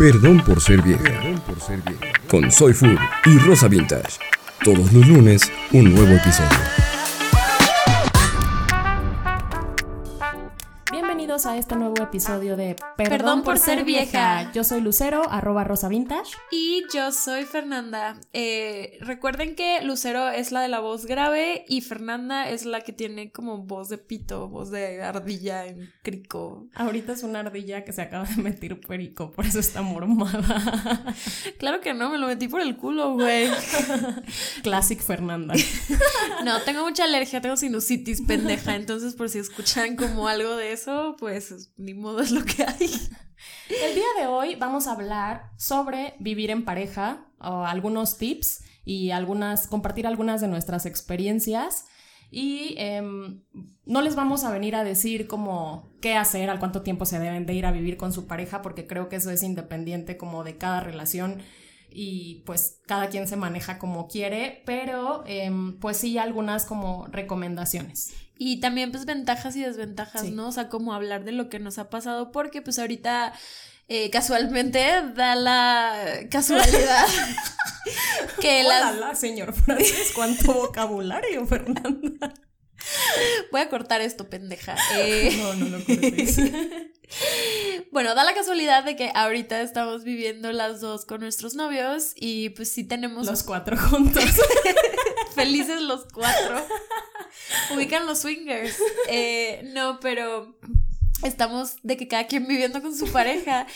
Perdón 0.00 0.42
por 0.46 0.62
ser 0.62 0.80
vieja. 0.80 1.04
Con 2.26 2.50
Soy 2.50 2.72
Food 2.72 2.96
y 3.26 3.36
Rosa 3.40 3.68
Vintage. 3.68 4.18
Todos 4.64 4.90
los 4.94 5.06
lunes, 5.06 5.52
un 5.72 5.92
nuevo 5.92 6.14
episodio. 6.14 6.79
Episodio 12.10 12.56
de 12.56 12.74
Perdón 12.96 13.44
por 13.44 13.56
ser 13.56 13.84
vieja. 13.84 14.50
Yo 14.52 14.64
soy 14.64 14.80
Lucero, 14.80 15.30
arroba 15.30 15.62
Rosa 15.62 15.86
Vintage. 15.86 16.32
Y 16.50 16.82
yo 16.92 17.12
soy 17.12 17.44
Fernanda. 17.44 18.18
Eh, 18.32 18.98
recuerden 19.00 19.54
que 19.54 19.80
Lucero 19.82 20.28
es 20.28 20.50
la 20.50 20.60
de 20.60 20.66
la 20.66 20.80
voz 20.80 21.06
grave 21.06 21.64
y 21.68 21.82
Fernanda 21.82 22.50
es 22.50 22.64
la 22.64 22.80
que 22.80 22.92
tiene 22.92 23.30
como 23.30 23.58
voz 23.58 23.90
de 23.90 23.98
pito, 23.98 24.48
voz 24.48 24.72
de 24.72 25.04
ardilla 25.04 25.66
en 25.66 25.92
crico. 26.02 26.66
Ahorita 26.74 27.12
es 27.12 27.22
una 27.22 27.40
ardilla 27.40 27.84
que 27.84 27.92
se 27.92 28.02
acaba 28.02 28.24
de 28.24 28.42
meter 28.42 28.80
perico, 28.80 29.30
por 29.30 29.46
eso 29.46 29.60
está 29.60 29.82
mormada. 29.82 31.14
Claro 31.58 31.80
que 31.80 31.94
no, 31.94 32.10
me 32.10 32.18
lo 32.18 32.26
metí 32.26 32.48
por 32.48 32.60
el 32.60 32.76
culo, 32.76 33.12
güey. 33.12 33.50
Classic 34.62 35.00
Fernanda. 35.00 35.54
No, 36.44 36.60
tengo 36.62 36.84
mucha 36.84 37.04
alergia, 37.04 37.40
tengo 37.40 37.56
sinusitis 37.56 38.22
pendeja, 38.22 38.74
entonces 38.74 39.14
por 39.14 39.28
si 39.28 39.38
escuchan 39.38 39.94
como 39.94 40.26
algo 40.26 40.56
de 40.56 40.72
eso, 40.72 41.16
pues 41.18 41.70
ni 41.76 41.94
modo 42.00 42.20
es 42.20 42.32
lo 42.32 42.44
que 42.44 42.64
hay. 42.64 42.90
El 43.68 43.94
día 43.94 44.06
de 44.18 44.26
hoy 44.26 44.56
vamos 44.56 44.86
a 44.86 44.92
hablar 44.92 45.50
sobre 45.56 46.14
vivir 46.18 46.50
en 46.50 46.64
pareja, 46.64 47.26
o 47.38 47.64
algunos 47.64 48.18
tips 48.18 48.62
y 48.84 49.10
algunas, 49.12 49.66
compartir 49.66 50.06
algunas 50.06 50.40
de 50.40 50.48
nuestras 50.48 50.86
experiencias. 50.86 51.86
Y 52.30 52.74
em, 52.78 53.42
no 53.86 54.02
les 54.02 54.14
vamos 54.14 54.44
a 54.44 54.52
venir 54.52 54.76
a 54.76 54.84
decir 54.84 55.26
como 55.26 55.90
qué 56.00 56.14
hacer, 56.14 56.48
al 56.48 56.58
cuánto 56.58 56.82
tiempo 56.82 57.04
se 57.04 57.18
deben 57.18 57.46
de 57.46 57.54
ir 57.54 57.66
a 57.66 57.72
vivir 57.72 57.96
con 57.96 58.12
su 58.12 58.26
pareja, 58.26 58.62
porque 58.62 58.86
creo 58.86 59.08
que 59.08 59.16
eso 59.16 59.30
es 59.30 59.42
independiente 59.42 60.16
como 60.16 60.44
de 60.44 60.56
cada 60.56 60.80
relación 60.80 61.38
y 61.92 62.42
pues 62.46 62.78
cada 62.86 63.08
quien 63.08 63.26
se 63.28 63.36
maneja 63.36 63.78
como 63.78 64.08
quiere, 64.08 64.62
pero 64.66 65.22
em, 65.26 65.78
pues 65.78 65.96
sí 65.98 66.18
algunas 66.18 66.64
como 66.64 67.06
recomendaciones. 67.08 68.12
Y 68.38 68.60
también 68.60 68.90
pues 68.90 69.04
ventajas 69.04 69.54
y 69.56 69.62
desventajas, 69.62 70.22
Sí. 70.22 70.30
¿no? 70.30 70.48
O 70.48 70.52
sea, 70.52 70.68
como 70.68 70.94
hablar 70.94 71.24
de 71.24 71.32
lo 71.32 71.48
que 71.48 71.58
nos 71.58 71.78
ha 71.78 71.90
pasado, 71.90 72.32
porque 72.32 72.62
pues 72.62 72.78
ahorita 72.78 73.32
eh, 73.88 74.08
casualmente 74.10 74.80
da 75.14 75.34
la 75.34 75.94
casualidad 76.30 77.06
que 78.40 78.62
las... 78.62 78.94
Hola, 78.94 79.14
señor 79.14 79.52
Francis, 79.52 80.12
cuánto 80.14 80.54
vocabulario, 80.54 81.44
Fernanda. 81.46 82.32
Voy 83.52 83.60
a 83.60 83.68
cortar 83.68 84.00
esto, 84.00 84.28
pendeja. 84.28 84.76
Eh, 84.96 85.36
No, 85.38 85.54
no 85.54 85.78
lo 85.78 85.84
cortes. 85.84 86.36
bueno, 87.92 88.14
da 88.14 88.24
la 88.24 88.34
casualidad 88.34 88.84
de 88.84 88.96
que 88.96 89.10
ahorita 89.14 89.60
estamos 89.62 90.04
viviendo 90.04 90.52
las 90.52 90.80
dos 90.80 91.04
con 91.04 91.20
nuestros 91.20 91.54
novios 91.54 92.12
y 92.16 92.50
pues 92.50 92.70
sí 92.70 92.84
tenemos 92.84 93.26
Los 93.26 93.42
cuatro 93.42 93.76
juntos. 93.76 94.24
felices 95.34 95.80
los 95.82 96.06
cuatro. 96.12 96.64
Ubican 97.74 98.06
los 98.06 98.20
swingers. 98.20 98.76
Eh, 99.08 99.62
no, 99.72 99.98
pero 100.00 100.58
estamos 101.24 101.76
de 101.82 101.96
que 101.96 102.08
cada 102.08 102.26
quien 102.26 102.46
viviendo 102.46 102.80
con 102.82 102.96
su 102.96 103.10
pareja 103.12 103.66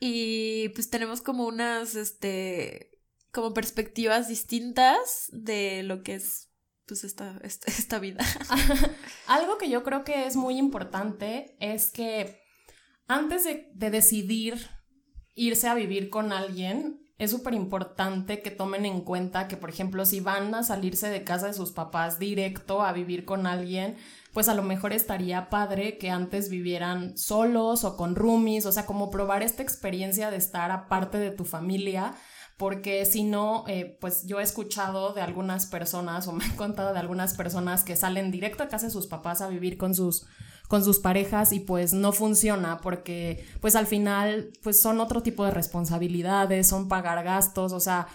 y 0.00 0.68
pues 0.70 0.90
tenemos 0.90 1.20
como 1.20 1.46
unas, 1.46 1.94
este, 1.94 2.98
como 3.30 3.54
perspectivas 3.54 4.28
distintas 4.28 5.28
de 5.32 5.82
lo 5.84 6.02
que 6.02 6.16
es 6.16 6.47
pues 6.88 7.04
esta, 7.04 7.38
esta, 7.42 7.70
esta 7.70 7.98
vida. 7.98 8.24
Algo 9.26 9.58
que 9.58 9.68
yo 9.68 9.84
creo 9.84 10.02
que 10.02 10.26
es 10.26 10.34
muy 10.34 10.58
importante 10.58 11.56
es 11.60 11.90
que 11.90 12.40
antes 13.06 13.44
de, 13.44 13.70
de 13.74 13.90
decidir 13.90 14.68
irse 15.34 15.68
a 15.68 15.74
vivir 15.74 16.10
con 16.10 16.32
alguien, 16.32 17.04
es 17.18 17.30
súper 17.32 17.54
importante 17.54 18.42
que 18.42 18.50
tomen 18.50 18.86
en 18.86 19.00
cuenta 19.00 19.48
que, 19.48 19.56
por 19.56 19.70
ejemplo, 19.70 20.04
si 20.04 20.20
van 20.20 20.54
a 20.54 20.62
salirse 20.62 21.08
de 21.08 21.24
casa 21.24 21.48
de 21.48 21.54
sus 21.54 21.72
papás 21.72 22.18
directo 22.18 22.82
a 22.82 22.92
vivir 22.92 23.24
con 23.24 23.46
alguien, 23.46 23.96
pues 24.32 24.48
a 24.48 24.54
lo 24.54 24.62
mejor 24.62 24.92
estaría 24.92 25.50
padre 25.50 25.98
que 25.98 26.10
antes 26.10 26.48
vivieran 26.48 27.16
solos 27.18 27.82
o 27.84 27.96
con 27.96 28.14
roomies, 28.14 28.66
o 28.66 28.72
sea, 28.72 28.86
como 28.86 29.10
probar 29.10 29.42
esta 29.42 29.62
experiencia 29.62 30.30
de 30.30 30.36
estar 30.36 30.70
aparte 30.70 31.18
de 31.18 31.30
tu 31.30 31.44
familia 31.44 32.14
porque 32.58 33.06
si 33.06 33.22
no, 33.22 33.64
eh, 33.68 33.96
pues 34.00 34.26
yo 34.26 34.40
he 34.40 34.42
escuchado 34.42 35.12
de 35.14 35.22
algunas 35.22 35.66
personas 35.66 36.26
o 36.26 36.32
me 36.32 36.44
han 36.44 36.56
contado 36.56 36.92
de 36.92 36.98
algunas 36.98 37.34
personas 37.34 37.84
que 37.84 37.96
salen 37.96 38.32
directo 38.32 38.64
a 38.64 38.68
casa 38.68 38.86
de 38.86 38.92
sus 38.92 39.06
papás 39.06 39.40
a 39.40 39.48
vivir 39.48 39.78
con 39.78 39.94
sus 39.94 40.26
con 40.66 40.84
sus 40.84 40.98
parejas 40.98 41.52
y 41.52 41.60
pues 41.60 41.94
no 41.94 42.12
funciona 42.12 42.78
porque 42.82 43.46
pues 43.62 43.74
al 43.74 43.86
final 43.86 44.50
pues 44.62 44.82
son 44.82 45.00
otro 45.00 45.22
tipo 45.22 45.44
de 45.46 45.50
responsabilidades, 45.50 46.66
son 46.66 46.88
pagar 46.88 47.24
gastos, 47.24 47.72
o 47.72 47.80
sea, 47.80 48.08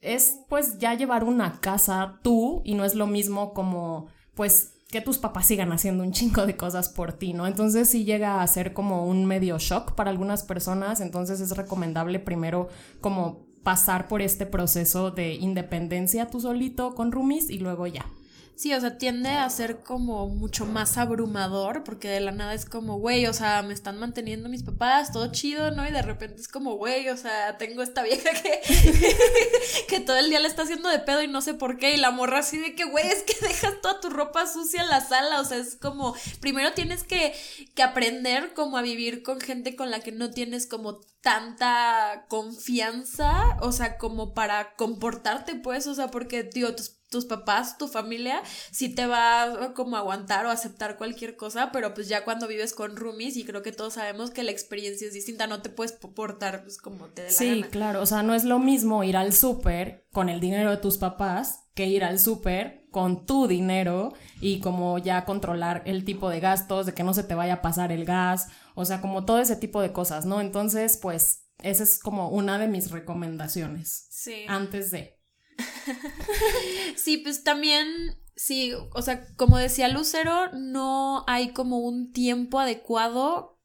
es 0.00 0.38
pues 0.48 0.78
ya 0.78 0.94
llevar 0.94 1.24
una 1.24 1.58
casa 1.60 2.20
tú 2.22 2.62
y 2.64 2.74
no 2.74 2.84
es 2.84 2.94
lo 2.94 3.08
mismo 3.08 3.54
como 3.54 4.06
pues 4.34 4.74
que 4.88 5.00
tus 5.00 5.18
papás 5.18 5.46
sigan 5.46 5.72
haciendo 5.72 6.04
un 6.04 6.12
chingo 6.12 6.46
de 6.46 6.56
cosas 6.56 6.90
por 6.90 7.14
ti, 7.14 7.32
¿no? 7.32 7.46
Entonces 7.46 7.88
sí 7.88 8.04
llega 8.04 8.40
a 8.40 8.46
ser 8.46 8.72
como 8.72 9.06
un 9.06 9.24
medio 9.24 9.58
shock 9.58 9.94
para 9.94 10.10
algunas 10.10 10.44
personas, 10.44 11.00
entonces 11.00 11.40
es 11.40 11.56
recomendable 11.56 12.20
primero 12.20 12.68
como 13.00 13.45
pasar 13.66 14.06
por 14.06 14.22
este 14.22 14.46
proceso 14.46 15.10
de 15.10 15.34
independencia 15.34 16.30
tú 16.30 16.40
solito 16.40 16.94
con 16.94 17.10
roomies 17.10 17.50
y 17.50 17.58
luego 17.58 17.88
ya. 17.88 18.06
Sí, 18.56 18.72
o 18.72 18.80
sea, 18.80 18.96
tiende 18.96 19.28
a 19.28 19.50
ser 19.50 19.82
como 19.82 20.30
mucho 20.30 20.64
más 20.64 20.96
abrumador, 20.96 21.84
porque 21.84 22.08
de 22.08 22.20
la 22.20 22.32
nada 22.32 22.54
es 22.54 22.64
como, 22.64 22.98
güey, 22.98 23.26
o 23.26 23.34
sea, 23.34 23.60
me 23.60 23.74
están 23.74 23.98
manteniendo 23.98 24.48
mis 24.48 24.62
papás, 24.62 25.12
todo 25.12 25.30
chido, 25.30 25.72
¿no? 25.72 25.86
Y 25.86 25.92
de 25.92 26.00
repente 26.00 26.40
es 26.40 26.48
como, 26.48 26.76
güey, 26.76 27.06
o 27.10 27.18
sea, 27.18 27.58
tengo 27.58 27.82
esta 27.82 28.02
vieja 28.02 28.30
que, 28.42 28.62
que 29.88 30.00
todo 30.00 30.16
el 30.16 30.30
día 30.30 30.40
le 30.40 30.48
está 30.48 30.62
haciendo 30.62 30.88
de 30.88 31.00
pedo 31.00 31.22
y 31.22 31.28
no 31.28 31.42
sé 31.42 31.52
por 31.52 31.76
qué, 31.76 31.92
y 31.92 31.96
la 31.98 32.10
morra 32.10 32.38
así 32.38 32.56
de 32.56 32.74
que, 32.74 32.84
güey, 32.84 33.06
es 33.06 33.24
que 33.24 33.36
dejas 33.46 33.78
toda 33.82 34.00
tu 34.00 34.08
ropa 34.08 34.46
sucia 34.46 34.82
en 34.82 34.88
la 34.88 35.02
sala, 35.02 35.42
o 35.42 35.44
sea, 35.44 35.58
es 35.58 35.76
como, 35.76 36.14
primero 36.40 36.72
tienes 36.72 37.04
que, 37.04 37.34
que 37.74 37.82
aprender 37.82 38.54
como 38.54 38.78
a 38.78 38.82
vivir 38.82 39.22
con 39.22 39.38
gente 39.38 39.76
con 39.76 39.90
la 39.90 40.00
que 40.00 40.12
no 40.12 40.30
tienes 40.30 40.66
como 40.66 41.00
tanta 41.20 42.24
confianza, 42.28 43.58
o 43.60 43.72
sea, 43.72 43.98
como 43.98 44.32
para 44.32 44.76
comportarte, 44.76 45.56
pues, 45.56 45.86
o 45.86 45.94
sea, 45.94 46.08
porque, 46.08 46.42
tío, 46.42 46.74
tus, 46.74 46.96
tus 47.10 47.24
papás, 47.24 47.78
tu 47.78 47.88
familia, 47.88 48.42
sí 48.72 48.88
te 48.94 49.06
va 49.06 49.42
a 49.42 49.74
como 49.74 49.96
aguantar 49.96 50.44
o 50.46 50.50
aceptar 50.50 50.96
cualquier 50.96 51.36
cosa, 51.36 51.70
pero 51.72 51.94
pues 51.94 52.08
ya 52.08 52.24
cuando 52.24 52.48
vives 52.48 52.74
con 52.74 52.96
roomies, 52.96 53.36
y 53.36 53.44
creo 53.44 53.62
que 53.62 53.72
todos 53.72 53.94
sabemos 53.94 54.30
que 54.30 54.42
la 54.42 54.50
experiencia 54.50 55.06
es 55.06 55.14
distinta, 55.14 55.46
no 55.46 55.62
te 55.62 55.70
puedes 55.70 55.92
portar 55.92 56.62
pues 56.62 56.78
como 56.78 57.06
te 57.06 57.22
dé 57.22 57.28
la 57.28 57.34
Sí, 57.34 57.60
gana. 57.60 57.70
claro, 57.70 58.02
o 58.02 58.06
sea, 58.06 58.22
no 58.22 58.34
es 58.34 58.44
lo 58.44 58.58
mismo 58.58 59.04
ir 59.04 59.16
al 59.16 59.32
súper 59.32 60.06
con 60.12 60.28
el 60.28 60.40
dinero 60.40 60.70
de 60.70 60.76
tus 60.78 60.98
papás 60.98 61.60
que 61.74 61.86
ir 61.86 62.04
al 62.04 62.18
súper 62.18 62.86
con 62.90 63.26
tu 63.26 63.46
dinero 63.46 64.14
y 64.40 64.60
como 64.60 64.96
ya 64.98 65.24
controlar 65.26 65.82
el 65.84 66.04
tipo 66.06 66.30
de 66.30 66.40
gastos, 66.40 66.86
de 66.86 66.94
que 66.94 67.04
no 67.04 67.12
se 67.12 67.22
te 67.24 67.34
vaya 67.34 67.54
a 67.54 67.62
pasar 67.62 67.92
el 67.92 68.04
gas, 68.06 68.48
o 68.74 68.84
sea, 68.86 69.00
como 69.02 69.24
todo 69.26 69.38
ese 69.38 69.56
tipo 69.56 69.82
de 69.82 69.92
cosas, 69.92 70.24
¿no? 70.24 70.40
Entonces, 70.40 70.96
pues, 70.96 71.44
esa 71.62 71.82
es 71.82 71.98
como 71.98 72.30
una 72.30 72.58
de 72.58 72.68
mis 72.68 72.90
recomendaciones 72.90 74.06
Sí. 74.10 74.44
antes 74.48 74.90
de. 74.90 75.15
Sí, 76.96 77.18
pues 77.18 77.44
también, 77.44 78.18
sí, 78.34 78.72
o 78.94 79.02
sea, 79.02 79.26
como 79.36 79.58
decía 79.58 79.88
Lucero, 79.88 80.50
no 80.52 81.24
hay 81.26 81.52
como 81.52 81.78
un 81.78 82.12
tiempo 82.12 82.60
adecuado 82.60 83.58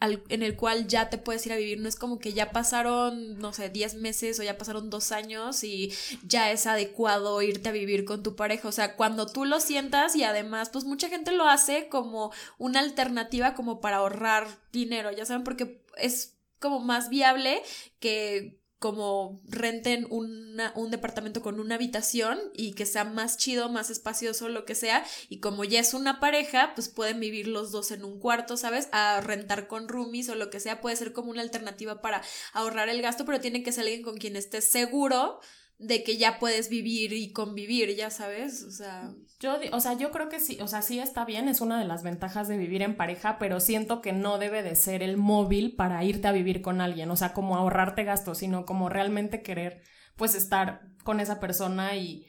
al- 0.00 0.24
en 0.30 0.42
el 0.42 0.56
cual 0.56 0.88
ya 0.88 1.10
te 1.10 1.18
puedes 1.18 1.46
ir 1.46 1.52
a 1.52 1.56
vivir. 1.56 1.80
No 1.80 1.88
es 1.88 1.96
como 1.96 2.18
que 2.20 2.32
ya 2.34 2.52
pasaron, 2.52 3.38
no 3.38 3.52
sé, 3.54 3.70
10 3.70 3.94
meses 3.96 4.40
o 4.40 4.44
ya 4.44 4.58
pasaron 4.58 4.90
dos 4.90 5.12
años 5.12 5.64
y 5.64 5.92
ya 6.26 6.52
es 6.52 6.66
adecuado 6.66 7.42
irte 7.42 7.70
a 7.70 7.72
vivir 7.72 8.04
con 8.06 8.22
tu 8.22 8.36
pareja. 8.36 8.68
O 8.68 8.72
sea, 8.72 8.96
cuando 8.96 9.26
tú 9.26 9.44
lo 9.46 9.60
sientas 9.60 10.16
y 10.16 10.24
además, 10.24 10.70
pues 10.70 10.84
mucha 10.86 11.08
gente 11.10 11.32
lo 11.32 11.46
hace 11.48 11.88
como 11.88 12.32
una 12.58 12.80
alternativa 12.80 13.54
como 13.54 13.80
para 13.80 13.98
ahorrar 13.98 14.48
dinero, 14.72 15.12
ya 15.12 15.26
saben, 15.26 15.44
porque 15.44 15.82
es 15.98 16.36
como 16.60 16.80
más 16.80 17.08
viable 17.10 17.62
que 18.00 18.61
como 18.82 19.40
renten 19.48 20.08
una- 20.10 20.72
un 20.74 20.90
departamento 20.90 21.40
con 21.40 21.60
una 21.60 21.76
habitación 21.76 22.40
y 22.52 22.72
que 22.72 22.84
sea 22.84 23.04
más 23.04 23.36
chido, 23.36 23.68
más 23.68 23.90
espacioso, 23.90 24.48
lo 24.48 24.64
que 24.64 24.74
sea, 24.74 25.04
y 25.28 25.38
como 25.38 25.62
ya 25.62 25.78
es 25.78 25.94
una 25.94 26.18
pareja, 26.18 26.72
pues 26.74 26.88
pueden 26.88 27.20
vivir 27.20 27.46
los 27.46 27.70
dos 27.70 27.92
en 27.92 28.04
un 28.04 28.18
cuarto, 28.18 28.56
¿sabes? 28.56 28.88
A 28.90 29.20
rentar 29.20 29.68
con 29.68 29.88
roomies 29.88 30.28
o 30.30 30.34
lo 30.34 30.50
que 30.50 30.58
sea, 30.58 30.80
puede 30.80 30.96
ser 30.96 31.12
como 31.12 31.30
una 31.30 31.42
alternativa 31.42 32.02
para 32.02 32.22
ahorrar 32.52 32.88
el 32.88 33.00
gasto, 33.02 33.24
pero 33.24 33.40
tiene 33.40 33.62
que 33.62 33.70
ser 33.70 33.82
alguien 33.84 34.02
con 34.02 34.16
quien 34.16 34.34
estés 34.34 34.64
seguro 34.64 35.38
de 35.78 36.04
que 36.04 36.16
ya 36.16 36.38
puedes 36.38 36.68
vivir 36.68 37.12
y 37.12 37.32
convivir, 37.32 37.94
ya 37.96 38.10
sabes, 38.10 38.62
o 38.62 38.70
sea, 38.70 39.12
Yo, 39.40 39.56
o 39.72 39.80
sea, 39.80 39.94
yo 39.94 40.12
creo 40.12 40.28
que 40.28 40.38
sí, 40.38 40.58
o 40.60 40.68
sea, 40.68 40.80
sí 40.82 41.00
está 41.00 41.24
bien, 41.24 41.48
es 41.48 41.60
una 41.60 41.78
de 41.78 41.84
las 41.84 42.02
ventajas 42.02 42.46
de 42.46 42.56
vivir 42.56 42.82
en 42.82 42.96
pareja, 42.96 43.38
pero 43.38 43.58
siento 43.58 44.00
que 44.00 44.12
no 44.12 44.38
debe 44.38 44.62
de 44.62 44.76
ser 44.76 45.02
el 45.02 45.16
móvil 45.16 45.74
para 45.74 46.04
irte 46.04 46.28
a 46.28 46.32
vivir 46.32 46.62
con 46.62 46.80
alguien, 46.80 47.10
o 47.10 47.16
sea, 47.16 47.32
como 47.32 47.56
ahorrarte 47.56 48.04
gastos, 48.04 48.38
sino 48.38 48.64
como 48.64 48.88
realmente 48.88 49.42
querer, 49.42 49.82
pues, 50.16 50.34
estar 50.36 50.82
con 51.02 51.18
esa 51.18 51.40
persona 51.40 51.96
y, 51.96 52.26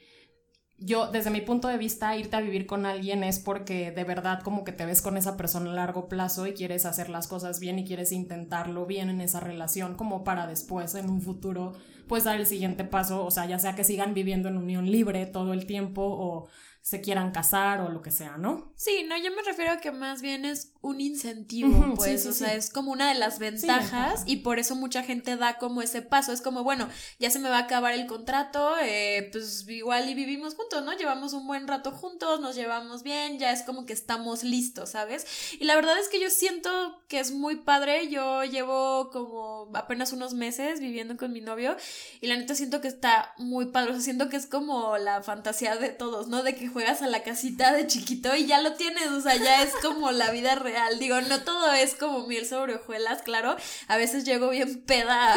yo, 0.76 1.10
desde 1.10 1.30
mi 1.30 1.40
punto 1.40 1.68
de 1.68 1.78
vista, 1.78 2.16
irte 2.16 2.36
a 2.36 2.40
vivir 2.40 2.66
con 2.66 2.84
alguien 2.84 3.22
es 3.22 3.38
porque 3.38 3.92
de 3.92 4.04
verdad 4.04 4.42
como 4.42 4.64
que 4.64 4.72
te 4.72 4.84
ves 4.84 5.02
con 5.02 5.16
esa 5.16 5.36
persona 5.36 5.70
a 5.70 5.74
largo 5.74 6.08
plazo 6.08 6.46
y 6.46 6.52
quieres 6.52 6.84
hacer 6.84 7.08
las 7.08 7.28
cosas 7.28 7.60
bien 7.60 7.78
y 7.78 7.84
quieres 7.84 8.10
intentarlo 8.10 8.84
bien 8.84 9.08
en 9.08 9.20
esa 9.20 9.40
relación 9.40 9.94
como 9.94 10.24
para 10.24 10.46
después, 10.46 10.94
en 10.96 11.08
un 11.08 11.22
futuro, 11.22 11.74
pues 12.06 12.24
dar 12.24 12.38
el 12.38 12.46
siguiente 12.46 12.84
paso, 12.84 13.24
o 13.24 13.30
sea, 13.30 13.46
ya 13.46 13.58
sea 13.58 13.74
que 13.74 13.84
sigan 13.84 14.14
viviendo 14.14 14.48
en 14.48 14.58
unión 14.58 14.90
libre 14.90 15.26
todo 15.26 15.52
el 15.52 15.66
tiempo 15.66 16.02
o 16.02 16.48
se 16.80 17.00
quieran 17.00 17.30
casar 17.32 17.80
o 17.80 17.88
lo 17.88 18.02
que 18.02 18.10
sea, 18.10 18.36
¿no? 18.36 18.72
Sí, 18.76 19.06
no, 19.08 19.16
yo 19.16 19.30
me 19.34 19.42
refiero 19.42 19.72
a 19.72 19.78
que 19.78 19.90
más 19.90 20.20
bien 20.20 20.44
es 20.44 20.73
un 20.84 21.00
incentivo, 21.00 21.94
pues, 21.96 22.26
o 22.26 22.32
sea, 22.32 22.54
es 22.54 22.68
como 22.68 22.92
una 22.92 23.08
de 23.08 23.18
las 23.18 23.38
ventajas 23.38 24.22
y 24.26 24.36
por 24.36 24.58
eso 24.58 24.76
mucha 24.76 25.02
gente 25.02 25.36
da 25.36 25.56
como 25.56 25.80
ese 25.80 26.02
paso, 26.02 26.30
es 26.30 26.42
como, 26.42 26.62
bueno, 26.62 26.90
ya 27.18 27.30
se 27.30 27.38
me 27.38 27.48
va 27.48 27.56
a 27.56 27.62
acabar 27.62 27.94
el 27.94 28.06
contrato, 28.06 28.74
eh, 28.82 29.30
pues 29.32 29.66
igual 29.66 30.10
y 30.10 30.14
vivimos 30.14 30.54
juntos, 30.54 30.84
¿no? 30.84 30.92
Llevamos 30.92 31.32
un 31.32 31.46
buen 31.46 31.66
rato 31.66 31.90
juntos, 31.90 32.40
nos 32.40 32.54
llevamos 32.54 33.02
bien, 33.02 33.38
ya 33.38 33.50
es 33.50 33.62
como 33.62 33.86
que 33.86 33.94
estamos 33.94 34.44
listos, 34.44 34.90
¿sabes? 34.90 35.26
Y 35.58 35.64
la 35.64 35.74
verdad 35.74 35.98
es 35.98 36.08
que 36.08 36.20
yo 36.20 36.28
siento 36.28 36.70
que 37.08 37.18
es 37.18 37.32
muy 37.32 37.56
padre, 37.56 38.10
yo 38.10 38.44
llevo 38.44 39.08
como 39.10 39.70
apenas 39.72 40.12
unos 40.12 40.34
meses 40.34 40.80
viviendo 40.80 41.16
con 41.16 41.32
mi 41.32 41.40
novio 41.40 41.78
y 42.20 42.26
la 42.26 42.36
neta 42.36 42.54
siento 42.54 42.82
que 42.82 42.88
está 42.88 43.32
muy 43.38 43.66
padre, 43.66 43.92
o 43.92 43.94
sea, 43.94 44.02
siento 44.02 44.28
que 44.28 44.36
es 44.36 44.46
como 44.46 44.98
la 44.98 45.22
fantasía 45.22 45.76
de 45.76 45.88
todos, 45.88 46.28
¿no? 46.28 46.42
De 46.42 46.54
que 46.54 46.68
juegas 46.68 47.00
a 47.00 47.06
la 47.06 47.22
casita 47.22 47.72
de 47.72 47.86
chiquito 47.86 48.36
y 48.36 48.44
ya 48.44 48.60
lo 48.60 48.74
tienes, 48.74 49.08
o 49.08 49.22
sea, 49.22 49.36
ya 49.36 49.62
es 49.62 49.72
como 49.80 50.10
la 50.10 50.30
vida 50.30 50.54
real. 50.56 50.73
Digo, 50.98 51.20
no 51.22 51.42
todo 51.42 51.72
es 51.72 51.94
como 51.94 52.26
miel 52.26 52.46
sobre 52.46 52.76
hojuelas, 52.76 53.22
claro. 53.22 53.56
A 53.88 53.96
veces 53.96 54.24
llego 54.24 54.50
bien 54.50 54.82
peda 54.82 55.34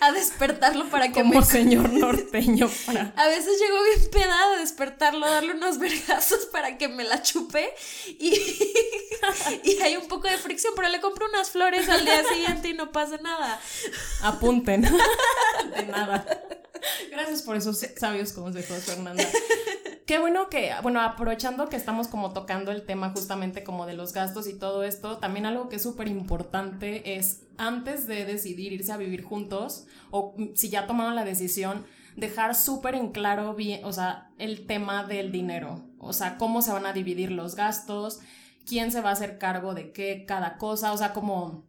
a, 0.00 0.12
despertarlo 0.12 0.88
para 0.88 1.08
que 1.08 1.22
como 1.22 1.42
señor 1.42 1.90
norteño 1.92 2.70
para... 2.86 3.12
A 3.16 3.28
veces 3.28 3.58
llego 3.60 3.82
bien 3.82 4.10
peda 4.10 4.34
a 4.44 4.58
despertarlo, 4.58 5.28
darle 5.28 5.52
unos 5.52 5.78
vergazos 5.78 6.46
para 6.46 6.78
que 6.78 6.88
me 6.88 7.04
la 7.04 7.22
chupe 7.22 7.72
y, 8.06 8.34
y 9.64 9.80
hay 9.82 9.96
un 9.96 10.08
poco 10.08 10.28
de 10.28 10.38
fricción, 10.38 10.72
pero 10.76 10.88
le 10.88 11.00
compro 11.00 11.26
unas 11.28 11.50
flores 11.50 11.88
al 11.88 12.04
día 12.04 12.22
siguiente 12.24 12.68
y 12.68 12.74
no 12.74 12.92
pasa 12.92 13.18
nada. 13.18 13.60
Apunten. 14.22 14.82
De 14.82 15.86
nada. 15.86 16.26
Gracias 17.10 17.42
por 17.42 17.56
esos 17.56 17.78
sabios 17.96 18.32
consejos, 18.32 18.84
Fernanda. 18.84 19.24
Qué 20.06 20.18
bueno 20.18 20.50
que, 20.50 20.70
bueno, 20.82 21.00
aprovechando 21.00 21.70
que 21.70 21.76
estamos 21.76 22.08
como 22.08 22.34
tocando 22.34 22.70
el 22.70 22.84
tema 22.84 23.10
justamente 23.10 23.64
como 23.64 23.86
de 23.86 23.94
los 23.94 24.12
gastos 24.12 24.46
y 24.46 24.58
todo 24.58 24.84
esto, 24.84 25.16
también 25.16 25.46
algo 25.46 25.70
que 25.70 25.76
es 25.76 25.82
súper 25.82 26.08
importante 26.08 27.16
es 27.16 27.46
antes 27.56 28.06
de 28.06 28.26
decidir 28.26 28.74
irse 28.74 28.92
a 28.92 28.98
vivir 28.98 29.22
juntos 29.22 29.86
o 30.10 30.36
si 30.54 30.68
ya 30.68 30.86
tomaron 30.86 31.14
la 31.14 31.24
decisión, 31.24 31.86
dejar 32.16 32.54
súper 32.54 32.96
en 32.96 33.12
claro 33.12 33.54
bien, 33.54 33.82
o 33.84 33.92
sea, 33.92 34.30
el 34.38 34.66
tema 34.66 35.04
del 35.04 35.32
dinero, 35.32 35.88
o 35.98 36.12
sea, 36.12 36.36
cómo 36.36 36.60
se 36.60 36.72
van 36.72 36.84
a 36.84 36.92
dividir 36.92 37.32
los 37.32 37.54
gastos, 37.56 38.20
quién 38.66 38.92
se 38.92 39.00
va 39.00 39.08
a 39.08 39.14
hacer 39.14 39.38
cargo 39.38 39.72
de 39.72 39.92
qué, 39.92 40.26
cada 40.26 40.58
cosa, 40.58 40.92
o 40.92 40.98
sea, 40.98 41.14
como 41.14 41.66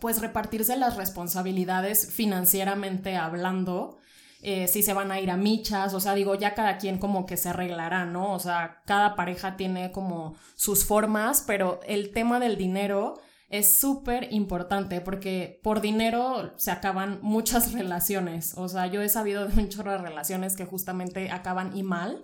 pues 0.00 0.20
repartirse 0.20 0.76
las 0.76 0.96
responsabilidades 0.96 2.12
financieramente 2.12 3.16
hablando 3.16 3.99
eh, 4.42 4.68
si 4.68 4.82
se 4.82 4.94
van 4.94 5.12
a 5.12 5.20
ir 5.20 5.30
a 5.30 5.36
michas, 5.36 5.92
o 5.92 6.00
sea, 6.00 6.14
digo, 6.14 6.34
ya 6.34 6.54
cada 6.54 6.78
quien 6.78 6.98
como 6.98 7.26
que 7.26 7.36
se 7.36 7.50
arreglará, 7.50 8.06
¿no? 8.06 8.32
O 8.32 8.38
sea, 8.38 8.82
cada 8.86 9.14
pareja 9.14 9.56
tiene 9.56 9.92
como 9.92 10.34
sus 10.54 10.84
formas, 10.84 11.44
pero 11.46 11.80
el 11.86 12.12
tema 12.12 12.40
del 12.40 12.56
dinero 12.56 13.20
es 13.50 13.78
súper 13.78 14.32
importante 14.32 15.00
porque 15.00 15.60
por 15.62 15.80
dinero 15.80 16.54
se 16.56 16.70
acaban 16.70 17.18
muchas 17.20 17.72
relaciones, 17.74 18.54
o 18.56 18.68
sea, 18.68 18.86
yo 18.86 19.02
he 19.02 19.08
sabido 19.08 19.46
de 19.46 19.60
un 19.60 19.68
chorro 19.68 19.92
de 19.92 19.98
relaciones 19.98 20.56
que 20.56 20.64
justamente 20.64 21.30
acaban 21.30 21.76
y 21.76 21.82
mal 21.82 22.22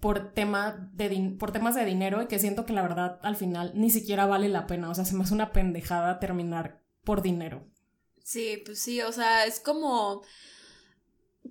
por, 0.00 0.32
tema 0.32 0.90
de 0.92 1.36
por 1.38 1.52
temas 1.52 1.74
de 1.74 1.84
dinero 1.84 2.22
y 2.22 2.26
que 2.28 2.38
siento 2.38 2.64
que 2.64 2.72
la 2.72 2.82
verdad 2.82 3.18
al 3.22 3.36
final 3.36 3.72
ni 3.74 3.90
siquiera 3.90 4.26
vale 4.26 4.48
la 4.48 4.66
pena, 4.66 4.88
o 4.88 4.94
sea, 4.94 5.04
se 5.04 5.14
me 5.14 5.24
hace 5.24 5.34
una 5.34 5.52
pendejada 5.52 6.18
terminar 6.20 6.82
por 7.04 7.20
dinero. 7.22 7.66
Sí, 8.22 8.62
pues 8.64 8.80
sí, 8.80 9.00
o 9.00 9.12
sea, 9.12 9.46
es 9.46 9.58
como 9.58 10.22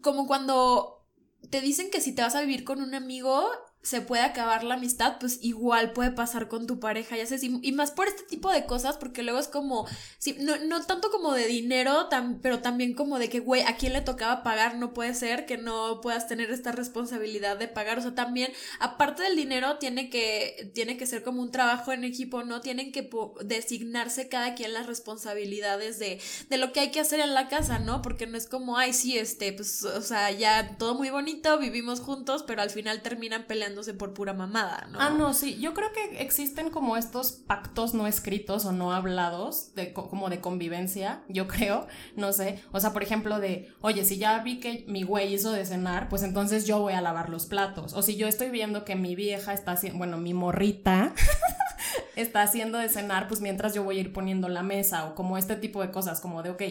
como 0.01 0.27
cuando 0.27 1.05
te 1.49 1.61
dicen 1.61 1.89
que 1.91 2.01
si 2.01 2.13
te 2.13 2.21
vas 2.21 2.35
a 2.35 2.41
vivir 2.41 2.63
con 2.63 2.81
un 2.81 2.95
amigo 2.95 3.49
se 3.88 4.01
puede 4.01 4.22
acabar 4.22 4.66
la 4.66 4.75
amistad, 4.75 5.16
pues 5.18 5.39
igual 5.42 5.94
puede 5.94 6.12
pasar 6.12 6.50
con 6.50 6.68
tu 6.68 6.78
pareja, 6.78 7.16
ya 7.16 7.25
sé, 7.25 7.39
y, 7.42 7.72
más 7.72 7.92
por 7.92 8.10
este 8.10 8.24
tipo 8.24 8.51
de 8.51 8.66
cosas, 8.66 8.98
porque 8.98 9.24
luego 9.24 9.39
es 9.39 9.48
como, 9.48 9.88
sí, 10.18 10.36
no, 10.42 10.57
no 10.57 10.86
tanto 10.86 11.10
como 11.10 11.31
de 11.31 11.48
dinero, 11.48 12.10
pero 12.42 12.60
también 12.60 12.94
como 12.95 13.18
de 13.18 13.30
que, 13.30 13.39
güey, 13.39 13.62
a 13.62 13.78
quién 13.78 13.94
le 13.94 14.01
tocaba 14.01 14.44
pagar, 14.44 14.75
no 14.75 14.94
puede 14.94 15.13
ser 15.13 15.45
que 15.45 15.57
no 15.57 16.01
puedas 16.01 16.28
tener 16.28 16.51
esta 16.51 16.74
responsabilidad 16.74 17.56
de 17.56 17.69
pagar, 17.69 17.98
o 17.98 18.01
sea, 18.01 18.13
también, 18.13 18.51
aparte 18.81 19.24
del 19.24 19.38
dinero, 19.38 19.78
tiene 19.78 20.10
que, 20.10 20.69
tiene 20.74 20.98
que 20.98 21.06
ser 21.06 21.24
como 21.24 21.42
un 21.42 21.51
trabajo 21.51 21.94
en 21.94 22.04
equipo, 22.04 22.44
¿no? 22.44 22.60
Tienen 22.60 22.92
que 22.92 23.10
designarse 23.45 24.28
cada 24.28 24.54
quien 24.54 24.74
las 24.74 24.88
responsabilidades 24.88 25.98
de, 25.98 26.19
de 26.50 26.57
lo 26.57 26.74
que 26.74 26.81
hay 26.81 26.92
que 26.92 27.00
hacer 27.00 27.22
en 27.22 27.34
la 27.34 27.48
casa, 27.48 27.80
¿no? 27.80 28.01
Porque 28.01 28.28
no 28.28 28.38
es 28.38 28.48
como, 28.48 28.78
ay, 28.78 28.92
sí, 28.92 29.18
este, 29.18 29.54
pues, 29.54 29.86
o 29.86 30.01
sea, 30.01 30.30
ya 30.31 30.75
todo 30.78 30.95
muy 30.95 31.10
bonito, 31.10 31.57
vivimos 31.57 32.01
juntos, 32.01 32.44
pero 32.45 32.62
al 32.62 32.69
final 32.69 33.01
terminan 33.01 33.48
peleando 33.48 33.76
por 33.97 34.13
pura 34.13 34.33
mamada, 34.33 34.88
¿no? 34.91 35.00
Ah, 35.00 35.09
no, 35.09 35.33
sí. 35.33 35.57
Yo 35.59 35.74
creo 35.74 35.91
que 35.94 36.21
existen 36.21 36.69
como 36.69 36.97
estos 36.97 37.31
pactos 37.31 37.94
no 37.94 38.07
escritos 38.07 38.65
o 38.65 38.71
no 38.71 38.91
hablados, 38.91 39.74
de, 39.75 39.94
como 39.94 40.29
de 40.29 40.41
convivencia, 40.41 41.21
yo 41.27 41.47
creo, 41.47 41.88
no 42.15 42.33
sé. 42.33 42.62
O 42.71 42.79
sea, 42.79 42.94
por 42.94 43.03
ejemplo, 43.03 43.39
de, 43.39 43.71
oye, 43.81 44.06
si 44.06 44.18
ya 44.18 44.39
vi 44.39 44.59
que 44.59 44.85
mi 44.88 45.03
güey 45.03 45.33
hizo 45.33 45.51
de 45.51 45.65
cenar, 45.65 46.09
pues 46.09 46.24
entonces 46.24 46.65
yo 46.65 46.79
voy 46.79 46.94
a 46.94 47.01
lavar 47.01 47.29
los 47.29 47.45
platos. 47.45 47.94
O 47.94 48.01
si 48.01 48.15
yo 48.15 48.27
estoy 48.27 48.50
viendo 48.50 48.85
que 48.85 48.95
mi 48.95 49.15
vieja 49.15 49.53
está 49.53 49.74
haciendo, 49.74 49.97
bueno, 49.97 50.18
mi 50.18 50.33
morrita. 50.33 51.13
está 52.15 52.41
haciendo 52.41 52.77
de 52.77 52.89
cenar, 52.89 53.27
pues 53.27 53.41
mientras 53.41 53.74
yo 53.74 53.83
voy 53.83 53.97
a 53.97 54.01
ir 54.01 54.13
poniendo 54.13 54.50
la 54.50 54.63
mesa 54.63 55.06
o 55.06 55.15
como 55.15 55.38
este 55.38 55.56
tipo 55.56 55.81
de 55.81 55.91
cosas, 55.91 56.19
como 56.19 56.44
de, 56.44 56.50
ok, 56.50 56.63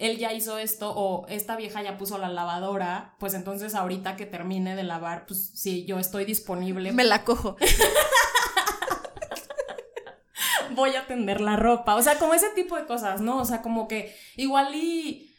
él 0.00 0.16
ya 0.16 0.32
hizo 0.32 0.58
esto 0.58 0.92
o 0.96 1.26
esta 1.28 1.56
vieja 1.56 1.82
ya 1.82 1.98
puso 1.98 2.16
la 2.16 2.30
lavadora, 2.30 3.16
pues 3.18 3.34
entonces 3.34 3.74
ahorita 3.74 4.16
que 4.16 4.24
termine 4.24 4.74
de 4.74 4.82
lavar, 4.82 5.26
pues 5.26 5.50
si 5.54 5.84
yo 5.84 5.98
estoy 5.98 6.24
disponible. 6.24 6.90
Me 6.90 7.04
la 7.04 7.22
cojo. 7.22 7.56
voy 10.74 10.96
a 10.96 11.06
tender 11.06 11.42
la 11.42 11.56
ropa. 11.56 11.96
O 11.96 12.02
sea, 12.02 12.18
como 12.18 12.32
ese 12.32 12.48
tipo 12.54 12.76
de 12.76 12.86
cosas, 12.86 13.20
¿no? 13.20 13.38
O 13.38 13.44
sea, 13.44 13.60
como 13.60 13.88
que 13.88 14.16
igual 14.36 14.74
y 14.74 15.30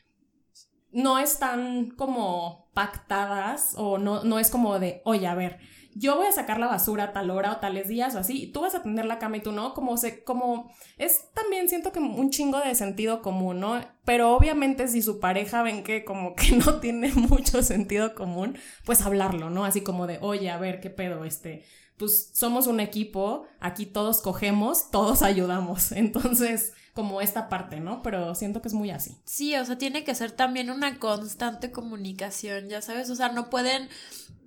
no 0.91 1.17
están 1.17 1.89
como 1.89 2.69
pactadas 2.75 3.73
o 3.77 3.97
no, 3.97 4.23
no 4.23 4.37
es 4.37 4.51
como 4.51 4.77
de, 4.77 5.01
oye, 5.05 5.25
a 5.25 5.33
ver, 5.33 5.57
yo 5.95 6.15
voy 6.15 6.27
a 6.27 6.31
sacar 6.31 6.59
la 6.59 6.67
basura 6.67 7.05
a 7.05 7.13
tal 7.13 7.29
hora 7.29 7.51
o 7.53 7.57
tales 7.57 7.87
días 7.87 8.15
o 8.15 8.19
así, 8.19 8.43
y 8.43 8.47
tú 8.51 8.61
vas 8.61 8.75
a 8.75 8.83
tender 8.83 9.05
la 9.05 9.19
cama 9.19 9.37
y 9.37 9.41
tú 9.41 9.51
no, 9.51 9.73
como 9.73 9.97
se, 9.97 10.23
como, 10.23 10.71
es 10.97 11.31
también 11.33 11.69
siento 11.69 11.91
que 11.91 11.99
un 11.99 12.29
chingo 12.29 12.59
de 12.59 12.75
sentido 12.75 13.21
común, 13.21 13.59
¿no? 13.59 13.81
Pero 14.05 14.35
obviamente 14.35 14.87
si 14.87 15.01
su 15.01 15.19
pareja 15.19 15.63
ven 15.63 15.83
que 15.83 16.03
como 16.05 16.35
que 16.35 16.51
no 16.65 16.79
tiene 16.79 17.13
mucho 17.13 17.63
sentido 17.63 18.15
común, 18.15 18.57
pues 18.85 19.01
hablarlo, 19.01 19.49
¿no? 19.49 19.65
Así 19.65 19.81
como 19.81 20.07
de, 20.07 20.19
oye, 20.21 20.49
a 20.49 20.57
ver, 20.57 20.79
¿qué 20.79 20.89
pedo 20.89 21.25
este? 21.25 21.65
Pues 21.97 22.31
somos 22.33 22.67
un 22.67 22.79
equipo, 22.79 23.45
aquí 23.59 23.85
todos 23.85 24.21
cogemos, 24.21 24.89
todos 24.91 25.21
ayudamos, 25.21 25.91
entonces 25.91 26.73
como 26.93 27.21
esta 27.21 27.49
parte, 27.49 27.79
¿no? 27.79 28.01
Pero 28.01 28.35
siento 28.35 28.61
que 28.61 28.67
es 28.67 28.73
muy 28.73 28.91
así. 28.91 29.17
Sí, 29.25 29.55
o 29.55 29.65
sea, 29.65 29.77
tiene 29.77 30.03
que 30.03 30.15
ser 30.15 30.31
también 30.31 30.69
una 30.69 30.99
constante 30.99 31.71
comunicación, 31.71 32.69
ya 32.69 32.81
sabes, 32.81 33.09
o 33.09 33.15
sea, 33.15 33.29
no 33.29 33.49
pueden 33.49 33.89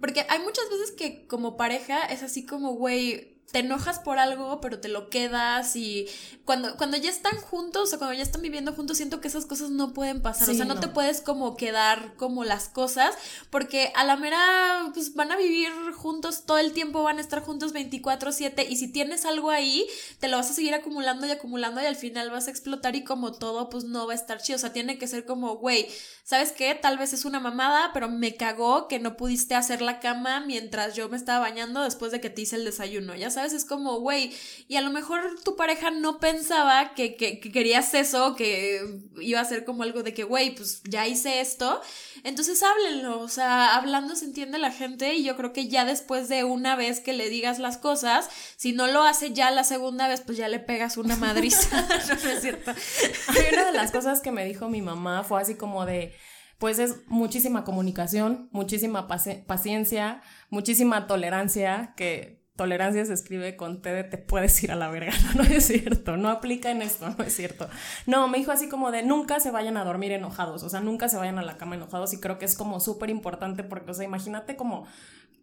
porque 0.05 0.27
hay 0.29 0.39
muchas 0.41 0.69
veces 0.69 0.91
que 0.91 1.27
como 1.27 1.57
pareja 1.57 2.05
es 2.05 2.23
así 2.23 2.45
como, 2.45 2.75
güey, 2.75 3.34
te 3.53 3.61
enojas 3.61 4.01
por 4.01 4.19
algo, 4.19 4.61
pero 4.61 4.81
te 4.81 4.89
lo 4.89 5.11
quedas 5.11 5.77
y 5.77 6.09
cuando, 6.45 6.77
cuando 6.77 6.97
ya 6.97 7.09
están 7.09 7.37
juntos 7.37 7.93
o 7.93 7.99
cuando 7.99 8.15
ya 8.15 8.23
están 8.23 8.43
viviendo 8.43 8.73
juntos, 8.73 8.97
siento 8.97 9.21
que 9.21 9.29
esas 9.29 9.47
cosas 9.47 9.71
no 9.71 9.93
pueden 9.95 10.23
pasar. 10.23 10.51
o 10.51 10.55
sea, 10.55 10.65
no, 10.65 10.81
te 10.81 10.89
puedes 10.89 11.21
como 11.21 11.57
quedar 11.57 12.15
como 12.17 12.43
las 12.43 12.69
cosas, 12.69 13.15
porque 13.51 13.93
a 13.95 14.05
la 14.05 14.17
mera, 14.17 14.91
pues 14.93 15.15
van 15.15 15.31
a 15.31 15.37
vivir 15.37 15.71
juntos 15.95 16.47
todo 16.47 16.59
el 16.59 16.73
tiempo, 16.73 17.05
van 17.05 17.19
a 17.19 17.21
estar 17.21 17.43
juntos 17.43 17.73
24/7 17.73 18.67
y 18.69 18.77
si 18.77 18.89
tienes 18.91 19.25
algo 19.25 19.51
ahí, 19.51 19.87
te 20.19 20.29
lo 20.29 20.37
vas 20.37 20.51
a 20.51 20.55
seguir 20.55 20.75
acumulando 20.75 21.27
y 21.27 21.31
acumulando 21.31 21.81
y 21.81 21.87
al 21.87 21.97
final 21.97 22.31
vas 22.31 22.49
a 22.49 22.51
explotar 22.51 22.97
y 22.97 23.05
como 23.05 23.33
todo, 23.33 23.69
pues 23.69 23.85
no 23.85 24.07
va 24.07 24.15
a 24.15 24.17
estar 24.17 24.43
chido. 24.43 24.57
O 24.57 24.61
sea, 24.61 24.73
tiene 24.73 24.99
que 24.99 25.07
ser 25.07 25.25
como, 25.25 25.57
güey, 25.57 25.87
¿sabes 26.25 26.53
qué? 26.53 26.75
Tal 26.75 26.99
vez 26.99 27.13
es 27.13 27.25
una 27.25 27.39
mamada, 27.39 27.91
pero 27.95 28.09
me 28.09 28.35
cagó 28.35 28.89
que 28.89 28.99
no 28.99 29.17
pudiste 29.17 29.55
hacer 29.55 29.81
la 29.81 30.01
cama 30.01 30.41
mientras 30.41 30.95
yo 30.95 31.09
me 31.09 31.17
estaba 31.17 31.39
bañando 31.39 31.83
después 31.83 32.11
de 32.11 32.21
que 32.21 32.31
te 32.31 32.43
hice 32.43 32.57
el 32.57 32.65
desayuno, 32.65 33.15
ya 33.15 33.31
sabes 33.35 33.53
es 33.53 33.64
como, 33.64 34.00
güey, 34.00 34.33
y 34.69 34.76
a 34.76 34.81
lo 34.81 34.91
mejor 34.91 35.38
tu 35.45 35.57
pareja 35.57 35.91
no 35.91 36.19
pensaba 36.19 36.95
que, 36.95 37.17
que, 37.17 37.41
querías 37.41 37.93
eso, 37.95 38.35
que 38.35 38.81
iba 39.21 39.41
a 39.41 39.45
ser 39.45 39.64
como 39.64 39.83
algo 39.83 40.03
de 40.03 40.14
que, 40.14 40.25
güey, 40.25 40.55
pues 40.55 40.83
ya 40.85 41.07
hice 41.07 41.41
esto. 41.41 41.81
Entonces 42.23 42.62
háblenlo, 42.62 43.21
o 43.21 43.29
sea, 43.29 43.76
hablando 43.76 44.17
se 44.17 44.25
entiende 44.25 44.59
la 44.59 44.73
gente 44.73 45.14
y 45.14 45.25
yo 45.25 45.37
creo 45.37 45.53
que 45.53 45.69
ya 45.69 45.85
después 45.85 46.29
de 46.29 46.45
una 46.45 46.76
vez 46.76 47.00
que 47.00 47.12
le 47.12 47.29
digas 47.29 47.59
las 47.59 47.76
cosas, 47.76 48.31
si 48.57 48.73
no 48.73 48.87
lo 48.87 49.03
hace 49.03 49.33
ya 49.33 49.50
la 49.50 49.64
segunda 49.64 50.09
vez, 50.09 50.23
pues 50.23 50.38
ya 50.38 50.49
le 50.49 50.59
pegas 50.59 50.97
una 50.97 51.17
madriza. 51.17 51.83
no, 52.09 52.31
es 52.31 52.41
cierto. 52.41 52.73
una 52.73 53.64
de 53.67 53.73
las 53.73 53.91
cosas 53.91 54.21
que 54.21 54.33
me 54.33 54.45
dijo 54.45 54.69
mi 54.69 54.81
mamá 54.81 55.25
fue 55.25 55.41
así 55.41 55.55
como 55.55 55.85
de 55.85 56.14
pues 56.59 56.79
es 56.79 57.07
muchísima 57.09 57.64
comunicación, 57.64 58.49
muchísima 58.53 59.07
paciencia, 59.07 60.23
muchísima 60.50 61.07
tolerancia, 61.07 61.93
que 61.97 62.44
tolerancia 62.56 63.04
se 63.04 63.12
escribe 63.12 63.56
con 63.56 63.82
T 63.82 63.92
de 63.92 64.04
te 64.04 64.16
puedes 64.18 64.62
ir 64.62 64.70
a 64.70 64.76
la 64.76 64.88
verga, 64.88 65.12
no, 65.34 65.42
no 65.42 65.44
es 65.44 65.66
cierto, 65.66 66.16
no 66.16 66.28
aplica 66.28 66.70
en 66.70 66.82
esto, 66.82 67.08
no 67.11 67.25
es 67.25 67.34
cierto. 67.34 67.68
No, 68.06 68.28
me 68.28 68.38
dijo 68.38 68.52
así 68.52 68.68
como 68.68 68.90
de 68.90 69.02
nunca 69.02 69.40
se 69.40 69.50
vayan 69.50 69.76
a 69.76 69.84
dormir 69.84 70.12
enojados, 70.12 70.62
o 70.62 70.68
sea, 70.68 70.80
nunca 70.80 71.08
se 71.08 71.16
vayan 71.16 71.38
a 71.38 71.42
la 71.42 71.56
cama 71.56 71.75
enojados 71.75 72.12
y 72.12 72.20
creo 72.20 72.38
que 72.38 72.44
es 72.44 72.56
como 72.56 72.80
súper 72.80 73.11
importante 73.11 73.64
porque, 73.64 73.90
o 73.90 73.94
sea, 73.94 74.04
imagínate 74.04 74.56
como 74.56 74.87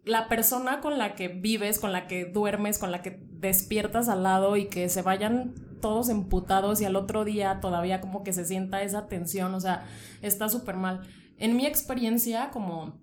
la 0.04 0.28
persona 0.28 0.80
con 0.80 0.98
la 0.98 1.14
que 1.14 1.28
vives, 1.28 1.78
con 1.78 1.92
la 1.92 2.06
que 2.06 2.24
duermes, 2.24 2.78
con 2.78 2.90
la 2.90 3.02
que 3.02 3.20
despiertas 3.30 4.08
al 4.08 4.22
lado 4.22 4.56
y 4.56 4.66
que 4.66 4.88
se 4.88 5.02
vayan 5.02 5.54
todos 5.80 6.08
emputados 6.08 6.80
y 6.80 6.84
al 6.84 6.96
otro 6.96 7.24
día 7.24 7.60
todavía 7.60 8.00
como 8.00 8.24
que 8.24 8.32
se 8.32 8.44
sienta 8.44 8.82
esa 8.82 9.06
tensión, 9.06 9.54
o 9.54 9.60
sea, 9.60 9.86
está 10.22 10.48
súper 10.48 10.76
mal. 10.76 11.02
En 11.38 11.56
mi 11.56 11.66
experiencia, 11.66 12.50
como 12.50 13.00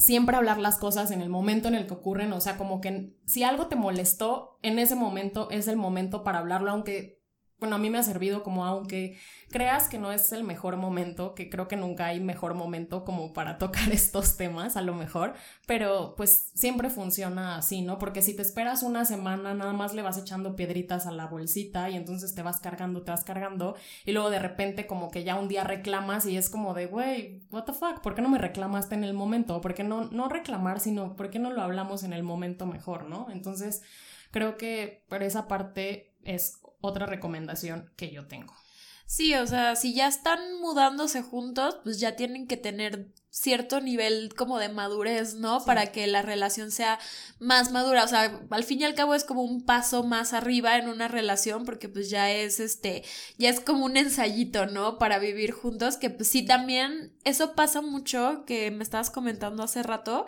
siempre 0.00 0.34
hablar 0.34 0.58
las 0.58 0.78
cosas 0.78 1.10
en 1.10 1.20
el 1.20 1.28
momento 1.28 1.68
en 1.68 1.74
el 1.74 1.86
que 1.86 1.92
ocurren, 1.92 2.32
o 2.32 2.40
sea, 2.40 2.56
como 2.56 2.80
que 2.80 3.14
si 3.26 3.42
algo 3.42 3.66
te 3.66 3.76
molestó, 3.76 4.58
en 4.62 4.78
ese 4.78 4.96
momento 4.96 5.50
es 5.50 5.68
el 5.68 5.76
momento 5.76 6.24
para 6.24 6.38
hablarlo, 6.38 6.70
aunque 6.70 7.19
bueno, 7.60 7.76
a 7.76 7.78
mí 7.78 7.90
me 7.90 7.98
ha 7.98 8.02
servido 8.02 8.42
como 8.42 8.64
aunque 8.64 9.18
creas 9.50 9.88
que 9.88 9.98
no 9.98 10.12
es 10.12 10.32
el 10.32 10.44
mejor 10.44 10.76
momento, 10.76 11.34
que 11.34 11.50
creo 11.50 11.68
que 11.68 11.76
nunca 11.76 12.06
hay 12.06 12.20
mejor 12.20 12.54
momento 12.54 13.04
como 13.04 13.32
para 13.32 13.58
tocar 13.58 13.92
estos 13.92 14.36
temas, 14.36 14.76
a 14.76 14.82
lo 14.82 14.94
mejor, 14.94 15.34
pero 15.66 16.14
pues 16.16 16.50
siempre 16.54 16.88
funciona 16.88 17.56
así, 17.56 17.82
¿no? 17.82 17.98
Porque 17.98 18.22
si 18.22 18.34
te 18.34 18.42
esperas 18.42 18.82
una 18.82 19.04
semana, 19.04 19.54
nada 19.54 19.72
más 19.72 19.94
le 19.94 20.02
vas 20.02 20.18
echando 20.18 20.56
piedritas 20.56 21.06
a 21.06 21.12
la 21.12 21.26
bolsita 21.26 21.90
y 21.90 21.96
entonces 21.96 22.34
te 22.34 22.42
vas 22.42 22.60
cargando, 22.60 23.02
te 23.02 23.10
vas 23.10 23.24
cargando 23.24 23.76
y 24.04 24.12
luego 24.12 24.30
de 24.30 24.38
repente 24.38 24.86
como 24.86 25.10
que 25.10 25.24
ya 25.24 25.36
un 25.36 25.48
día 25.48 25.64
reclamas 25.64 26.24
y 26.26 26.36
es 26.36 26.48
como 26.48 26.72
de, 26.74 26.86
güey, 26.86 27.42
what 27.50 27.64
the 27.64 27.72
fuck, 27.72 28.00
¿por 28.00 28.14
qué 28.14 28.22
no 28.22 28.28
me 28.28 28.38
reclamaste 28.38 28.94
en 28.94 29.04
el 29.04 29.12
momento? 29.12 29.60
¿Por 29.60 29.74
qué 29.74 29.84
no, 29.84 30.04
no 30.10 30.28
reclamar, 30.28 30.80
sino 30.80 31.14
por 31.16 31.30
qué 31.30 31.38
no 31.38 31.50
lo 31.50 31.60
hablamos 31.60 32.04
en 32.04 32.12
el 32.12 32.22
momento 32.22 32.64
mejor, 32.66 33.04
¿no? 33.04 33.28
Entonces, 33.30 33.82
creo 34.30 34.56
que 34.56 35.04
por 35.08 35.22
esa 35.22 35.48
parte 35.48 36.14
es 36.24 36.59
otra 36.80 37.06
recomendación 37.06 37.92
que 37.96 38.10
yo 38.10 38.26
tengo. 38.26 38.54
Sí, 39.10 39.34
o 39.34 39.44
sea, 39.44 39.74
si 39.74 39.92
ya 39.92 40.06
están 40.06 40.38
mudándose 40.60 41.20
juntos, 41.20 41.78
pues 41.82 41.98
ya 41.98 42.14
tienen 42.14 42.46
que 42.46 42.56
tener 42.56 43.12
cierto 43.28 43.80
nivel 43.80 44.32
como 44.36 44.60
de 44.60 44.68
madurez, 44.68 45.34
¿no? 45.34 45.64
Para 45.64 45.90
que 45.90 46.06
la 46.06 46.22
relación 46.22 46.70
sea 46.70 47.00
más 47.40 47.72
madura. 47.72 48.04
O 48.04 48.06
sea, 48.06 48.40
al 48.50 48.62
fin 48.62 48.80
y 48.80 48.84
al 48.84 48.94
cabo 48.94 49.16
es 49.16 49.24
como 49.24 49.42
un 49.42 49.64
paso 49.64 50.04
más 50.04 50.32
arriba 50.32 50.78
en 50.78 50.88
una 50.88 51.08
relación, 51.08 51.64
porque 51.64 51.88
pues 51.88 52.08
ya 52.08 52.30
es 52.30 52.60
este, 52.60 53.02
ya 53.36 53.48
es 53.48 53.58
como 53.58 53.84
un 53.84 53.96
ensayito, 53.96 54.66
¿no? 54.66 54.96
Para 54.98 55.18
vivir 55.18 55.50
juntos, 55.50 55.96
que 55.96 56.10
pues 56.10 56.30
sí, 56.30 56.44
también 56.44 57.12
eso 57.24 57.56
pasa 57.56 57.80
mucho, 57.80 58.44
que 58.46 58.70
me 58.70 58.84
estabas 58.84 59.10
comentando 59.10 59.64
hace 59.64 59.82
rato, 59.82 60.24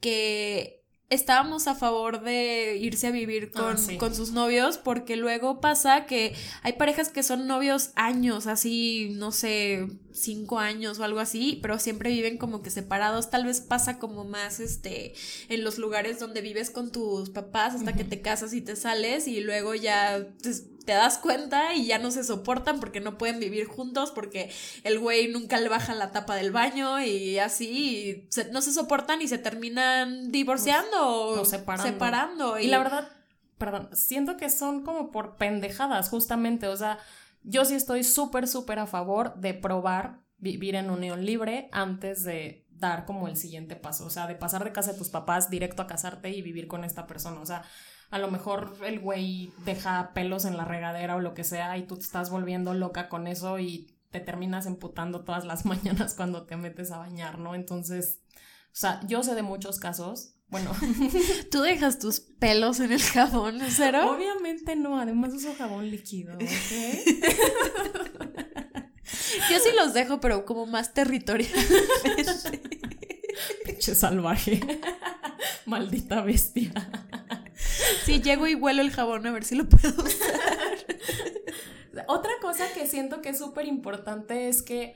que 0.00 0.83
estábamos 1.10 1.68
a 1.68 1.74
favor 1.74 2.22
de 2.22 2.78
irse 2.80 3.06
a 3.06 3.10
vivir 3.10 3.52
ah, 3.54 3.74
con, 3.76 3.96
con, 3.98 4.14
sus 4.14 4.32
novios 4.32 4.78
porque 4.78 5.16
luego 5.16 5.60
pasa 5.60 6.06
que 6.06 6.34
hay 6.62 6.74
parejas 6.74 7.10
que 7.10 7.22
son 7.22 7.46
novios 7.46 7.90
años, 7.94 8.46
así, 8.46 9.10
no 9.14 9.30
sé, 9.30 9.86
cinco 10.12 10.58
años 10.58 10.98
o 10.98 11.04
algo 11.04 11.20
así, 11.20 11.58
pero 11.60 11.78
siempre 11.78 12.10
viven 12.10 12.38
como 12.38 12.62
que 12.62 12.70
separados. 12.70 13.30
Tal 13.30 13.44
vez 13.44 13.60
pasa 13.60 13.98
como 13.98 14.24
más, 14.24 14.60
este, 14.60 15.14
en 15.48 15.62
los 15.62 15.78
lugares 15.78 16.18
donde 16.18 16.40
vives 16.40 16.70
con 16.70 16.90
tus 16.90 17.30
papás 17.30 17.74
hasta 17.74 17.94
que 17.94 18.04
te 18.04 18.20
casas 18.20 18.54
y 18.54 18.60
te 18.60 18.76
sales 18.76 19.28
y 19.28 19.40
luego 19.40 19.74
ya 19.74 20.26
pues, 20.42 20.64
te 20.84 20.92
das 20.92 21.18
cuenta 21.18 21.74
y 21.74 21.86
ya 21.86 21.98
no 21.98 22.10
se 22.10 22.24
soportan 22.24 22.80
porque 22.80 23.00
no 23.00 23.18
pueden 23.18 23.40
vivir 23.40 23.66
juntos 23.66 24.10
porque 24.10 24.50
el 24.82 24.98
güey 24.98 25.28
nunca 25.28 25.58
le 25.58 25.68
baja 25.68 25.94
la 25.94 26.12
tapa 26.12 26.36
del 26.36 26.52
baño 26.52 27.00
y 27.02 27.38
así 27.38 28.28
no 28.52 28.60
se 28.60 28.72
soportan 28.72 29.22
y 29.22 29.28
se 29.28 29.38
terminan 29.38 30.30
divorciando 30.30 31.40
o 31.40 31.44
separando. 31.44 32.58
y... 32.58 32.66
la 32.66 32.78
verdad, 32.78 33.08
perdón, 33.58 33.88
siento 33.92 34.36
que 34.36 34.50
son 34.50 34.82
como 34.82 35.10
por 35.10 35.36
pendejadas 35.36 36.08
justamente, 36.08 36.68
o 36.68 36.76
sea, 36.76 36.98
yo 37.42 37.64
sí 37.64 37.74
estoy 37.74 38.04
súper, 38.04 38.48
súper 38.48 38.78
a 38.78 38.86
favor 38.86 39.34
de 39.36 39.54
probar 39.54 40.20
vivir 40.38 40.74
en 40.74 40.90
unión 40.90 41.24
libre 41.24 41.68
antes 41.72 42.24
de 42.24 42.66
dar 42.70 43.06
como 43.06 43.28
el 43.28 43.36
siguiente 43.36 43.76
paso, 43.76 44.06
o 44.06 44.10
sea, 44.10 44.26
de 44.26 44.34
pasar 44.34 44.64
de 44.64 44.72
casa 44.72 44.92
de 44.92 44.98
tus 44.98 45.08
papás 45.08 45.48
directo 45.48 45.82
a 45.82 45.86
casarte 45.86 46.30
y 46.30 46.42
vivir 46.42 46.66
con 46.66 46.84
esta 46.84 47.06
persona, 47.06 47.40
o 47.40 47.46
sea, 47.46 47.62
a 48.14 48.18
lo 48.20 48.30
mejor 48.30 48.76
el 48.86 49.00
güey 49.00 49.52
deja 49.64 50.12
pelos 50.14 50.44
en 50.44 50.56
la 50.56 50.64
regadera 50.64 51.16
o 51.16 51.20
lo 51.20 51.34
que 51.34 51.42
sea 51.42 51.76
y 51.78 51.82
tú 51.82 51.96
te 51.96 52.04
estás 52.04 52.30
volviendo 52.30 52.72
loca 52.72 53.08
con 53.08 53.26
eso 53.26 53.58
y 53.58 53.92
te 54.12 54.20
terminas 54.20 54.66
emputando 54.66 55.24
todas 55.24 55.44
las 55.44 55.64
mañanas 55.66 56.14
cuando 56.14 56.46
te 56.46 56.56
metes 56.56 56.92
a 56.92 56.98
bañar, 56.98 57.40
¿no? 57.40 57.56
Entonces, 57.56 58.20
o 58.66 58.76
sea, 58.76 59.00
yo 59.08 59.24
sé 59.24 59.34
de 59.34 59.42
muchos 59.42 59.80
casos. 59.80 60.36
Bueno, 60.46 60.70
¿tú 61.50 61.62
dejas 61.62 61.98
tus 61.98 62.20
pelos 62.20 62.78
en 62.78 62.92
el 62.92 63.02
jabón, 63.02 63.58
cero? 63.68 64.14
Obviamente 64.14 64.76
no, 64.76 65.00
además 65.00 65.34
uso 65.34 65.52
jabón 65.58 65.90
líquido, 65.90 66.36
¿ok? 66.36 66.44
Yo 69.50 69.58
sí 69.58 69.70
los 69.76 69.92
dejo, 69.92 70.20
pero 70.20 70.44
como 70.44 70.66
más 70.66 70.94
territorial. 70.94 71.50
Pinche 73.64 73.94
salvaje. 73.96 74.60
Maldita 75.66 76.22
bestia. 76.22 76.72
Sí, 78.04 78.20
llego 78.20 78.46
y 78.46 78.54
huelo 78.54 78.82
el 78.82 78.90
jabón 78.90 79.26
a 79.26 79.32
ver 79.32 79.44
si 79.44 79.54
lo 79.54 79.68
puedo 79.68 80.02
usar. 80.02 80.30
Otra 82.08 82.32
cosa 82.40 82.64
que 82.74 82.86
siento 82.86 83.22
que 83.22 83.30
es 83.30 83.38
súper 83.38 83.66
importante 83.66 84.48
es 84.48 84.62
que 84.62 84.94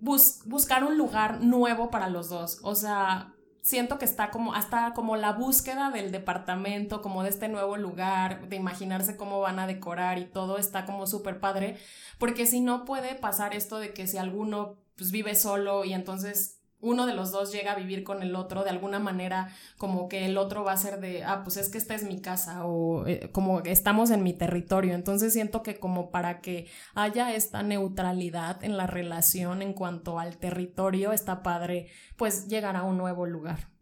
buscar 0.00 0.84
un 0.84 0.98
lugar 0.98 1.40
nuevo 1.40 1.90
para 1.90 2.08
los 2.08 2.28
dos. 2.28 2.58
O 2.62 2.74
sea, 2.74 3.34
siento 3.62 3.98
que 3.98 4.04
está 4.04 4.30
como 4.30 4.54
hasta 4.54 4.92
como 4.92 5.16
la 5.16 5.32
búsqueda 5.32 5.90
del 5.90 6.12
departamento, 6.12 7.00
como 7.00 7.22
de 7.22 7.30
este 7.30 7.48
nuevo 7.48 7.76
lugar, 7.76 8.48
de 8.48 8.56
imaginarse 8.56 9.16
cómo 9.16 9.40
van 9.40 9.58
a 9.58 9.66
decorar 9.66 10.18
y 10.18 10.26
todo 10.26 10.58
está 10.58 10.84
como 10.84 11.06
súper 11.06 11.40
padre, 11.40 11.78
porque 12.18 12.46
si 12.46 12.60
no 12.60 12.84
puede 12.84 13.14
pasar 13.14 13.54
esto 13.54 13.78
de 13.78 13.94
que 13.94 14.06
si 14.06 14.18
alguno 14.18 14.76
pues 14.96 15.10
vive 15.10 15.34
solo 15.34 15.84
y 15.84 15.94
entonces 15.94 16.53
uno 16.84 17.06
de 17.06 17.14
los 17.14 17.32
dos 17.32 17.50
llega 17.50 17.72
a 17.72 17.76
vivir 17.76 18.04
con 18.04 18.22
el 18.22 18.36
otro, 18.36 18.62
de 18.62 18.70
alguna 18.70 18.98
manera 18.98 19.48
como 19.78 20.08
que 20.08 20.26
el 20.26 20.38
otro 20.38 20.62
va 20.62 20.72
a 20.72 20.76
ser 20.76 21.00
de, 21.00 21.24
ah, 21.24 21.42
pues 21.42 21.56
es 21.56 21.68
que 21.68 21.78
esta 21.78 21.94
es 21.94 22.04
mi 22.04 22.20
casa 22.20 22.66
o 22.66 23.06
eh, 23.06 23.30
como 23.32 23.60
estamos 23.60 24.10
en 24.10 24.22
mi 24.22 24.34
territorio. 24.34 24.94
Entonces 24.94 25.32
siento 25.32 25.62
que 25.62 25.78
como 25.78 26.10
para 26.10 26.40
que 26.40 26.68
haya 26.94 27.34
esta 27.34 27.62
neutralidad 27.62 28.62
en 28.62 28.76
la 28.76 28.86
relación 28.86 29.62
en 29.62 29.72
cuanto 29.72 30.18
al 30.18 30.36
territorio, 30.36 31.12
está 31.12 31.42
padre 31.42 31.88
pues 32.16 32.48
llegar 32.48 32.76
a 32.76 32.84
un 32.84 32.98
nuevo 32.98 33.26
lugar. 33.26 33.73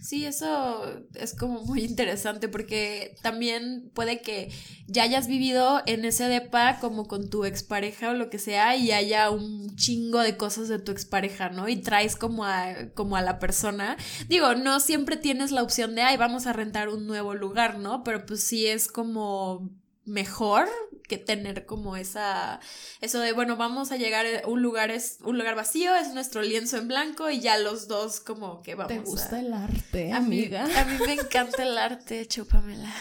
Sí, 0.00 0.24
eso 0.24 1.04
es 1.14 1.34
como 1.34 1.64
muy 1.64 1.80
interesante 1.84 2.48
porque 2.48 3.16
también 3.20 3.90
puede 3.94 4.22
que 4.22 4.50
ya 4.86 5.02
hayas 5.02 5.26
vivido 5.26 5.82
en 5.86 6.04
ese 6.04 6.28
depa 6.28 6.78
como 6.78 7.08
con 7.08 7.28
tu 7.28 7.44
expareja 7.44 8.10
o 8.10 8.14
lo 8.14 8.30
que 8.30 8.38
sea 8.38 8.76
y 8.76 8.92
haya 8.92 9.30
un 9.30 9.74
chingo 9.76 10.20
de 10.20 10.36
cosas 10.36 10.68
de 10.68 10.78
tu 10.78 10.92
expareja, 10.92 11.50
¿no? 11.50 11.68
Y 11.68 11.76
traes 11.76 12.14
como 12.14 12.44
a, 12.44 12.74
como 12.94 13.16
a 13.16 13.22
la 13.22 13.40
persona. 13.40 13.96
Digo, 14.28 14.54
no 14.54 14.78
siempre 14.78 15.16
tienes 15.16 15.50
la 15.50 15.62
opción 15.64 15.94
de, 15.96 16.02
ay, 16.02 16.16
vamos 16.16 16.46
a 16.46 16.52
rentar 16.52 16.88
un 16.88 17.06
nuevo 17.08 17.34
lugar, 17.34 17.78
¿no? 17.78 18.04
Pero 18.04 18.24
pues 18.24 18.44
sí 18.44 18.66
es 18.66 18.86
como 18.88 19.68
mejor 20.08 20.68
que 21.06 21.16
tener 21.16 21.64
como 21.64 21.96
esa 21.96 22.60
eso 23.00 23.20
de 23.20 23.32
bueno 23.32 23.56
vamos 23.56 23.92
a 23.92 23.96
llegar 23.96 24.26
a 24.26 24.46
un 24.46 24.60
lugar 24.60 24.90
es 24.90 25.18
un 25.22 25.38
lugar 25.38 25.54
vacío 25.54 25.94
es 25.94 26.12
nuestro 26.12 26.42
lienzo 26.42 26.76
en 26.76 26.88
blanco 26.88 27.30
y 27.30 27.40
ya 27.40 27.56
los 27.56 27.88
dos 27.88 28.20
como 28.20 28.62
que 28.62 28.74
vamos 28.74 28.92
te 28.92 28.98
gusta 28.98 29.40
el 29.40 29.54
arte 29.54 30.12
amiga 30.12 30.64
a 30.64 30.84
mí 30.84 30.98
me 31.06 31.14
encanta 31.14 31.62
el 31.62 31.78
arte 31.78 32.26
chúpamela. 32.26 32.88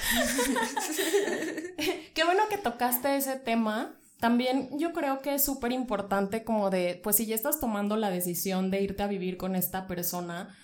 Qué 2.14 2.24
bueno 2.24 2.44
que 2.50 2.58
tocaste 2.58 3.16
ese 3.16 3.38
tema. 3.38 3.96
También 4.20 4.70
yo 4.80 4.94
creo 4.94 5.22
que 5.22 5.36
es 5.36 5.44
súper 5.44 5.72
importante 5.72 6.44
como 6.44 6.70
de 6.70 7.00
pues 7.04 7.18
si 7.18 7.28
ya 7.28 7.36
estás 7.36 7.60
tomando 7.60 7.98
la 7.98 8.10
decisión 8.10 8.72
de 8.72 8.82
irte 8.82 9.04
a 9.04 9.08
vivir 9.08 9.38
con 9.38 9.56
esta 9.56 9.86
persona 9.86 10.56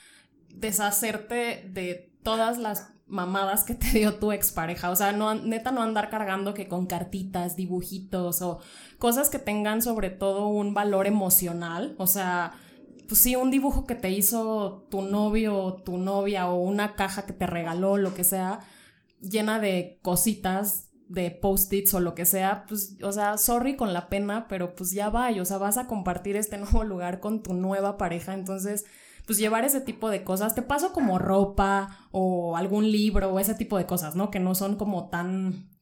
deshacerte 0.50 1.70
de 1.70 2.12
todas 2.24 2.58
las 2.58 2.93
mamadas 3.14 3.64
que 3.64 3.76
te 3.76 3.88
dio 3.92 4.16
tu 4.16 4.32
expareja. 4.32 4.90
O 4.90 4.96
sea, 4.96 5.12
no, 5.12 5.36
neta 5.36 5.72
no 5.72 5.82
andar 5.82 6.10
cargando 6.10 6.54
que 6.54 6.68
con 6.68 6.88
cartitas, 6.88 7.56
dibujitos 7.56 8.42
o 8.42 8.60
cosas 8.98 9.30
que 9.30 9.40
tengan 9.40 9.82
sobre 9.82 10.10
todo 10.10 10.48
un 10.48 10.74
valor 10.74 11.06
emocional. 11.08 11.96
O 12.00 12.08
sea, 12.08 12.54
pues 13.08 13.22
sí, 13.22 13.36
un 13.36 13.52
dibujo 13.52 13.86
que 13.86 13.96
te 13.96 14.10
hizo 14.10 14.88
tu 14.90 15.04
novio 15.04 15.56
o 15.56 15.76
tu 15.76 15.98
novia 15.98 16.50
o 16.50 16.62
una 16.62 16.96
caja 16.96 17.26
que 17.26 17.34
te 17.34 17.46
regaló, 17.46 17.98
lo 17.98 18.16
que 18.16 18.24
sea, 18.24 18.62
llena 19.22 19.60
de 19.60 20.00
cositas 20.02 20.90
de 21.08 21.30
post-its 21.30 21.94
o 21.94 22.00
lo 22.00 22.16
que 22.16 22.26
sea, 22.26 22.66
pues, 22.68 22.98
o 23.04 23.12
sea, 23.12 23.38
sorry 23.38 23.76
con 23.76 23.94
la 23.94 24.10
pena, 24.10 24.48
pero 24.48 24.74
pues 24.74 24.92
ya 24.92 25.10
va, 25.10 25.30
o 25.40 25.46
sea, 25.46 25.60
vas 25.60 25.78
a 25.78 25.86
compartir 25.86 26.36
este 26.36 26.58
nuevo 26.58 26.84
lugar 26.84 27.20
con 27.20 27.44
tu 27.44 27.54
nueva 27.54 27.98
pareja, 27.98 28.34
entonces 28.34 28.86
pues 29.26 29.38
llevar 29.38 29.66
ese 29.66 29.82
tipo 29.82 30.10
de 30.10 30.24
cosas. 30.24 30.56
Te 30.56 30.62
paso 30.62 30.94
como 30.94 31.20
ropa 31.20 32.08
o 32.12 32.58
algún 32.58 32.92
libro 32.92 33.34
o 33.34 33.40
ese 33.40 33.56
tipo 33.56 33.78
de 33.78 33.86
cosas, 33.86 34.16
¿no? 34.16 34.32
Que 34.32 34.40
no 34.40 34.56
son 34.56 34.76
como 34.76 35.10
tan 35.10 35.74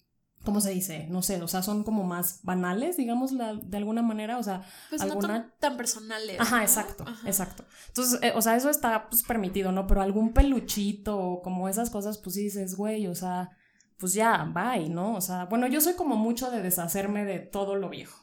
¿cómo 0.43 0.61
se 0.61 0.71
dice? 0.71 1.07
No 1.09 1.21
sé, 1.21 1.41
o 1.41 1.47
sea, 1.47 1.61
son 1.61 1.83
como 1.83 2.03
más 2.03 2.39
banales, 2.43 2.97
digamos, 2.97 3.31
de 3.37 3.77
alguna 3.77 4.01
manera, 4.01 4.37
o 4.37 4.43
sea, 4.43 4.63
pues 4.89 5.01
alguna... 5.01 5.39
no 5.39 5.51
tan, 5.59 5.77
personales. 5.77 6.39
Ajá, 6.39 6.61
exacto, 6.61 7.05
exacto. 7.25 7.65
Entonces, 7.89 8.19
eh, 8.23 8.33
o 8.35 8.41
sea, 8.41 8.55
eso 8.55 8.69
está 8.69 9.09
pues 9.09 9.23
permitido, 9.23 9.71
¿no? 9.71 9.87
Pero 9.87 10.01
algún 10.01 10.33
peluchito 10.33 11.17
o 11.17 11.41
como 11.41 11.69
esas 11.69 11.89
cosas, 11.89 12.17
pues 12.17 12.35
dices, 12.35 12.75
güey, 12.75 13.07
o 13.07 13.15
sea, 13.15 13.51
pues 13.97 14.13
ya, 14.13 14.51
bye, 14.51 14.89
¿no? 14.89 15.15
O 15.15 15.21
sea, 15.21 15.45
bueno, 15.45 15.67
yo 15.67 15.79
soy 15.79 15.93
como 15.93 16.15
mucho 16.15 16.49
de 16.49 16.61
deshacerme 16.61 17.25
de 17.25 17.39
todo 17.39 17.75
lo 17.75 17.89
viejo. 17.89 18.17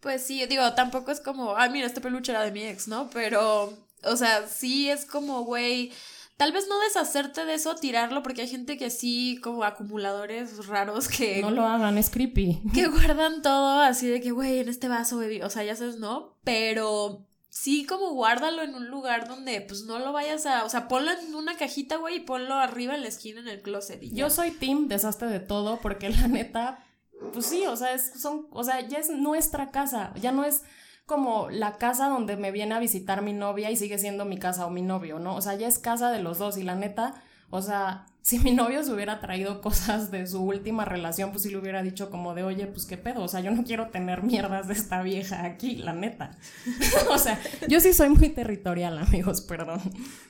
Pues 0.00 0.22
sí, 0.22 0.46
digo, 0.46 0.74
tampoco 0.74 1.10
es 1.10 1.20
como, 1.20 1.56
ay, 1.56 1.70
mira, 1.70 1.86
este 1.86 2.00
peluche 2.00 2.30
era 2.30 2.42
de 2.42 2.52
mi 2.52 2.62
ex, 2.62 2.86
¿no? 2.86 3.10
Pero, 3.10 3.72
o 4.04 4.16
sea, 4.16 4.46
sí 4.46 4.90
es 4.90 5.04
como, 5.04 5.42
güey 5.44 5.92
Tal 6.38 6.52
vez 6.52 6.68
no 6.68 6.78
deshacerte 6.78 7.44
de 7.44 7.54
eso, 7.54 7.74
tirarlo, 7.74 8.22
porque 8.22 8.42
hay 8.42 8.48
gente 8.48 8.78
que 8.78 8.90
sí, 8.90 9.40
como 9.42 9.64
acumuladores 9.64 10.68
raros 10.68 11.08
que... 11.08 11.42
No 11.42 11.50
lo 11.50 11.66
hagan, 11.66 11.98
es 11.98 12.10
creepy. 12.10 12.62
Que 12.72 12.86
guardan 12.86 13.42
todo 13.42 13.80
así 13.80 14.06
de 14.06 14.20
que, 14.20 14.30
güey, 14.30 14.60
en 14.60 14.68
este 14.68 14.86
vaso 14.86 15.18
bebí, 15.18 15.42
o 15.42 15.50
sea, 15.50 15.64
ya 15.64 15.74
sabes, 15.74 15.98
¿no? 15.98 16.36
Pero 16.44 17.26
sí 17.50 17.84
como 17.86 18.12
guárdalo 18.12 18.62
en 18.62 18.76
un 18.76 18.86
lugar 18.86 19.26
donde 19.26 19.60
pues 19.62 19.82
no 19.82 19.98
lo 19.98 20.12
vayas 20.12 20.46
a, 20.46 20.64
o 20.64 20.68
sea, 20.68 20.86
ponlo 20.86 21.10
en 21.10 21.34
una 21.34 21.56
cajita, 21.56 21.96
güey, 21.96 22.18
y 22.18 22.20
ponlo 22.20 22.54
arriba 22.54 22.94
en 22.94 23.02
la 23.02 23.08
esquina 23.08 23.40
en 23.40 23.48
el 23.48 23.60
closet. 23.60 24.00
Yo 24.12 24.30
soy 24.30 24.52
team 24.52 24.86
desastre 24.86 25.26
de 25.26 25.40
todo 25.40 25.80
porque 25.82 26.08
la 26.08 26.28
neta, 26.28 26.86
pues 27.32 27.46
sí, 27.46 27.66
o 27.66 27.74
sea, 27.74 27.94
es, 27.94 28.12
son, 28.16 28.46
o 28.52 28.62
sea, 28.62 28.86
ya 28.86 28.98
es 28.98 29.10
nuestra 29.10 29.72
casa, 29.72 30.14
ya 30.20 30.30
no 30.30 30.44
es 30.44 30.62
como 31.08 31.48
la 31.48 31.78
casa 31.78 32.10
donde 32.10 32.36
me 32.36 32.52
viene 32.52 32.74
a 32.74 32.78
visitar 32.78 33.22
mi 33.22 33.32
novia 33.32 33.70
y 33.70 33.76
sigue 33.76 33.98
siendo 33.98 34.26
mi 34.26 34.36
casa 34.36 34.66
o 34.66 34.70
mi 34.70 34.82
novio, 34.82 35.18
¿no? 35.18 35.36
O 35.36 35.40
sea, 35.40 35.54
ya 35.54 35.66
es 35.66 35.78
casa 35.78 36.12
de 36.12 36.22
los 36.22 36.36
dos 36.36 36.58
y 36.58 36.62
la 36.62 36.74
neta, 36.74 37.14
o 37.48 37.62
sea, 37.62 38.04
si 38.28 38.38
mi 38.38 38.50
novio 38.50 38.84
se 38.84 38.92
hubiera 38.92 39.20
traído 39.20 39.62
cosas 39.62 40.10
de 40.10 40.26
su 40.26 40.42
última 40.42 40.84
relación, 40.84 41.30
pues 41.30 41.44
sí 41.44 41.48
le 41.48 41.56
hubiera 41.56 41.82
dicho 41.82 42.10
como 42.10 42.34
de, 42.34 42.42
oye, 42.42 42.66
pues 42.66 42.84
qué 42.84 42.98
pedo, 42.98 43.22
o 43.22 43.28
sea, 43.28 43.40
yo 43.40 43.50
no 43.52 43.64
quiero 43.64 43.88
tener 43.88 44.22
mierdas 44.22 44.68
de 44.68 44.74
esta 44.74 45.00
vieja 45.00 45.46
aquí, 45.46 45.76
la 45.76 45.94
neta. 45.94 46.32
o 47.08 47.16
sea, 47.16 47.40
yo 47.68 47.80
sí 47.80 47.94
soy 47.94 48.10
muy 48.10 48.28
territorial, 48.28 48.98
amigos, 48.98 49.40
perdón. 49.40 49.80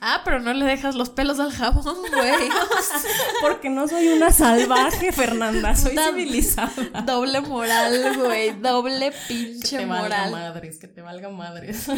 Ah, 0.01 0.23
pero 0.25 0.39
no 0.39 0.53
le 0.53 0.65
dejas 0.65 0.95
los 0.95 1.11
pelos 1.11 1.41
al 1.41 1.51
jabón, 1.51 1.97
güey. 2.13 2.49
Porque 3.41 3.69
no 3.69 3.89
soy 3.89 4.07
una 4.07 4.31
salvaje, 4.31 5.11
Fernanda, 5.11 5.75
soy 5.75 5.97
civilizada. 5.99 7.03
Doble 7.05 7.41
moral, 7.41 8.17
güey, 8.17 8.53
doble 8.61 9.11
pinche 9.27 9.71
que 9.71 9.79
te 9.79 9.87
moral. 9.87 10.31
Valga 10.31 10.51
madres, 10.51 10.79
que 10.79 10.87
te 10.87 11.03
valga 11.03 11.31
madres. 11.31 11.89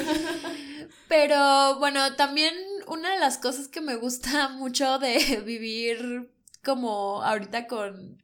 pero 1.09 1.79
bueno, 1.79 2.15
también 2.15 2.55
una 2.91 3.13
de 3.13 3.21
las 3.21 3.39
cosas 3.39 3.69
que 3.69 3.81
me 3.81 3.95
gusta 3.95 4.49
mucho 4.59 4.99
de 4.99 5.41
vivir 5.47 6.33
como 6.65 7.23
ahorita 7.23 7.67
con, 7.67 8.23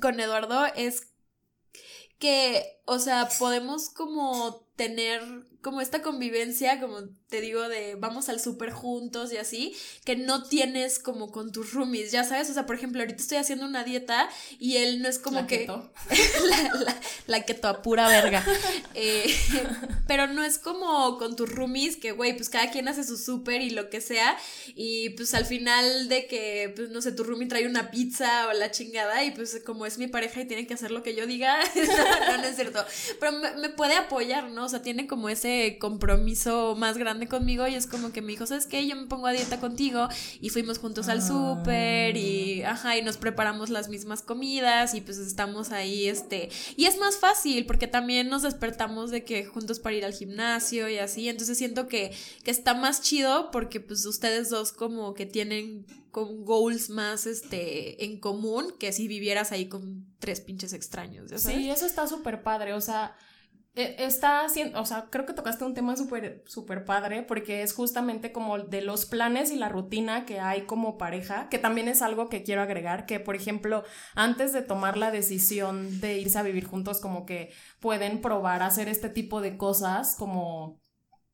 con 0.00 0.18
Eduardo 0.18 0.66
es 0.74 1.12
que, 2.18 2.79
o 2.92 2.98
sea, 2.98 3.28
podemos 3.38 3.88
como 3.88 4.66
tener 4.74 5.22
como 5.62 5.82
esta 5.82 6.00
convivencia, 6.00 6.80
como 6.80 7.02
te 7.28 7.40
digo, 7.40 7.68
de 7.68 7.94
vamos 7.94 8.28
al 8.30 8.40
súper 8.40 8.70
juntos 8.70 9.30
y 9.32 9.36
así, 9.36 9.76
que 10.04 10.16
no 10.16 10.42
tienes 10.42 10.98
como 10.98 11.30
con 11.30 11.52
tus 11.52 11.74
roomies, 11.74 12.12
ya 12.12 12.24
sabes, 12.24 12.48
o 12.48 12.54
sea, 12.54 12.64
por 12.64 12.76
ejemplo, 12.76 13.02
ahorita 13.02 13.20
estoy 13.20 13.36
haciendo 13.36 13.66
una 13.66 13.84
dieta 13.84 14.30
y 14.58 14.78
él 14.78 15.02
no 15.02 15.08
es 15.08 15.18
como 15.18 15.46
que... 15.46 15.66
la, 15.68 16.74
la, 16.74 16.96
la, 17.26 17.42
keto 17.42 17.68
a 17.68 17.82
pura 17.82 18.08
verga. 18.08 18.44
Eh, 18.94 19.32
pero 20.08 20.26
no 20.28 20.42
es 20.42 20.58
como 20.58 21.18
con 21.18 21.36
tus 21.36 21.50
roomies, 21.50 21.96
que, 21.98 22.12
güey, 22.12 22.34
pues 22.34 22.48
cada 22.48 22.70
quien 22.70 22.88
hace 22.88 23.04
su 23.04 23.18
súper 23.18 23.60
y 23.60 23.70
lo 23.70 23.90
que 23.90 24.00
sea, 24.00 24.38
y 24.74 25.10
pues 25.10 25.34
al 25.34 25.44
final 25.44 26.08
de 26.08 26.26
que, 26.26 26.72
pues 26.74 26.88
no 26.88 27.02
sé, 27.02 27.12
tu 27.12 27.22
roomie 27.22 27.48
trae 27.48 27.68
una 27.68 27.90
pizza 27.90 28.48
o 28.48 28.54
la 28.54 28.70
chingada 28.70 29.24
y 29.24 29.32
pues 29.32 29.60
como 29.64 29.84
es 29.84 29.98
mi 29.98 30.06
pareja 30.06 30.40
y 30.40 30.46
tiene 30.46 30.66
que 30.66 30.72
hacer 30.72 30.90
lo 30.90 31.02
que 31.02 31.14
yo 31.14 31.26
diga, 31.26 31.58
no, 32.28 32.36
no, 32.38 32.44
es 32.44 32.56
cierto, 32.56 32.79
pero 33.18 33.32
me, 33.32 33.56
me 33.56 33.68
puede 33.68 33.94
apoyar, 33.94 34.50
¿no? 34.50 34.64
O 34.64 34.68
sea, 34.68 34.82
tiene 34.82 35.06
como 35.06 35.28
ese 35.28 35.78
compromiso 35.80 36.74
más 36.76 36.98
grande 36.98 37.28
conmigo 37.28 37.66
y 37.66 37.74
es 37.74 37.86
como 37.86 38.12
que 38.12 38.22
me 38.22 38.32
dijo, 38.32 38.46
¿sabes 38.46 38.66
qué? 38.66 38.86
Yo 38.86 38.96
me 38.96 39.06
pongo 39.06 39.26
a 39.26 39.32
dieta 39.32 39.60
contigo 39.60 40.08
y 40.40 40.50
fuimos 40.50 40.78
juntos 40.78 41.08
al 41.08 41.22
súper 41.22 42.16
y, 42.16 42.62
ah. 42.62 42.72
ajá, 42.72 42.96
y 42.96 43.02
nos 43.02 43.16
preparamos 43.16 43.70
las 43.70 43.88
mismas 43.88 44.22
comidas 44.22 44.94
y 44.94 45.00
pues 45.00 45.18
estamos 45.18 45.72
ahí, 45.72 46.08
este, 46.08 46.50
y 46.76 46.86
es 46.86 46.98
más 46.98 47.18
fácil 47.18 47.66
porque 47.66 47.86
también 47.86 48.28
nos 48.28 48.42
despertamos 48.42 49.10
de 49.10 49.24
que 49.24 49.44
juntos 49.44 49.80
para 49.80 49.96
ir 49.96 50.04
al 50.04 50.12
gimnasio 50.14 50.88
y 50.88 50.98
así, 50.98 51.28
entonces 51.28 51.58
siento 51.58 51.88
que, 51.88 52.12
que 52.44 52.50
está 52.50 52.74
más 52.74 53.02
chido 53.02 53.50
porque 53.50 53.80
pues 53.80 54.04
ustedes 54.06 54.50
dos 54.50 54.72
como 54.72 55.14
que 55.14 55.26
tienen 55.26 55.86
con 56.10 56.44
goals 56.44 56.90
más 56.90 57.26
este 57.26 58.04
en 58.04 58.20
común 58.20 58.74
que 58.78 58.92
si 58.92 59.08
vivieras 59.08 59.52
ahí 59.52 59.68
con 59.68 60.06
tres 60.18 60.40
pinches 60.40 60.72
extraños. 60.72 61.30
Sí, 61.40 61.70
eso 61.70 61.86
está 61.86 62.06
súper 62.06 62.42
padre, 62.42 62.74
o 62.74 62.80
sea, 62.80 63.16
e, 63.76 63.94
está 64.04 64.44
haciendo, 64.44 64.80
o 64.80 64.84
sea, 64.84 65.06
creo 65.10 65.26
que 65.26 65.32
tocaste 65.32 65.64
un 65.64 65.74
tema 65.74 65.96
súper, 65.96 66.42
súper 66.46 66.84
padre 66.84 67.22
porque 67.22 67.62
es 67.62 67.72
justamente 67.72 68.32
como 68.32 68.58
de 68.58 68.82
los 68.82 69.06
planes 69.06 69.52
y 69.52 69.56
la 69.56 69.68
rutina 69.68 70.26
que 70.26 70.40
hay 70.40 70.62
como 70.62 70.98
pareja, 70.98 71.48
que 71.48 71.58
también 71.58 71.86
es 71.86 72.02
algo 72.02 72.28
que 72.28 72.42
quiero 72.42 72.62
agregar, 72.62 73.06
que 73.06 73.20
por 73.20 73.36
ejemplo, 73.36 73.84
antes 74.16 74.52
de 74.52 74.62
tomar 74.62 74.96
la 74.96 75.12
decisión 75.12 76.00
de 76.00 76.18
irse 76.18 76.38
a 76.38 76.42
vivir 76.42 76.64
juntos, 76.66 77.00
como 77.00 77.26
que 77.26 77.52
pueden 77.78 78.20
probar 78.20 78.62
hacer 78.62 78.88
este 78.88 79.08
tipo 79.08 79.40
de 79.40 79.56
cosas 79.56 80.16
como 80.16 80.79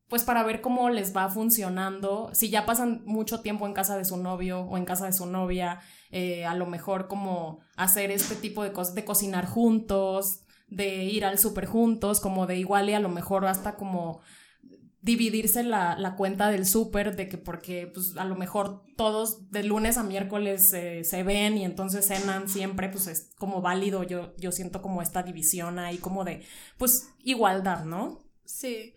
pues 0.09 0.23
para 0.23 0.43
ver 0.43 0.61
cómo 0.61 0.89
les 0.89 1.15
va 1.15 1.29
funcionando, 1.29 2.29
si 2.33 2.49
ya 2.49 2.65
pasan 2.65 3.01
mucho 3.05 3.41
tiempo 3.41 3.65
en 3.65 3.73
casa 3.73 3.97
de 3.97 4.05
su 4.05 4.17
novio 4.17 4.61
o 4.61 4.77
en 4.77 4.85
casa 4.85 5.05
de 5.05 5.13
su 5.13 5.25
novia, 5.25 5.81
eh, 6.11 6.45
a 6.45 6.55
lo 6.55 6.65
mejor 6.65 7.07
como 7.07 7.59
hacer 7.75 8.11
este 8.11 8.35
tipo 8.35 8.63
de 8.63 8.71
cosas, 8.71 8.95
de 8.95 9.03
cocinar 9.03 9.45
juntos, 9.45 10.41
de 10.69 11.03
ir 11.03 11.25
al 11.25 11.37
súper 11.37 11.65
juntos, 11.65 12.21
como 12.21 12.47
de 12.47 12.57
igual 12.57 12.89
y 12.89 12.93
a 12.93 12.99
lo 12.99 13.09
mejor 13.09 13.45
hasta 13.45 13.75
como 13.75 14.21
dividirse 15.01 15.63
la, 15.63 16.15
cuenta 16.17 16.49
del 16.49 16.65
súper, 16.65 17.15
de 17.15 17.29
que 17.29 17.37
porque 17.37 17.87
pues 17.87 18.17
a 18.17 18.25
lo 18.25 18.35
mejor 18.35 18.83
todos 18.95 19.51
de 19.51 19.63
lunes 19.63 19.97
a 19.97 20.03
miércoles 20.03 20.69
se 20.69 21.23
ven 21.23 21.57
y 21.57 21.65
entonces 21.65 22.07
cenan 22.07 22.49
siempre, 22.49 22.89
pues 22.89 23.07
es 23.07 23.29
como 23.37 23.61
válido, 23.61 24.03
yo, 24.03 24.35
yo 24.37 24.51
siento 24.51 24.81
como 24.81 25.01
esta 25.01 25.23
división 25.23 25.79
ahí 25.79 25.97
como 25.97 26.23
de 26.25 26.43
pues 26.77 27.09
igualdad, 27.23 27.85
¿no? 27.85 28.19
Sí. 28.43 28.93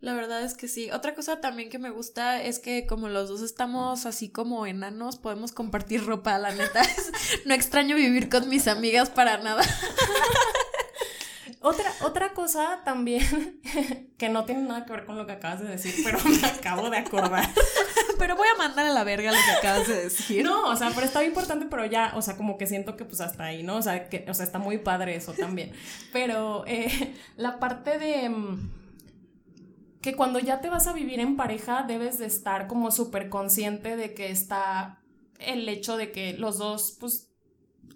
La 0.00 0.14
verdad 0.14 0.42
es 0.42 0.54
que 0.54 0.66
sí. 0.66 0.90
Otra 0.90 1.14
cosa 1.14 1.40
también 1.40 1.68
que 1.68 1.78
me 1.78 1.90
gusta 1.90 2.42
es 2.42 2.58
que 2.58 2.86
como 2.86 3.08
los 3.08 3.28
dos 3.28 3.42
estamos 3.42 4.06
así 4.06 4.30
como 4.30 4.66
enanos, 4.66 5.16
podemos 5.16 5.52
compartir 5.52 6.06
ropa, 6.06 6.38
la 6.38 6.52
neta. 6.52 6.82
no 7.44 7.54
extraño 7.54 7.96
vivir 7.96 8.30
con 8.30 8.48
mis 8.48 8.66
amigas 8.66 9.10
para 9.10 9.38
nada. 9.38 9.62
Otra, 11.62 11.92
otra 12.00 12.32
cosa 12.32 12.80
también 12.86 13.60
que 14.18 14.30
no 14.30 14.46
tiene 14.46 14.62
nada 14.62 14.86
que 14.86 14.92
ver 14.92 15.04
con 15.04 15.18
lo 15.18 15.26
que 15.26 15.32
acabas 15.32 15.60
de 15.60 15.68
decir, 15.68 15.94
pero 16.02 16.18
me 16.24 16.46
acabo 16.46 16.88
de 16.88 16.96
acordar. 16.96 17.46
pero 18.18 18.34
voy 18.34 18.48
a 18.48 18.56
mandar 18.56 18.86
a 18.86 18.90
la 18.90 19.04
verga 19.04 19.30
lo 19.30 19.36
que 19.44 19.50
acabas 19.50 19.86
de 19.86 20.04
decir. 20.04 20.42
No, 20.42 20.70
o 20.70 20.76
sea, 20.76 20.90
pero 20.94 21.04
está 21.04 21.22
importante, 21.22 21.66
pero 21.68 21.84
ya, 21.84 22.14
o 22.16 22.22
sea, 22.22 22.38
como 22.38 22.56
que 22.56 22.66
siento 22.66 22.96
que 22.96 23.04
pues 23.04 23.20
hasta 23.20 23.44
ahí, 23.44 23.62
¿no? 23.62 23.76
O 23.76 23.82
sea, 23.82 24.08
que, 24.08 24.24
o 24.26 24.32
sea, 24.32 24.46
está 24.46 24.58
muy 24.58 24.78
padre 24.78 25.16
eso 25.16 25.34
también. 25.34 25.72
Pero 26.14 26.64
eh, 26.66 27.14
la 27.36 27.58
parte 27.58 27.98
de 27.98 28.30
mm, 28.30 28.79
que 30.00 30.16
cuando 30.16 30.38
ya 30.38 30.60
te 30.60 30.70
vas 30.70 30.86
a 30.86 30.92
vivir 30.92 31.20
en 31.20 31.36
pareja 31.36 31.84
debes 31.86 32.18
de 32.18 32.26
estar 32.26 32.66
como 32.66 32.90
súper 32.90 33.28
consciente 33.28 33.96
de 33.96 34.14
que 34.14 34.30
está 34.30 35.00
el 35.38 35.68
hecho 35.68 35.96
de 35.96 36.12
que 36.12 36.34
los 36.34 36.58
dos, 36.58 36.96
pues, 37.00 37.30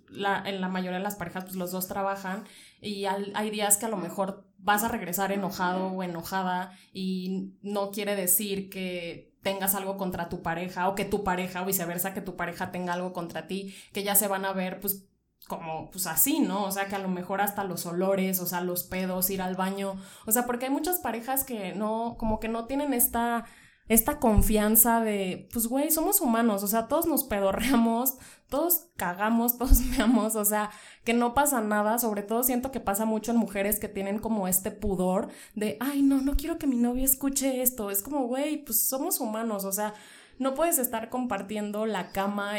la, 0.09 0.43
en 0.47 0.61
la 0.61 0.69
mayoría 0.69 0.99
de 0.99 1.05
las 1.05 1.17
parejas, 1.17 1.45
pues 1.45 1.57
los 1.57 1.73
dos 1.73 1.88
trabajan 1.88 2.45
y 2.81 3.07
hay 3.07 3.51
días 3.51 3.79
que 3.79 3.87
a 3.87 3.88
lo 3.88 3.97
mejor 3.97 4.47
vas 4.59 4.83
a 4.83 4.88
regresar 4.88 5.33
enojado 5.33 5.88
o 5.88 6.03
enojada 6.03 6.73
y 6.93 7.53
no 7.62 7.90
quiere 7.90 8.17
decir 8.17 8.71
que 8.71 9.35
tengas 9.43 9.75
algo 9.75 9.97
contra 9.97 10.29
tu 10.29 10.43
pareja 10.43 10.88
o 10.88 10.95
que 10.95 11.05
tu 11.05 11.23
pareja 11.23 11.62
o 11.62 11.67
viceversa 11.67 12.14
que 12.14 12.23
tu 12.23 12.37
pareja 12.37 12.71
tenga 12.71 12.95
algo 12.95 13.12
contra 13.12 13.47
ti, 13.47 13.75
que 13.93 14.03
ya 14.03 14.14
se 14.14 14.29
van 14.29 14.45
a 14.45 14.53
ver 14.53 14.81
pues 14.81 15.07
como 15.49 15.91
pues 15.91 16.07
así, 16.07 16.41
¿no? 16.41 16.65
O 16.65 16.71
sea, 16.71 16.87
que 16.87 16.97
a 16.97 17.01
lo 17.01 17.09
mejor 17.09 17.41
hasta 17.41 17.65
los 17.65 17.87
olores, 17.87 18.41
o 18.41 18.47
sea, 18.47 18.61
los 18.61 18.85
pedos, 18.85 19.31
ir 19.31 19.43
al 19.43 19.57
baño, 19.57 19.97
o 20.27 20.33
sea, 20.33 20.47
porque 20.47 20.67
hay 20.67 20.71
muchas 20.71 20.99
parejas 20.99 21.45
que 21.45 21.75
no, 21.75 22.17
como 22.19 22.41
que 22.41 22.49
no 22.49 22.67
tienen 22.67 22.95
esta 22.95 23.45
esta 23.89 24.19
confianza 24.19 25.01
de, 25.01 25.49
pues 25.53 25.67
güey, 25.67 25.91
somos 25.91 26.21
humanos, 26.21 26.63
o 26.63 26.67
sea, 26.67 26.89
todos 26.89 27.07
nos 27.07 27.25
pedorreamos, 27.25 28.15
todos 28.49 28.87
cagamos, 28.97 29.59
todos 29.59 29.91
veamos, 29.91 30.37
o 30.37 30.45
sea, 30.45 30.71
que 31.05 31.13
no 31.13 31.35
pasa 31.35 31.61
nada, 31.61 31.99
sobre 31.99 32.23
todo 32.23 32.43
siento 32.43 32.71
que 32.73 32.81
pasa 32.81 33.05
mucho 33.05 33.33
en 33.33 33.37
mujeres 33.37 33.79
que 33.79 33.89
tienen 33.89 34.19
como 34.19 34.49
este 34.49 34.71
pudor 34.71 35.29
de, 35.55 35.77
ay, 35.81 36.03
no, 36.03 36.21
no 36.23 36.35
quiero 36.37 36.59
que 36.59 36.67
mi 36.67 36.77
novio 36.77 37.05
escuche 37.05 37.63
esto, 37.63 37.91
es 37.91 38.01
como, 38.01 38.27
güey, 38.27 38.65
pues 38.65 38.89
somos 38.89 39.21
humanos, 39.21 39.65
o 39.65 39.73
sea, 39.73 39.93
no 40.38 40.55
puedes 40.55 40.79
estar 40.79 41.09
compartiendo 41.09 41.87
la 41.87 42.09
cama, 42.09 42.55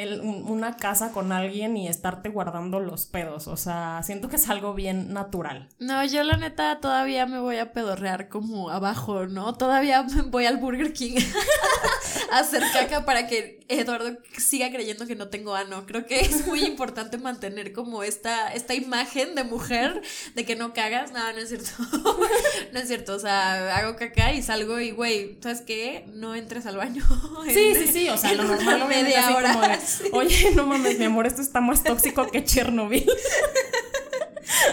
una 0.45 0.77
casa 0.77 1.11
con 1.11 1.31
alguien 1.31 1.77
y 1.77 1.87
estarte 1.87 2.29
guardando 2.29 2.79
los 2.79 3.05
pedos. 3.05 3.47
O 3.47 3.57
sea, 3.57 4.01
siento 4.03 4.29
que 4.29 4.37
es 4.37 4.49
algo 4.49 4.73
bien 4.73 5.13
natural. 5.13 5.69
No, 5.79 6.03
yo 6.05 6.23
la 6.23 6.37
neta 6.37 6.79
todavía 6.79 7.25
me 7.25 7.39
voy 7.39 7.57
a 7.57 7.73
pedorrear 7.73 8.29
como 8.29 8.69
abajo, 8.69 9.27
¿no? 9.27 9.53
Todavía 9.55 10.05
voy 10.27 10.45
al 10.45 10.57
Burger 10.57 10.93
King 10.93 11.17
a 12.31 12.39
hacer 12.39 12.63
caca 12.73 13.05
para 13.05 13.27
que 13.27 13.64
Eduardo 13.67 14.17
siga 14.37 14.69
creyendo 14.69 15.07
que 15.07 15.15
no 15.15 15.29
tengo 15.29 15.55
ano. 15.55 15.85
Creo 15.85 16.05
que 16.05 16.19
es 16.19 16.45
muy 16.45 16.63
importante 16.65 17.17
mantener 17.17 17.73
como 17.73 18.03
esta, 18.03 18.53
esta 18.53 18.73
imagen 18.73 19.35
de 19.35 19.43
mujer 19.43 20.01
de 20.35 20.45
que 20.45 20.55
no 20.55 20.73
cagas. 20.73 21.11
No, 21.11 21.31
no 21.33 21.39
es 21.39 21.49
cierto. 21.49 21.71
no 22.73 22.79
es 22.79 22.87
cierto. 22.87 23.15
O 23.15 23.19
sea, 23.19 23.75
hago 23.77 23.95
caca 23.95 24.33
y 24.33 24.43
salgo 24.43 24.79
y, 24.79 24.91
güey, 24.91 25.37
¿sabes 25.41 25.61
qué? 25.61 26.05
No 26.13 26.35
entres 26.35 26.65
al 26.65 26.77
baño. 26.77 27.03
Sí, 27.47 27.73
sí, 27.75 27.87
sí. 27.91 28.09
O 28.09 28.17
sea, 28.17 28.33
lo 28.33 28.43
normal 28.43 28.87
media 28.87 29.35
hora. 29.35 29.79
Oye, 30.11 30.51
no 30.51 30.65
mames, 30.65 30.99
mi 30.99 31.05
amor, 31.05 31.25
esto 31.25 31.41
está 31.41 31.61
más 31.61 31.83
tóxico 31.83 32.29
que 32.29 32.43
Chernobyl. 32.43 33.09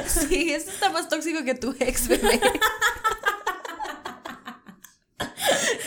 sí, 0.07 0.53
esto 0.53 0.71
está 0.71 0.91
más 0.91 1.09
tóxico 1.09 1.45
que 1.45 1.55
tu 1.55 1.75
ex, 1.79 2.09
bebé. 2.09 2.41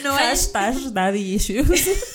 No 0.04 0.14
Hashtag 0.14 0.76
daddy 0.94 1.36
issues. 1.36 2.15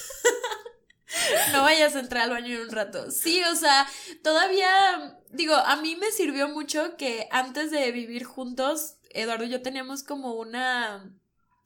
no 1.52 1.62
vayas 1.62 1.94
a 1.96 2.00
entrar 2.00 2.24
al 2.24 2.30
baño 2.30 2.56
en 2.56 2.62
un 2.62 2.70
rato. 2.70 3.10
Sí, 3.10 3.42
o 3.50 3.54
sea, 3.54 3.86
todavía, 4.22 5.18
digo, 5.30 5.54
a 5.54 5.76
mí 5.76 5.96
me 5.96 6.10
sirvió 6.10 6.48
mucho 6.48 6.96
que 6.96 7.28
antes 7.30 7.70
de 7.70 7.90
vivir 7.92 8.24
juntos, 8.24 8.98
Eduardo 9.10 9.44
y 9.44 9.50
yo 9.50 9.62
teníamos 9.62 10.02
como 10.02 10.34
una 10.34 11.12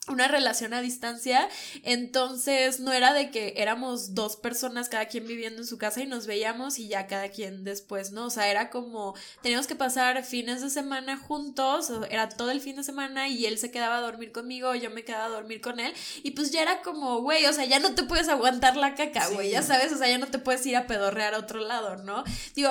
una 0.09 0.29
relación 0.29 0.75
a 0.75 0.81
distancia, 0.81 1.49
entonces 1.83 2.81
no 2.81 2.93
era 2.93 3.13
de 3.13 3.31
que 3.31 3.55
éramos 3.57 4.15
dos 4.15 4.37
personas 4.37 4.89
cada 4.89 5.07
quien 5.07 5.27
viviendo 5.27 5.63
en 5.63 5.67
su 5.67 5.79
casa 5.79 6.03
y 6.03 6.07
nos 6.07 6.27
veíamos 6.27 6.79
y 6.79 6.89
ya 6.89 7.07
cada 7.07 7.29
quien 7.29 7.65
después, 7.65 8.13
¿no? 8.13 8.27
O 8.27 8.31
sea, 8.31 8.49
era 8.49 8.71
como 8.71 9.15
teníamos 9.43 9.67
que 9.67 9.75
pasar 9.75 10.25
fines 10.25 10.61
de 10.61 10.71
semana 10.71 11.17
juntos, 11.17 11.91
era 12.11 12.29
todo 12.29 12.51
el 12.51 12.61
fin 12.61 12.77
de 12.77 12.85
semana 12.85 13.29
y 13.29 13.47
él 13.47 13.59
se 13.59 13.71
quedaba 13.71 13.99
a 13.99 14.01
dormir 14.01 14.33
conmigo, 14.33 14.75
yo 14.75 14.91
me 14.91 15.05
quedaba 15.05 15.27
a 15.27 15.29
dormir 15.29 15.61
con 15.61 15.81
él 15.81 15.93
y 16.23 16.33
pues 16.33 16.51
ya 16.51 16.63
era 16.63 16.83
como, 16.83 17.21
güey, 17.23 17.47
o 17.47 17.53
sea, 17.53 17.65
ya 17.65 17.79
no 17.79 17.95
te 17.95 18.03
puedes 18.03 18.29
aguantar 18.29 18.77
la 18.77 18.95
caca, 18.95 19.29
güey, 19.29 19.51
ya 19.51 19.63
sabes, 19.63 19.93
o 19.93 19.99
sea, 19.99 20.09
ya 20.09 20.19
no 20.19 20.27
te 20.27 20.39
puedes 20.39 20.65
ir 20.67 20.77
a 20.77 20.87
pedorrear 20.87 21.35
a 21.35 21.39
otro 21.39 21.61
lado, 21.61 21.97
¿no? 21.97 22.25
Digo, 22.55 22.71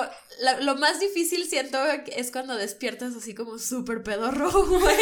lo 0.60 0.76
más 0.76 1.00
difícil 1.00 1.48
siento 1.48 1.78
es 1.84 2.30
cuando 2.30 2.56
despiertas 2.56 3.14
así 3.16 3.34
como 3.34 3.58
súper 3.58 4.02
pedorro, 4.02 4.50
güey, 4.66 4.96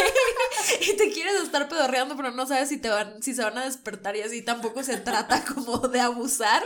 y 0.81 0.97
te 0.97 1.11
quieres 1.11 1.41
estar 1.43 1.67
pedorreando 1.69 2.15
no 2.31 2.45
sabes 2.45 2.69
si 2.69 2.77
te 2.77 2.89
van, 2.89 3.21
si 3.21 3.33
se 3.33 3.43
van 3.43 3.57
a 3.57 3.65
despertar 3.65 4.15
y 4.15 4.21
así 4.21 4.41
tampoco 4.41 4.83
se 4.83 4.97
trata 4.97 5.43
como 5.53 5.77
de 5.79 5.99
abusar, 5.99 6.63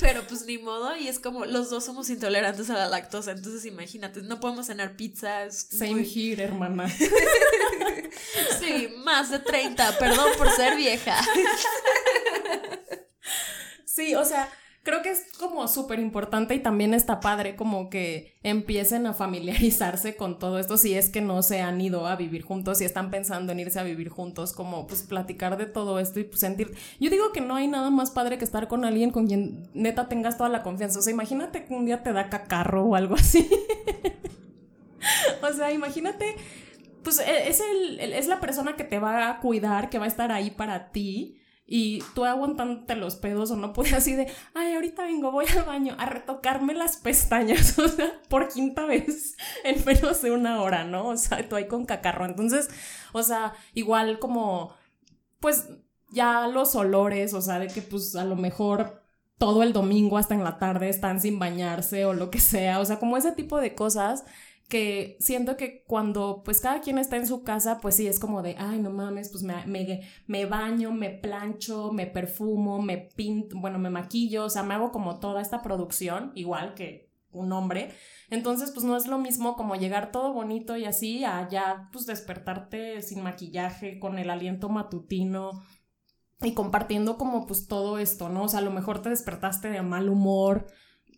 pero 0.00 0.22
pues 0.26 0.46
ni 0.46 0.58
modo, 0.58 0.96
y 0.96 1.08
es 1.08 1.18
como 1.18 1.44
los 1.44 1.70
dos 1.70 1.84
somos 1.84 2.10
intolerantes 2.10 2.70
a 2.70 2.74
la 2.74 2.88
lactosa, 2.88 3.32
entonces 3.32 3.64
imagínate, 3.64 4.22
no 4.22 4.40
podemos 4.40 4.66
cenar 4.66 4.96
pizzas. 4.96 5.68
Same 5.70 6.02
here, 6.02 6.44
hermana. 6.44 6.88
sí, 8.60 8.94
más 9.04 9.30
de 9.30 9.38
30, 9.38 9.98
perdón 9.98 10.30
por 10.36 10.50
ser 10.50 10.76
vieja. 10.76 11.20
Sí, 13.84 14.14
o 14.14 14.24
sea, 14.24 14.48
creo 14.82 15.02
que 15.02 15.10
es 15.10 15.26
como 15.38 15.68
súper 15.68 15.98
importante 15.98 16.54
y 16.54 16.60
también 16.60 16.94
está 16.94 17.20
padre 17.20 17.54
como 17.54 17.90
que 17.90 18.38
empiecen 18.42 19.06
a 19.06 19.12
familiarizarse 19.12 20.16
con 20.16 20.38
todo 20.38 20.58
esto 20.58 20.76
si 20.78 20.94
es 20.94 21.10
que 21.10 21.20
no 21.20 21.42
se 21.42 21.60
han 21.60 21.80
ido 21.80 22.06
a 22.06 22.16
vivir 22.16 22.42
juntos, 22.42 22.78
si 22.78 22.84
están 22.84 23.10
pensando 23.10 23.52
en 23.52 23.60
irse 23.60 23.78
a 23.78 23.82
vivir 23.82 24.08
juntos, 24.08 24.52
como 24.52 24.86
pues 24.86 25.02
platicar 25.02 25.58
de 25.58 25.66
todo 25.66 25.98
esto 25.98 26.20
y 26.20 26.24
pues 26.24 26.40
sentir, 26.40 26.74
yo 26.98 27.10
digo 27.10 27.32
que 27.32 27.40
no 27.40 27.56
hay 27.56 27.68
nada 27.68 27.90
más 27.90 28.10
padre 28.10 28.38
que 28.38 28.44
estar 28.44 28.68
con 28.68 28.84
alguien 28.84 29.10
con 29.10 29.26
quien 29.26 29.68
neta 29.74 30.08
tengas 30.08 30.38
toda 30.38 30.48
la 30.48 30.62
confianza, 30.62 30.98
o 30.98 31.02
sea, 31.02 31.12
imagínate 31.12 31.64
que 31.64 31.74
un 31.74 31.84
día 31.84 32.02
te 32.02 32.12
da 32.12 32.30
cacarro 32.30 32.84
o 32.84 32.94
algo 32.94 33.14
así. 33.14 33.48
o 35.42 35.52
sea, 35.52 35.72
imagínate 35.72 36.36
pues 37.02 37.18
e, 37.18 37.48
es, 37.48 37.60
el, 37.60 38.00
es 38.00 38.26
la 38.26 38.40
persona 38.40 38.76
que 38.76 38.84
te 38.84 38.98
va 38.98 39.30
a 39.30 39.40
cuidar, 39.40 39.90
que 39.90 39.98
va 39.98 40.04
a 40.04 40.08
estar 40.08 40.32
ahí 40.32 40.50
para 40.50 40.90
ti 40.90 41.39
y 41.72 42.02
tú 42.16 42.24
aguantándote 42.24 42.96
los 42.96 43.14
pedos 43.14 43.52
o 43.52 43.56
no 43.56 43.72
pude 43.72 43.94
así 43.94 44.16
de, 44.16 44.26
ay, 44.54 44.74
ahorita 44.74 45.04
vengo, 45.04 45.30
voy 45.30 45.46
al 45.56 45.62
baño 45.62 45.94
a 45.98 46.04
retocarme 46.04 46.74
las 46.74 46.96
pestañas, 46.96 47.78
o 47.78 47.86
sea, 47.86 48.20
por 48.28 48.48
quinta 48.48 48.86
vez 48.86 49.36
en 49.62 49.82
menos 49.84 50.20
de 50.20 50.32
una 50.32 50.60
hora, 50.62 50.82
¿no? 50.82 51.06
O 51.06 51.16
sea, 51.16 51.48
tú 51.48 51.54
ahí 51.54 51.68
con 51.68 51.86
cacarro. 51.86 52.26
Entonces, 52.26 52.68
o 53.12 53.22
sea, 53.22 53.54
igual 53.72 54.18
como, 54.18 54.74
pues 55.38 55.68
ya 56.10 56.48
los 56.48 56.74
olores, 56.74 57.34
o 57.34 57.40
sea, 57.40 57.60
de 57.60 57.68
que 57.68 57.82
pues 57.82 58.16
a 58.16 58.24
lo 58.24 58.34
mejor 58.34 59.04
todo 59.38 59.62
el 59.62 59.72
domingo 59.72 60.18
hasta 60.18 60.34
en 60.34 60.42
la 60.42 60.58
tarde 60.58 60.88
están 60.88 61.20
sin 61.20 61.38
bañarse 61.38 62.04
o 62.04 62.14
lo 62.14 62.30
que 62.30 62.40
sea, 62.40 62.80
o 62.80 62.84
sea, 62.84 62.98
como 62.98 63.16
ese 63.16 63.30
tipo 63.30 63.60
de 63.60 63.76
cosas 63.76 64.24
que 64.70 65.18
siento 65.20 65.58
que 65.58 65.82
cuando 65.82 66.42
pues 66.44 66.60
cada 66.60 66.80
quien 66.80 66.96
está 66.96 67.16
en 67.16 67.26
su 67.26 67.42
casa, 67.42 67.80
pues 67.82 67.96
sí, 67.96 68.06
es 68.06 68.18
como 68.18 68.40
de, 68.40 68.54
ay, 68.56 68.78
no 68.78 68.90
mames, 68.90 69.28
pues 69.28 69.42
me, 69.42 70.00
me, 70.26 70.46
baño, 70.46 70.92
me 70.92 71.10
plancho, 71.10 71.92
me 71.92 72.06
perfumo, 72.06 72.80
me 72.80 72.96
pinto, 72.96 73.56
bueno, 73.58 73.78
me 73.78 73.90
maquillo, 73.90 74.44
o 74.44 74.48
sea, 74.50 74.62
me 74.62 74.74
hago 74.74 74.92
como 74.92 75.18
toda 75.18 75.42
esta 75.42 75.60
producción, 75.60 76.32
igual 76.36 76.74
que 76.74 77.10
un 77.32 77.52
hombre. 77.52 77.90
Entonces, 78.30 78.70
pues 78.70 78.84
no 78.86 78.96
es 78.96 79.06
lo 79.06 79.18
mismo 79.18 79.56
como 79.56 79.74
llegar 79.74 80.12
todo 80.12 80.32
bonito 80.32 80.76
y 80.76 80.84
así, 80.84 81.24
a 81.24 81.48
ya 81.48 81.90
pues 81.92 82.06
despertarte 82.06 83.02
sin 83.02 83.22
maquillaje, 83.22 83.98
con 83.98 84.18
el 84.18 84.30
aliento 84.30 84.68
matutino 84.68 85.62
y 86.42 86.54
compartiendo 86.54 87.18
como 87.18 87.44
pues 87.44 87.66
todo 87.66 87.98
esto, 87.98 88.28
¿no? 88.28 88.44
O 88.44 88.48
sea, 88.48 88.60
a 88.60 88.62
lo 88.62 88.70
mejor 88.70 89.02
te 89.02 89.10
despertaste 89.10 89.68
de 89.68 89.82
mal 89.82 90.08
humor, 90.08 90.68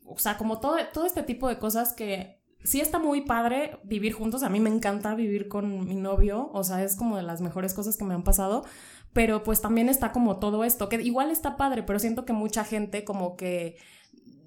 o 0.07 0.19
sea, 0.19 0.38
como 0.38 0.59
todo, 0.59 0.77
todo 0.93 1.05
este 1.07 1.23
tipo 1.23 1.49
de 1.49 1.59
cosas 1.59 1.93
que 1.93 2.42
sí 2.64 2.81
está 2.81 2.98
muy 2.98 3.22
padre 3.22 3.79
vivir 3.85 4.12
juntos. 4.12 4.42
A 4.42 4.48
mí 4.48 4.61
me 4.61 4.70
encanta 4.70 5.14
vivir 5.14 5.48
con 5.48 5.87
mi 5.87 5.94
novio. 5.94 6.51
O 6.53 6.64
sea, 6.64 6.83
es 6.83 6.96
como 6.96 7.16
de 7.16 7.22
las 7.22 7.40
mejores 7.40 7.75
cosas 7.75 7.96
que 7.96 8.05
me 8.05 8.14
han 8.14 8.25
pasado. 8.25 8.64
Pero 9.12 9.42
pues 9.42 9.61
también 9.61 9.88
está 9.88 10.12
como 10.12 10.38
todo 10.38 10.64
esto, 10.64 10.88
que 10.88 11.01
igual 11.03 11.31
está 11.31 11.59
padre, 11.59 11.83
pero 11.83 11.98
siento 11.98 12.25
que 12.25 12.33
mucha 12.33 12.64
gente 12.64 13.05
como 13.05 13.37
que 13.37 13.77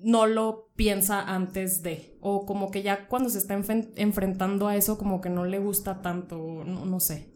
no 0.02 0.26
lo 0.26 0.70
piensa 0.76 1.22
antes 1.22 1.82
de, 1.82 2.18
o 2.20 2.46
como 2.46 2.72
que 2.72 2.84
ya 2.84 3.08
cuando 3.08 3.30
se 3.30 3.38
está 3.38 3.54
enfrentando 3.54 4.68
a 4.68 4.76
eso, 4.76 4.98
como 4.98 5.22
que 5.22 5.30
no 5.30 5.46
le 5.46 5.60
gusta 5.60 6.02
tanto, 6.02 6.64
no, 6.66 6.86
no 6.86 7.00
sé. 7.00 7.32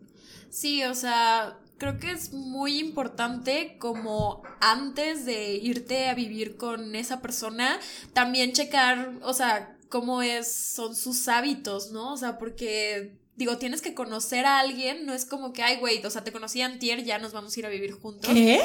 Sí, 0.49 0.83
o 0.83 0.93
sea, 0.95 1.59
creo 1.77 1.97
que 1.97 2.11
es 2.11 2.33
muy 2.33 2.79
importante 2.79 3.77
como 3.79 4.43
antes 4.59 5.25
de 5.25 5.53
irte 5.53 6.09
a 6.09 6.13
vivir 6.13 6.57
con 6.57 6.95
esa 6.95 7.21
persona, 7.21 7.79
también 8.13 8.51
checar, 8.51 9.13
o 9.23 9.33
sea, 9.33 9.78
cómo 9.89 10.21
es, 10.21 10.51
son 10.51 10.95
sus 10.95 11.27
hábitos, 11.27 11.91
¿no? 11.91 12.13
O 12.13 12.17
sea, 12.17 12.37
porque 12.37 13.11
digo, 13.35 13.57
tienes 13.57 13.81
que 13.81 13.93
conocer 13.93 14.45
a 14.45 14.59
alguien, 14.59 15.05
no 15.05 15.13
es 15.13 15.25
como 15.25 15.53
que, 15.53 15.63
ay, 15.63 15.77
güey, 15.77 16.05
o 16.05 16.09
sea, 16.09 16.23
te 16.23 16.31
conocí 16.31 16.61
antier, 16.61 17.03
ya 17.05 17.19
nos 17.19 17.31
vamos 17.31 17.55
a 17.55 17.59
ir 17.59 17.65
a 17.65 17.69
vivir 17.69 17.93
juntos. 17.93 18.29
¿Qué? 18.31 18.61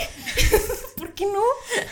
¿Por 0.97 1.15
qué 1.15 1.27
no? 1.27 1.43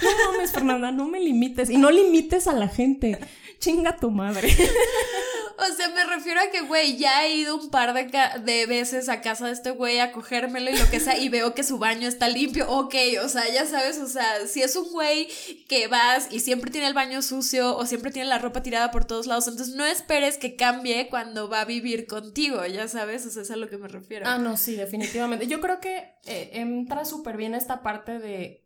No 0.03 0.33
mames, 0.33 0.51
Fernanda, 0.51 0.91
no 0.91 1.07
me 1.07 1.21
limites. 1.21 1.71
Y 1.71 1.79
no 1.79 1.91
limites 1.91 2.47
a 2.49 2.53
la 2.53 2.69
gente. 2.69 3.19
Chinga 3.59 3.97
tu 3.97 4.11
madre. 4.11 4.49
O 5.71 5.75
sea, 5.75 5.89
me 5.91 6.05
refiero 6.05 6.41
a 6.41 6.51
que, 6.51 6.61
güey, 6.63 6.97
ya 6.97 7.25
he 7.25 7.37
ido 7.37 7.57
un 7.57 7.71
par 7.71 7.95
de, 7.95 8.11
de, 8.41 8.67
veces 8.67 9.09
a 9.09 9.21
casa 9.21 9.47
de 9.47 9.53
este 9.53 9.71
güey 9.71 9.99
a 10.01 10.13
cogérmelo 10.13 10.71
y 10.71 10.77
lo 10.77 10.91
que 10.91 11.01
sea, 11.01 11.19
y 11.19 11.29
veo 11.29 11.55
que 11.55 11.63
su 11.63 11.79
baño 11.79 12.09
está 12.09 12.29
limpio. 12.29 12.71
Ok, 12.71 12.95
o 13.25 13.29
sea, 13.29 13.49
ya 13.53 13.65
sabes, 13.67 13.99
o 13.99 14.07
sea, 14.07 14.47
si 14.47 14.63
es 14.63 14.75
un 14.77 14.91
güey 14.91 15.29
que 15.69 15.87
vas 15.87 16.29
y 16.31 16.41
siempre 16.41 16.71
tiene 16.71 16.89
el 16.89 16.95
baño 16.95 17.23
sucio 17.23 17.77
o 17.77 17.87
siempre 17.87 18.11
tiene 18.11 18.29
la 18.29 18.39
ropa 18.39 18.63
tirada 18.63 18.91
por 18.91 19.05
todos 19.05 19.27
lados, 19.27 19.47
entonces 19.49 19.75
no 19.75 19.85
esperes 19.85 20.39
que 20.39 20.57
cambie 20.57 21.09
cuando 21.09 21.49
va 21.49 21.61
a 21.61 21.65
vivir 21.65 22.07
contigo, 22.07 22.65
ya 22.67 22.89
sabes, 22.89 23.25
o 23.27 23.31
sea, 23.31 23.43
es 23.43 23.51
a 23.51 23.57
lo 23.57 23.69
que 23.69 23.79
me 23.79 23.89
refiero. 23.89 24.27
Ah, 24.29 24.39
no, 24.39 24.57
sí, 24.57 24.75
definitivamente. 24.75 25.47
Yo 25.47 25.61
creo 25.61 25.81
que 25.81 26.15
eh, 26.27 26.51
entra 26.55 27.05
súper 27.05 27.37
bien 27.37 27.55
esta 27.55 27.83
parte 27.83 28.19
de 28.19 28.63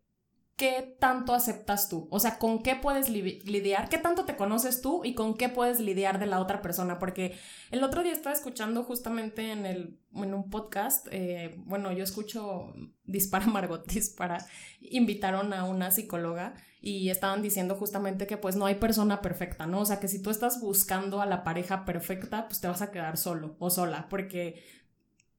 ¿qué 0.56 0.96
tanto 0.98 1.34
aceptas 1.34 1.88
tú? 1.88 2.08
O 2.10 2.18
sea, 2.18 2.38
¿con 2.38 2.62
qué 2.62 2.76
puedes 2.76 3.10
lidiar? 3.10 3.88
¿Qué 3.90 3.98
tanto 3.98 4.24
te 4.24 4.36
conoces 4.36 4.80
tú 4.80 5.04
y 5.04 5.14
con 5.14 5.34
qué 5.34 5.50
puedes 5.50 5.80
lidiar 5.80 6.18
de 6.18 6.26
la 6.26 6.40
otra 6.40 6.62
persona? 6.62 6.98
Porque 6.98 7.36
el 7.70 7.84
otro 7.84 8.02
día 8.02 8.12
estaba 8.12 8.34
escuchando 8.34 8.82
justamente 8.82 9.52
en, 9.52 9.66
el, 9.66 10.00
un 10.12 10.48
podcast, 10.48 11.08
eh, 11.10 11.54
bueno, 11.58 11.92
yo 11.92 12.02
escucho 12.02 12.72
Dispara 13.04 13.46
Margot 13.46 13.86
Dispara, 13.92 14.46
invitaron 14.80 15.52
a 15.52 15.64
una 15.64 15.90
psicóloga 15.90 16.54
y 16.80 17.10
estaban 17.10 17.42
diciendo 17.42 17.74
justamente 17.74 18.26
que 18.26 18.38
pues 18.38 18.56
no 18.56 18.64
hay 18.64 18.76
persona 18.76 19.20
perfecta, 19.20 19.66
¿no? 19.66 19.80
O 19.80 19.84
sea, 19.84 20.00
que 20.00 20.08
si 20.08 20.22
tú 20.22 20.30
estás 20.30 20.60
buscando 20.60 21.20
a 21.20 21.26
la 21.26 21.44
pareja 21.44 21.84
perfecta, 21.84 22.46
pues 22.46 22.60
te 22.62 22.68
vas 22.68 22.80
a 22.80 22.90
quedar 22.90 23.18
solo 23.18 23.56
o 23.58 23.68
sola, 23.68 24.06
porque 24.08 24.62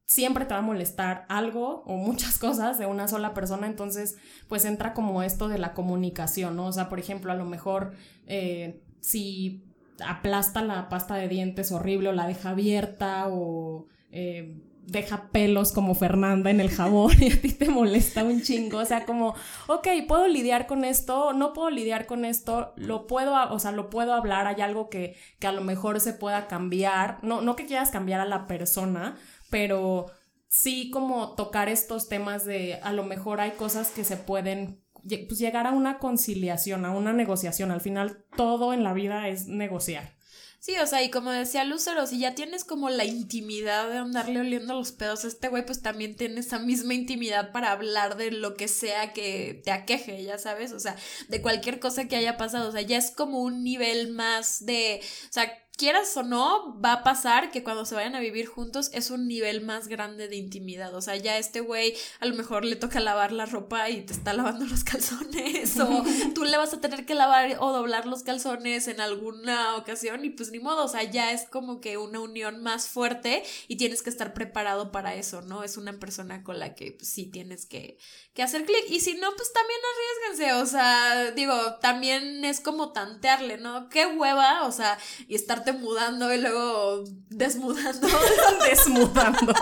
siempre 0.08 0.46
te 0.46 0.54
va 0.54 0.60
a 0.60 0.62
molestar 0.62 1.26
algo 1.28 1.82
o 1.86 1.96
muchas 1.96 2.38
cosas 2.40 2.78
de 2.78 2.86
una 2.86 3.06
sola 3.06 3.34
persona, 3.34 3.68
entonces 3.68 4.16
pues 4.48 4.64
entra 4.64 4.94
como 4.94 5.22
esto 5.22 5.48
de 5.48 5.58
la 5.58 5.74
comunicación, 5.74 6.56
¿no? 6.56 6.66
O 6.66 6.72
sea, 6.72 6.88
por 6.88 6.98
ejemplo, 6.98 7.30
a 7.30 7.36
lo 7.36 7.44
mejor 7.44 7.92
eh, 8.26 8.82
si 9.00 9.62
aplasta 10.04 10.62
la 10.62 10.88
pasta 10.88 11.14
de 11.14 11.28
dientes 11.28 11.70
horrible 11.70 12.08
o 12.08 12.12
la 12.12 12.26
deja 12.26 12.50
abierta 12.50 13.26
o 13.28 13.86
eh, 14.10 14.56
deja 14.88 15.28
pelos 15.30 15.72
como 15.72 15.94
Fernanda 15.94 16.50
en 16.50 16.60
el 16.60 16.70
jabón 16.70 17.12
y 17.20 17.30
a 17.30 17.40
ti 17.40 17.52
te 17.52 17.68
molesta 17.68 18.24
un 18.24 18.40
chingo, 18.40 18.78
o 18.78 18.84
sea, 18.86 19.04
como, 19.04 19.34
ok, 19.66 19.86
puedo 20.08 20.26
lidiar 20.26 20.66
con 20.66 20.84
esto, 20.84 21.34
no 21.34 21.52
puedo 21.52 21.68
lidiar 21.68 22.06
con 22.06 22.24
esto, 22.24 22.72
lo 22.76 23.06
puedo, 23.06 23.36
o 23.52 23.58
sea, 23.58 23.72
lo 23.72 23.90
puedo 23.90 24.14
hablar, 24.14 24.46
hay 24.46 24.62
algo 24.62 24.88
que, 24.88 25.16
que 25.38 25.46
a 25.46 25.52
lo 25.52 25.60
mejor 25.60 26.00
se 26.00 26.14
pueda 26.14 26.46
cambiar, 26.46 27.18
no, 27.22 27.42
no 27.42 27.54
que 27.54 27.66
quieras 27.66 27.90
cambiar 27.90 28.20
a 28.20 28.24
la 28.24 28.46
persona, 28.46 29.16
pero 29.50 30.06
sí 30.48 30.90
como 30.90 31.34
tocar 31.34 31.68
estos 31.68 32.08
temas 32.08 32.44
de 32.44 32.80
a 32.82 32.92
lo 32.92 33.04
mejor 33.04 33.40
hay 33.40 33.52
cosas 33.52 33.90
que 33.90 34.04
se 34.04 34.16
pueden 34.16 34.82
pues 35.26 35.38
llegar 35.38 35.66
a 35.66 35.72
una 35.72 35.98
conciliación, 35.98 36.84
a 36.84 36.90
una 36.90 37.12
negociación. 37.12 37.70
Al 37.70 37.80
final 37.80 38.24
todo 38.36 38.72
en 38.72 38.84
la 38.84 38.92
vida 38.92 39.28
es 39.28 39.46
negociar. 39.46 40.18
Sí, 40.60 40.74
o 40.82 40.86
sea, 40.86 41.04
y 41.04 41.10
como 41.10 41.30
decía 41.30 41.64
Lucero, 41.64 42.04
si 42.08 42.18
ya 42.18 42.34
tienes 42.34 42.64
como 42.64 42.90
la 42.90 43.04
intimidad 43.04 43.88
de 43.88 43.98
andarle 43.98 44.40
oliendo 44.40 44.74
los 44.74 44.90
pedos 44.90 45.24
a 45.24 45.28
este 45.28 45.46
güey, 45.46 45.64
pues 45.64 45.82
también 45.82 46.16
tienes 46.16 46.46
esa 46.46 46.58
misma 46.58 46.94
intimidad 46.94 47.52
para 47.52 47.70
hablar 47.70 48.16
de 48.16 48.32
lo 48.32 48.54
que 48.54 48.66
sea 48.66 49.12
que 49.12 49.62
te 49.64 49.70
aqueje, 49.70 50.24
ya 50.24 50.36
sabes, 50.36 50.72
o 50.72 50.80
sea, 50.80 50.96
de 51.28 51.40
cualquier 51.42 51.78
cosa 51.78 52.08
que 52.08 52.16
haya 52.16 52.36
pasado, 52.36 52.70
o 52.70 52.72
sea, 52.72 52.82
ya 52.82 52.96
es 52.96 53.12
como 53.12 53.38
un 53.40 53.62
nivel 53.62 54.10
más 54.10 54.66
de, 54.66 55.00
o 55.00 55.32
sea, 55.32 55.48
quieras 55.78 56.14
o 56.16 56.24
no, 56.24 56.78
va 56.84 56.92
a 56.92 57.04
pasar 57.04 57.52
que 57.52 57.62
cuando 57.62 57.84
se 57.84 57.94
vayan 57.94 58.16
a 58.16 58.20
vivir 58.20 58.46
juntos 58.46 58.90
es 58.92 59.10
un 59.10 59.28
nivel 59.28 59.60
más 59.60 59.86
grande 59.86 60.26
de 60.26 60.34
intimidad. 60.34 60.92
O 60.94 61.00
sea, 61.00 61.14
ya 61.14 61.38
este 61.38 61.60
güey 61.60 61.94
a 62.18 62.26
lo 62.26 62.34
mejor 62.34 62.64
le 62.64 62.74
toca 62.74 62.98
lavar 62.98 63.30
la 63.30 63.46
ropa 63.46 63.88
y 63.88 64.02
te 64.02 64.12
está 64.12 64.32
lavando 64.32 64.66
los 64.66 64.82
calzones. 64.82 65.78
O 65.78 66.04
tú 66.34 66.44
le 66.44 66.56
vas 66.56 66.74
a 66.74 66.80
tener 66.80 67.06
que 67.06 67.14
lavar 67.14 67.56
o 67.60 67.72
doblar 67.72 68.06
los 68.06 68.24
calzones 68.24 68.88
en 68.88 69.00
alguna 69.00 69.76
ocasión. 69.76 70.24
Y 70.24 70.30
pues 70.30 70.50
ni 70.50 70.58
modo. 70.58 70.84
O 70.84 70.88
sea, 70.88 71.04
ya 71.04 71.32
es 71.32 71.46
como 71.48 71.80
que 71.80 71.96
una 71.96 72.18
unión 72.18 72.60
más 72.60 72.88
fuerte 72.88 73.44
y 73.68 73.76
tienes 73.76 74.02
que 74.02 74.10
estar 74.10 74.34
preparado 74.34 74.90
para 74.90 75.14
eso, 75.14 75.42
¿no? 75.42 75.62
Es 75.62 75.76
una 75.76 75.96
persona 76.00 76.42
con 76.42 76.58
la 76.58 76.74
que 76.74 76.90
pues, 76.90 77.08
sí 77.08 77.26
tienes 77.30 77.66
que, 77.66 77.98
que 78.34 78.42
hacer 78.42 78.64
clic. 78.64 78.84
Y 78.88 78.98
si 78.98 79.14
no, 79.14 79.30
pues 79.36 79.52
también 79.52 79.80
arriesguense. 79.94 80.60
O 80.60 80.66
sea, 80.66 81.30
digo, 81.30 81.54
también 81.80 82.44
es 82.44 82.58
como 82.58 82.90
tantearle, 82.92 83.58
¿no? 83.58 83.88
Qué 83.88 84.06
hueva, 84.06 84.66
o 84.66 84.72
sea, 84.72 84.98
y 85.28 85.36
estarte 85.36 85.67
mudando 85.72 86.32
y 86.32 86.38
luego 86.38 87.04
desmudando. 87.30 88.08
desmudando. 88.70 89.54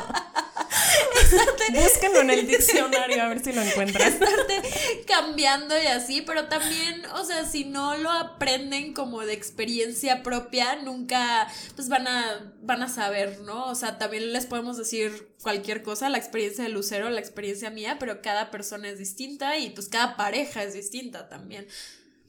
Búsquenlo 1.72 2.20
en 2.20 2.30
el 2.30 2.46
diccionario 2.46 3.22
a 3.22 3.28
ver 3.28 3.42
si 3.42 3.52
lo 3.52 3.62
encuentras. 3.62 4.14
Estarte 4.14 4.62
cambiando 5.06 5.80
y 5.80 5.86
así, 5.86 6.22
pero 6.22 6.46
también, 6.48 7.04
o 7.14 7.24
sea, 7.24 7.44
si 7.44 7.64
no 7.64 7.96
lo 7.96 8.10
aprenden 8.10 8.92
como 8.92 9.22
de 9.22 9.32
experiencia 9.32 10.22
propia, 10.22 10.76
nunca 10.76 11.48
pues 11.74 11.88
van 11.88 12.06
a 12.06 12.52
van 12.62 12.82
a 12.82 12.88
saber, 12.88 13.40
¿no? 13.40 13.66
O 13.66 13.74
sea, 13.74 13.98
también 13.98 14.32
les 14.32 14.46
podemos 14.46 14.76
decir 14.76 15.28
cualquier 15.42 15.82
cosa, 15.82 16.08
la 16.08 16.18
experiencia 16.18 16.64
de 16.64 16.70
Lucero, 16.70 17.10
la 17.10 17.20
experiencia 17.20 17.70
mía, 17.70 17.96
pero 17.98 18.22
cada 18.22 18.50
persona 18.50 18.88
es 18.88 18.98
distinta 18.98 19.58
y 19.58 19.70
pues 19.70 19.88
cada 19.88 20.16
pareja 20.16 20.62
es 20.62 20.74
distinta 20.74 21.28
también. 21.28 21.66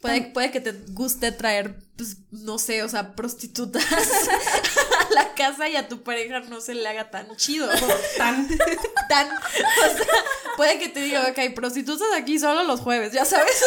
Puede, 0.01 0.21
puede, 0.21 0.51
que 0.51 0.61
te 0.61 0.73
guste 0.91 1.31
traer, 1.31 1.75
pues, 1.95 2.17
no 2.31 2.59
sé, 2.59 2.83
o 2.83 2.89
sea, 2.89 3.15
prostitutas 3.15 3.83
a 3.91 5.13
la 5.13 5.33
casa 5.33 5.67
y 5.67 5.75
a 5.75 5.87
tu 5.87 6.03
pareja 6.03 6.39
no 6.41 6.61
se 6.61 6.75
le 6.75 6.87
haga 6.87 7.09
tan 7.09 7.35
chido. 7.35 7.67
Tan, 8.17 8.47
tan. 9.09 9.27
O 9.27 9.97
sea, 9.97 10.07
puede 10.55 10.79
que 10.79 10.89
te 10.89 11.01
diga, 11.01 11.27
ok, 11.29 11.53
prostitutas 11.55 12.07
aquí 12.15 12.37
solo 12.39 12.63
los 12.63 12.81
jueves, 12.81 13.11
ya 13.11 13.25
sabes. 13.25 13.63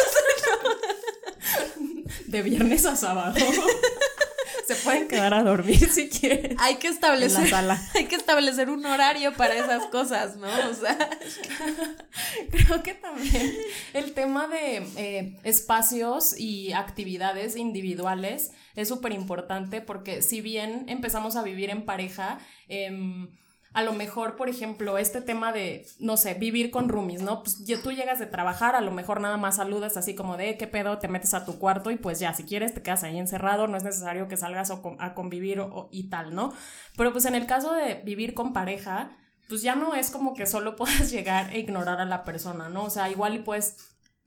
De 2.27 2.41
viernes 2.41 2.85
a 2.85 2.95
sábado. 2.95 3.35
Se 4.75 4.83
pueden 4.83 5.07
quedar 5.07 5.33
a 5.33 5.43
dormir 5.43 5.89
si 5.89 6.09
quieren. 6.09 6.55
Hay 6.59 6.75
que 6.75 6.87
establecer. 6.87 7.53
Hay 7.93 8.05
que 8.05 8.15
establecer 8.15 8.69
un 8.69 8.85
horario 8.85 9.33
para 9.33 9.55
esas 9.55 9.85
cosas, 9.87 10.37
¿no? 10.37 10.47
O 10.47 10.73
sea. 10.73 10.97
Creo 12.51 12.83
que 12.83 12.93
también 12.93 13.53
el 13.93 14.13
tema 14.13 14.47
de 14.47 14.77
eh, 14.95 15.37
espacios 15.43 16.37
y 16.39 16.71
actividades 16.73 17.55
individuales 17.55 18.51
es 18.75 18.87
súper 18.87 19.11
importante 19.11 19.81
porque 19.81 20.21
si 20.21 20.41
bien 20.41 20.85
empezamos 20.87 21.35
a 21.35 21.43
vivir 21.43 21.69
en 21.69 21.83
pareja, 21.85 22.39
eh, 22.69 23.27
a 23.73 23.83
lo 23.83 23.93
mejor, 23.93 24.35
por 24.35 24.49
ejemplo, 24.49 24.97
este 24.97 25.21
tema 25.21 25.53
de, 25.53 25.87
no 25.99 26.17
sé, 26.17 26.33
vivir 26.33 26.71
con 26.71 26.89
roomies, 26.89 27.21
¿no? 27.21 27.41
Pues 27.41 27.63
tú 27.81 27.91
llegas 27.91 28.19
de 28.19 28.25
trabajar, 28.25 28.75
a 28.75 28.81
lo 28.81 28.91
mejor 28.91 29.21
nada 29.21 29.37
más 29.37 29.55
saludas 29.55 29.95
así 29.95 30.13
como 30.13 30.35
de, 30.35 30.57
¿qué 30.57 30.67
pedo? 30.67 30.97
Te 30.97 31.07
metes 31.07 31.33
a 31.33 31.45
tu 31.45 31.57
cuarto 31.57 31.89
y 31.89 31.95
pues 31.95 32.19
ya, 32.19 32.33
si 32.33 32.43
quieres 32.43 32.73
te 32.73 32.81
quedas 32.81 33.03
ahí 33.03 33.17
encerrado, 33.17 33.67
no 33.67 33.77
es 33.77 33.83
necesario 33.83 34.27
que 34.27 34.35
salgas 34.35 34.71
a 34.71 35.13
convivir 35.13 35.63
y 35.89 36.09
tal, 36.09 36.35
¿no? 36.35 36.53
Pero 36.97 37.13
pues 37.13 37.25
en 37.25 37.35
el 37.35 37.45
caso 37.45 37.73
de 37.73 37.95
vivir 38.03 38.33
con 38.33 38.51
pareja, 38.51 39.17
pues 39.47 39.61
ya 39.61 39.75
no 39.75 39.95
es 39.95 40.11
como 40.11 40.33
que 40.33 40.45
solo 40.45 40.75
puedas 40.77 41.09
llegar 41.09 41.53
e 41.53 41.59
ignorar 41.59 42.01
a 42.01 42.05
la 42.05 42.23
persona, 42.25 42.67
¿no? 42.67 42.83
O 42.83 42.89
sea, 42.89 43.09
igual 43.09 43.35
y 43.35 43.39
pues, 43.39 43.77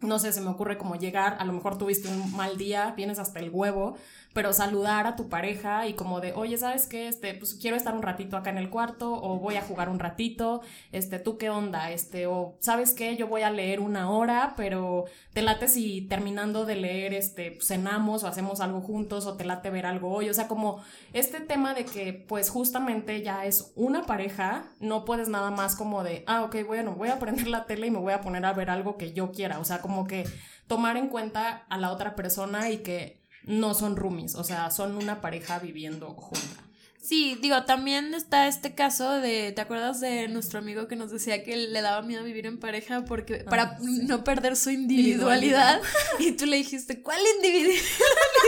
no 0.00 0.18
sé, 0.18 0.32
se 0.32 0.40
me 0.40 0.50
ocurre 0.50 0.78
como 0.78 0.96
llegar, 0.96 1.36
a 1.38 1.44
lo 1.44 1.52
mejor 1.52 1.76
tuviste 1.76 2.08
un 2.08 2.34
mal 2.34 2.56
día, 2.56 2.94
vienes 2.96 3.18
hasta 3.18 3.40
el 3.40 3.50
huevo, 3.50 3.96
pero 4.34 4.52
saludar 4.52 5.06
a 5.06 5.16
tu 5.16 5.28
pareja 5.28 5.86
y 5.86 5.94
como 5.94 6.20
de, 6.20 6.32
oye, 6.32 6.58
¿sabes 6.58 6.86
qué? 6.86 7.06
Este, 7.08 7.34
pues 7.34 7.54
quiero 7.54 7.76
estar 7.76 7.94
un 7.94 8.02
ratito 8.02 8.36
acá 8.36 8.50
en 8.50 8.58
el 8.58 8.68
cuarto 8.68 9.12
o 9.12 9.38
voy 9.38 9.54
a 9.54 9.62
jugar 9.62 9.88
un 9.88 10.00
ratito, 10.00 10.60
este, 10.90 11.20
¿tú 11.20 11.38
qué 11.38 11.50
onda? 11.50 11.92
Este, 11.92 12.26
o 12.26 12.56
¿sabes 12.58 12.94
qué? 12.94 13.16
Yo 13.16 13.28
voy 13.28 13.42
a 13.42 13.50
leer 13.50 13.78
una 13.78 14.10
hora, 14.10 14.54
pero 14.56 15.04
te 15.32 15.40
late 15.40 15.68
si 15.68 16.02
terminando 16.02 16.66
de 16.66 16.74
leer, 16.74 17.14
este, 17.14 17.58
cenamos 17.62 18.24
o 18.24 18.26
hacemos 18.26 18.60
algo 18.60 18.80
juntos 18.80 19.26
o 19.26 19.36
te 19.36 19.44
late 19.44 19.70
ver 19.70 19.86
algo 19.86 20.10
hoy, 20.10 20.28
o 20.28 20.34
sea, 20.34 20.48
como 20.48 20.82
este 21.12 21.38
tema 21.40 21.72
de 21.72 21.84
que 21.84 22.12
pues 22.12 22.50
justamente 22.50 23.22
ya 23.22 23.46
es 23.46 23.72
una 23.76 24.02
pareja, 24.02 24.64
no 24.80 25.04
puedes 25.04 25.28
nada 25.28 25.52
más 25.52 25.76
como 25.76 26.02
de, 26.02 26.24
ah, 26.26 26.42
ok, 26.42 26.56
bueno, 26.66 26.96
voy 26.96 27.10
a 27.10 27.20
prender 27.20 27.46
la 27.46 27.66
tele 27.66 27.86
y 27.86 27.90
me 27.92 27.98
voy 27.98 28.12
a 28.12 28.20
poner 28.20 28.44
a 28.44 28.52
ver 28.52 28.68
algo 28.68 28.96
que 28.98 29.12
yo 29.12 29.30
quiera, 29.30 29.60
o 29.60 29.64
sea, 29.64 29.80
como 29.80 30.08
que 30.08 30.24
tomar 30.66 30.96
en 30.96 31.08
cuenta 31.08 31.66
a 31.68 31.78
la 31.78 31.92
otra 31.92 32.16
persona 32.16 32.70
y 32.70 32.78
que 32.78 33.23
no 33.46 33.74
son 33.74 33.96
roomies, 33.96 34.34
o 34.34 34.44
sea, 34.44 34.70
son 34.70 34.96
una 34.96 35.20
pareja 35.20 35.58
viviendo 35.58 36.08
junta. 36.14 36.64
Sí, 37.04 37.38
digo, 37.42 37.64
también 37.64 38.14
está 38.14 38.48
este 38.48 38.74
caso 38.74 39.20
de, 39.20 39.52
¿te 39.52 39.60
acuerdas 39.60 40.00
de 40.00 40.26
nuestro 40.28 40.58
amigo 40.58 40.88
que 40.88 40.96
nos 40.96 41.10
decía 41.10 41.44
que 41.44 41.54
le 41.54 41.82
daba 41.82 42.00
miedo 42.00 42.24
vivir 42.24 42.46
en 42.46 42.58
pareja 42.58 43.04
porque 43.04 43.44
ah, 43.46 43.50
para 43.50 43.76
no 43.80 44.24
perder 44.24 44.56
su 44.56 44.70
individualidad? 44.70 45.82
Y 46.18 46.32
tú 46.32 46.46
le 46.46 46.56
dijiste, 46.56 47.02
¿cuál 47.02 47.18
individualidad, 47.36 47.84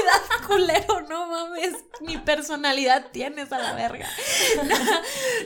culero? 0.46 1.02
No 1.02 1.26
mames, 1.26 1.74
mi 2.00 2.16
personalidad 2.16 3.10
tienes 3.12 3.52
a 3.52 3.58
la 3.58 3.74
verga. 3.74 4.08
No, 4.56 4.74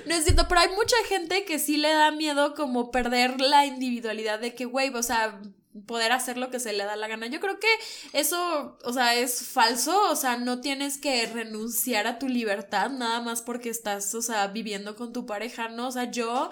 no 0.06 0.14
es 0.14 0.22
cierto, 0.22 0.46
pero 0.48 0.60
hay 0.60 0.68
mucha 0.68 0.96
gente 1.08 1.44
que 1.44 1.58
sí 1.58 1.78
le 1.78 1.92
da 1.92 2.12
miedo 2.12 2.54
como 2.54 2.92
perder 2.92 3.40
la 3.40 3.66
individualidad 3.66 4.38
de 4.38 4.54
que, 4.54 4.66
güey, 4.66 4.94
o 4.94 5.02
sea, 5.02 5.40
poder 5.86 6.10
hacer 6.10 6.36
lo 6.36 6.50
que 6.50 6.58
se 6.58 6.72
le 6.72 6.84
da 6.84 6.96
la 6.96 7.06
gana. 7.06 7.28
Yo 7.28 7.38
creo 7.38 7.60
que 7.60 7.68
eso, 8.12 8.76
o 8.84 8.92
sea, 8.92 9.14
es 9.14 9.46
falso, 9.46 10.10
o 10.10 10.16
sea, 10.16 10.36
no 10.36 10.60
tienes 10.60 10.98
que 10.98 11.26
renunciar 11.26 12.06
a 12.08 12.18
tu 12.18 12.28
libertad 12.28 12.90
nada 12.90 13.20
más 13.20 13.40
porque 13.42 13.70
estás, 13.70 14.14
o 14.14 14.22
sea, 14.22 14.48
viviendo 14.48 14.96
con 14.96 15.12
tu 15.12 15.26
pareja, 15.26 15.68
¿no? 15.68 15.88
O 15.88 15.92
sea, 15.92 16.10
yo 16.10 16.50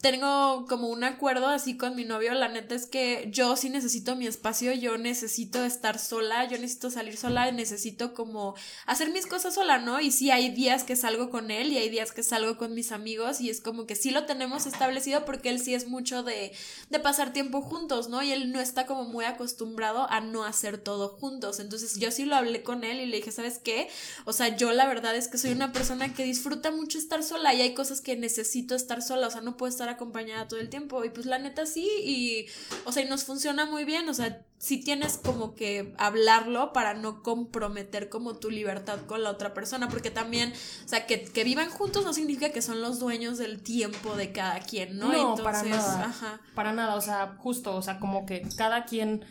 tengo 0.00 0.66
como 0.68 0.88
un 0.88 1.02
acuerdo 1.02 1.48
así 1.48 1.76
con 1.76 1.96
mi 1.96 2.04
novio, 2.04 2.34
la 2.34 2.48
neta 2.48 2.74
es 2.74 2.86
que 2.86 3.28
yo 3.30 3.56
sí 3.56 3.68
necesito 3.68 4.14
mi 4.14 4.26
espacio, 4.26 4.72
yo 4.72 4.96
necesito 4.96 5.64
estar 5.64 5.98
sola, 5.98 6.44
yo 6.44 6.56
necesito 6.58 6.90
salir 6.90 7.16
sola, 7.16 7.50
necesito 7.50 8.14
como 8.14 8.54
hacer 8.86 9.10
mis 9.10 9.26
cosas 9.26 9.54
sola, 9.54 9.78
¿no? 9.78 10.00
Y 10.00 10.12
sí 10.12 10.30
hay 10.30 10.50
días 10.50 10.84
que 10.84 10.94
salgo 10.94 11.30
con 11.30 11.50
él 11.50 11.72
y 11.72 11.78
hay 11.78 11.88
días 11.88 12.12
que 12.12 12.22
salgo 12.22 12.56
con 12.58 12.74
mis 12.74 12.92
amigos 12.92 13.40
y 13.40 13.50
es 13.50 13.60
como 13.60 13.86
que 13.86 13.96
sí 13.96 14.12
lo 14.12 14.24
tenemos 14.24 14.66
establecido 14.66 15.24
porque 15.24 15.50
él 15.50 15.58
sí 15.58 15.74
es 15.74 15.88
mucho 15.88 16.22
de, 16.22 16.52
de 16.90 16.98
pasar 17.00 17.32
tiempo 17.32 17.60
juntos, 17.60 18.08
¿no? 18.08 18.22
Y 18.22 18.30
él 18.30 18.51
no 18.52 18.60
está 18.60 18.86
como 18.86 19.04
muy 19.04 19.24
acostumbrado 19.24 20.06
a 20.10 20.20
no 20.20 20.44
hacer 20.44 20.78
todo 20.78 21.08
juntos. 21.08 21.58
Entonces 21.58 21.96
yo 21.98 22.10
sí 22.10 22.24
lo 22.24 22.36
hablé 22.36 22.62
con 22.62 22.84
él 22.84 23.00
y 23.00 23.06
le 23.06 23.16
dije, 23.16 23.32
¿sabes 23.32 23.58
qué? 23.58 23.88
O 24.24 24.32
sea, 24.32 24.56
yo 24.56 24.72
la 24.72 24.86
verdad 24.86 25.16
es 25.16 25.28
que 25.28 25.38
soy 25.38 25.52
una 25.52 25.72
persona 25.72 26.14
que 26.14 26.24
disfruta 26.24 26.70
mucho 26.70 26.98
estar 26.98 27.22
sola 27.22 27.54
y 27.54 27.62
hay 27.62 27.74
cosas 27.74 28.00
que 28.00 28.16
necesito 28.16 28.74
estar 28.74 29.02
sola, 29.02 29.26
o 29.26 29.30
sea, 29.30 29.40
no 29.40 29.56
puedo 29.56 29.70
estar 29.70 29.88
acompañada 29.88 30.48
todo 30.48 30.60
el 30.60 30.68
tiempo. 30.68 31.04
Y 31.04 31.10
pues 31.10 31.26
la 31.26 31.38
neta 31.38 31.66
sí, 31.66 31.88
y, 32.04 32.46
o 32.84 32.92
sea, 32.92 33.02
y 33.02 33.08
nos 33.08 33.24
funciona 33.24 33.66
muy 33.66 33.84
bien, 33.84 34.08
o 34.08 34.14
sea, 34.14 34.44
si 34.62 34.76
tienes 34.76 35.18
como 35.18 35.56
que 35.56 35.92
hablarlo 35.98 36.72
para 36.72 36.94
no 36.94 37.24
comprometer 37.24 38.08
como 38.08 38.36
tu 38.36 38.48
libertad 38.48 39.00
con 39.08 39.24
la 39.24 39.30
otra 39.30 39.54
persona, 39.54 39.88
porque 39.88 40.12
también, 40.12 40.52
o 40.84 40.88
sea, 40.88 41.04
que, 41.04 41.24
que 41.24 41.42
vivan 41.42 41.68
juntos 41.68 42.04
no 42.04 42.12
significa 42.12 42.50
que 42.52 42.62
son 42.62 42.80
los 42.80 43.00
dueños 43.00 43.38
del 43.38 43.60
tiempo 43.60 44.14
de 44.14 44.30
cada 44.30 44.60
quien, 44.60 44.98
¿no? 44.98 45.12
No, 45.12 45.34
para 45.42 45.64
nada. 45.64 46.40
Para 46.54 46.72
nada, 46.72 46.94
o 46.94 47.00
sea, 47.00 47.34
justo, 47.38 47.74
o 47.74 47.82
sea, 47.82 47.98
como 47.98 48.24
que 48.24 48.48
cada 48.56 48.84
quien 48.84 49.24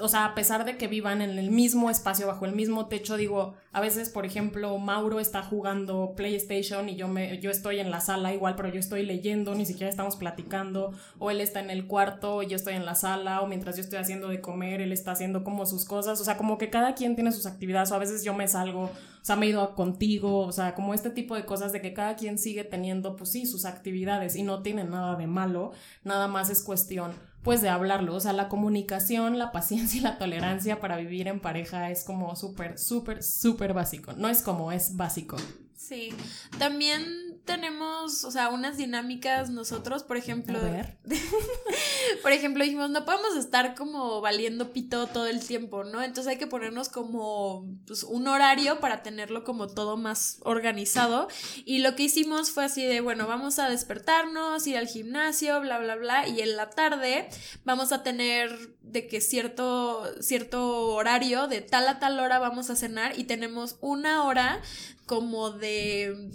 o 0.00 0.08
sea, 0.08 0.24
a 0.24 0.34
pesar 0.34 0.64
de 0.64 0.76
que 0.76 0.88
vivan 0.88 1.22
en 1.22 1.38
el 1.38 1.50
mismo 1.50 1.90
espacio, 1.90 2.26
bajo 2.26 2.44
el 2.44 2.54
mismo 2.54 2.86
techo, 2.86 3.16
digo, 3.16 3.54
a 3.72 3.80
veces, 3.80 4.10
por 4.10 4.26
ejemplo, 4.26 4.76
Mauro 4.78 5.20
está 5.20 5.42
jugando 5.42 6.14
PlayStation 6.16 6.88
y 6.88 6.96
yo, 6.96 7.08
me, 7.08 7.38
yo 7.40 7.50
estoy 7.50 7.78
en 7.78 7.90
la 7.90 8.00
sala 8.00 8.34
igual, 8.34 8.56
pero 8.56 8.68
yo 8.68 8.80
estoy 8.80 9.04
leyendo, 9.04 9.54
ni 9.54 9.66
siquiera 9.66 9.88
estamos 9.88 10.16
platicando, 10.16 10.92
o 11.18 11.30
él 11.30 11.40
está 11.40 11.60
en 11.60 11.70
el 11.70 11.86
cuarto 11.86 12.42
yo 12.42 12.56
estoy 12.56 12.74
en 12.74 12.86
la 12.86 12.94
sala, 12.94 13.40
o 13.40 13.46
mientras 13.46 13.76
yo 13.76 13.82
estoy 13.82 13.98
haciendo 13.98 14.28
de 14.28 14.40
comer, 14.40 14.80
él 14.80 14.92
está 14.92 15.12
haciendo 15.12 15.44
como 15.44 15.66
sus 15.66 15.84
cosas, 15.84 16.20
o 16.20 16.24
sea, 16.24 16.36
como 16.36 16.58
que 16.58 16.70
cada 16.70 16.94
quien 16.94 17.14
tiene 17.14 17.32
sus 17.32 17.46
actividades, 17.46 17.90
o 17.92 17.94
a 17.94 17.98
veces 17.98 18.24
yo 18.24 18.34
me 18.34 18.48
salgo, 18.48 18.84
o 18.84 18.90
sea, 19.24 19.36
me 19.36 19.46
he 19.46 19.50
ido 19.50 19.74
contigo, 19.74 20.40
o 20.40 20.52
sea, 20.52 20.74
como 20.74 20.94
este 20.94 21.10
tipo 21.10 21.34
de 21.34 21.44
cosas 21.44 21.72
de 21.72 21.80
que 21.80 21.92
cada 21.92 22.16
quien 22.16 22.38
sigue 22.38 22.64
teniendo, 22.64 23.16
pues 23.16 23.30
sí, 23.30 23.46
sus 23.46 23.64
actividades 23.64 24.36
y 24.36 24.42
no 24.42 24.62
tiene 24.62 24.84
nada 24.84 25.16
de 25.16 25.26
malo, 25.26 25.72
nada 26.04 26.28
más 26.28 26.50
es 26.50 26.62
cuestión 26.62 27.12
pues 27.42 27.62
de 27.62 27.68
hablarlo. 27.68 28.14
O 28.14 28.20
sea, 28.20 28.32
la 28.32 28.48
comunicación, 28.48 29.38
la 29.38 29.52
paciencia 29.52 29.98
y 29.98 30.02
la 30.02 30.18
tolerancia 30.18 30.80
para 30.80 30.96
vivir 30.96 31.28
en 31.28 31.40
pareja 31.40 31.90
es 31.90 32.04
como 32.04 32.36
súper, 32.36 32.78
súper, 32.78 33.22
súper 33.22 33.74
básico. 33.74 34.12
No 34.14 34.28
es 34.28 34.42
como, 34.42 34.72
es 34.72 34.96
básico. 34.96 35.36
Sí, 35.76 36.14
también 36.58 37.04
tenemos, 37.44 38.24
o 38.24 38.30
sea, 38.30 38.48
unas 38.48 38.76
dinámicas 38.76 39.50
nosotros, 39.50 40.02
por 40.02 40.16
ejemplo. 40.16 40.58
A 40.58 40.62
ver. 40.62 40.98
por 42.22 42.32
ejemplo, 42.32 42.64
dijimos, 42.64 42.90
no 42.90 43.04
podemos 43.04 43.36
estar 43.36 43.74
como 43.74 44.20
valiendo 44.20 44.72
pito 44.72 45.06
todo 45.06 45.26
el 45.26 45.40
tiempo, 45.40 45.84
¿no? 45.84 46.02
Entonces 46.02 46.30
hay 46.30 46.38
que 46.38 46.46
ponernos 46.46 46.88
como 46.88 47.66
pues, 47.86 48.04
un 48.04 48.28
horario 48.28 48.80
para 48.80 49.02
tenerlo 49.02 49.44
como 49.44 49.68
todo 49.68 49.96
más 49.96 50.38
organizado. 50.42 51.28
Y 51.64 51.78
lo 51.78 51.96
que 51.96 52.04
hicimos 52.04 52.50
fue 52.50 52.64
así 52.64 52.84
de, 52.84 53.00
bueno, 53.00 53.26
vamos 53.26 53.58
a 53.58 53.68
despertarnos, 53.68 54.66
ir 54.66 54.76
al 54.76 54.86
gimnasio, 54.86 55.60
bla, 55.60 55.78
bla, 55.78 55.96
bla. 55.96 56.28
Y 56.28 56.40
en 56.40 56.56
la 56.56 56.70
tarde 56.70 57.28
vamos 57.64 57.92
a 57.92 58.02
tener 58.02 58.76
de 58.82 59.06
que 59.06 59.20
cierto, 59.20 60.04
cierto 60.20 60.88
horario, 60.88 61.48
de 61.48 61.60
tal 61.60 61.88
a 61.88 61.98
tal 61.98 62.18
hora 62.18 62.38
vamos 62.38 62.70
a 62.70 62.76
cenar 62.76 63.18
y 63.18 63.24
tenemos 63.24 63.76
una 63.80 64.24
hora 64.24 64.60
como 65.06 65.50
de 65.50 66.30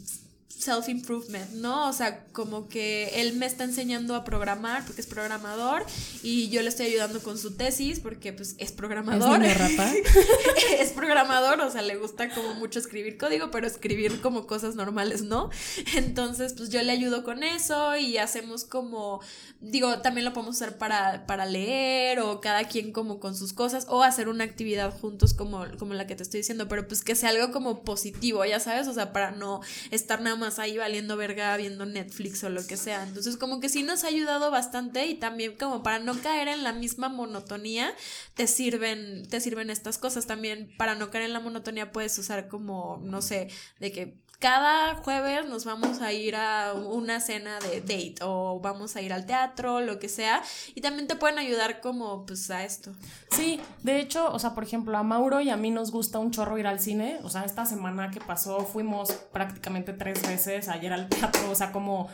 self-improvement, 0.57 1.51
¿no? 1.51 1.89
O 1.89 1.93
sea, 1.93 2.25
como 2.31 2.67
que 2.67 3.21
él 3.21 3.33
me 3.33 3.45
está 3.45 3.63
enseñando 3.65 4.15
a 4.15 4.23
programar 4.23 4.85
porque 4.85 5.01
es 5.01 5.07
programador 5.07 5.85
y 6.23 6.49
yo 6.49 6.61
le 6.61 6.69
estoy 6.69 6.87
ayudando 6.87 7.21
con 7.21 7.37
su 7.37 7.55
tesis 7.55 7.99
porque 7.99 8.33
pues 8.33 8.55
es 8.57 8.71
programador. 8.71 9.43
¿Es 9.43 9.57
es 10.79 10.91
programador, 10.91 11.59
o 11.61 11.69
sea, 11.69 11.81
le 11.81 11.97
gusta 11.97 12.29
como 12.29 12.53
mucho 12.55 12.79
escribir 12.79 13.17
código, 13.17 13.51
pero 13.51 13.67
escribir 13.67 14.21
como 14.21 14.47
cosas 14.47 14.75
normales, 14.75 15.23
¿no? 15.23 15.49
Entonces, 15.95 16.53
pues 16.53 16.69
yo 16.69 16.81
le 16.81 16.91
ayudo 16.91 17.23
con 17.23 17.43
eso 17.43 17.95
y 17.97 18.17
hacemos 18.17 18.63
como, 18.63 19.21
digo, 19.59 19.99
también 19.99 20.25
lo 20.25 20.33
podemos 20.33 20.55
hacer 20.55 20.77
para, 20.77 21.25
para 21.27 21.45
leer 21.45 22.19
o 22.21 22.39
cada 22.39 22.63
quien 22.65 22.91
como 22.91 23.19
con 23.19 23.35
sus 23.35 23.53
cosas 23.53 23.85
o 23.89 24.03
hacer 24.03 24.29
una 24.29 24.45
actividad 24.45 24.97
juntos 24.97 25.33
como, 25.33 25.65
como 25.77 25.93
la 25.93 26.07
que 26.07 26.15
te 26.15 26.23
estoy 26.23 26.39
diciendo, 26.39 26.67
pero 26.67 26.87
pues 26.87 27.03
que 27.03 27.15
sea 27.15 27.29
algo 27.29 27.51
como 27.51 27.83
positivo, 27.83 28.43
ya 28.45 28.59
sabes, 28.59 28.87
o 28.87 28.93
sea, 28.93 29.11
para 29.11 29.31
no 29.31 29.61
estar 29.91 30.21
nada 30.21 30.35
más 30.35 30.44
ahí 30.59 30.77
valiendo 30.77 31.17
verga 31.17 31.55
viendo 31.57 31.85
Netflix 31.85 32.43
o 32.43 32.49
lo 32.49 32.65
que 32.65 32.77
sea. 32.77 33.03
Entonces 33.03 33.37
como 33.37 33.59
que 33.59 33.69
sí 33.69 33.83
nos 33.83 34.03
ha 34.03 34.07
ayudado 34.07 34.51
bastante 34.51 35.05
y 35.07 35.15
también 35.15 35.55
como 35.57 35.83
para 35.83 35.99
no 35.99 36.19
caer 36.21 36.47
en 36.47 36.63
la 36.63 36.73
misma 36.73 37.09
monotonía 37.09 37.93
te 38.33 38.47
sirven 38.47 39.27
te 39.29 39.39
sirven 39.39 39.69
estas 39.69 39.97
cosas 39.97 40.27
también 40.27 40.73
para 40.77 40.95
no 40.95 41.09
caer 41.09 41.25
en 41.25 41.33
la 41.33 41.39
monotonía 41.39 41.91
puedes 41.91 42.17
usar 42.17 42.47
como 42.47 43.01
no 43.03 43.21
sé 43.21 43.49
de 43.79 43.91
que 43.91 44.17
cada 44.45 44.93
jueves 44.97 45.49
nos 45.49 45.65
vamos 45.65 46.01
a 46.03 46.13
ir 46.13 46.35
a 46.35 46.73
una 46.73 47.19
cena 47.19 47.57
de 47.57 47.81
date 47.81 48.17
o 48.21 48.59
vamos 48.59 48.95
a 48.95 49.01
ir 49.01 49.11
al 49.11 49.25
teatro, 49.25 49.81
lo 49.81 49.97
que 49.97 50.07
sea, 50.07 50.43
y 50.75 50.81
también 50.81 51.07
te 51.07 51.15
pueden 51.15 51.39
ayudar 51.39 51.81
como 51.81 52.27
pues 52.27 52.51
a 52.51 52.63
esto. 52.63 52.93
Sí, 53.31 53.59
de 53.81 53.99
hecho, 53.99 54.31
o 54.31 54.37
sea, 54.37 54.53
por 54.53 54.63
ejemplo, 54.63 54.95
a 54.99 55.01
Mauro 55.01 55.41
y 55.41 55.49
a 55.49 55.57
mí 55.57 55.71
nos 55.71 55.89
gusta 55.89 56.19
un 56.19 56.29
chorro 56.29 56.59
ir 56.59 56.67
al 56.67 56.79
cine, 56.79 57.17
o 57.23 57.29
sea, 57.31 57.43
esta 57.43 57.65
semana 57.65 58.11
que 58.11 58.19
pasó 58.19 58.59
fuimos 58.59 59.13
prácticamente 59.33 59.93
tres 59.93 60.21
veces 60.21 60.69
ayer 60.69 60.93
al 60.93 61.09
teatro, 61.09 61.49
o 61.49 61.55
sea, 61.55 61.71
como 61.71 62.07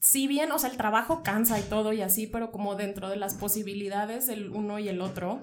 si 0.00 0.26
bien, 0.26 0.52
o 0.52 0.58
sea, 0.58 0.68
el 0.68 0.76
trabajo 0.76 1.22
cansa 1.22 1.58
y 1.58 1.62
todo 1.62 1.94
y 1.94 2.02
así, 2.02 2.26
pero 2.26 2.52
como 2.52 2.74
dentro 2.74 3.08
de 3.08 3.16
las 3.16 3.32
posibilidades 3.32 4.26
del 4.26 4.50
uno 4.50 4.78
y 4.78 4.90
el 4.90 5.00
otro, 5.00 5.40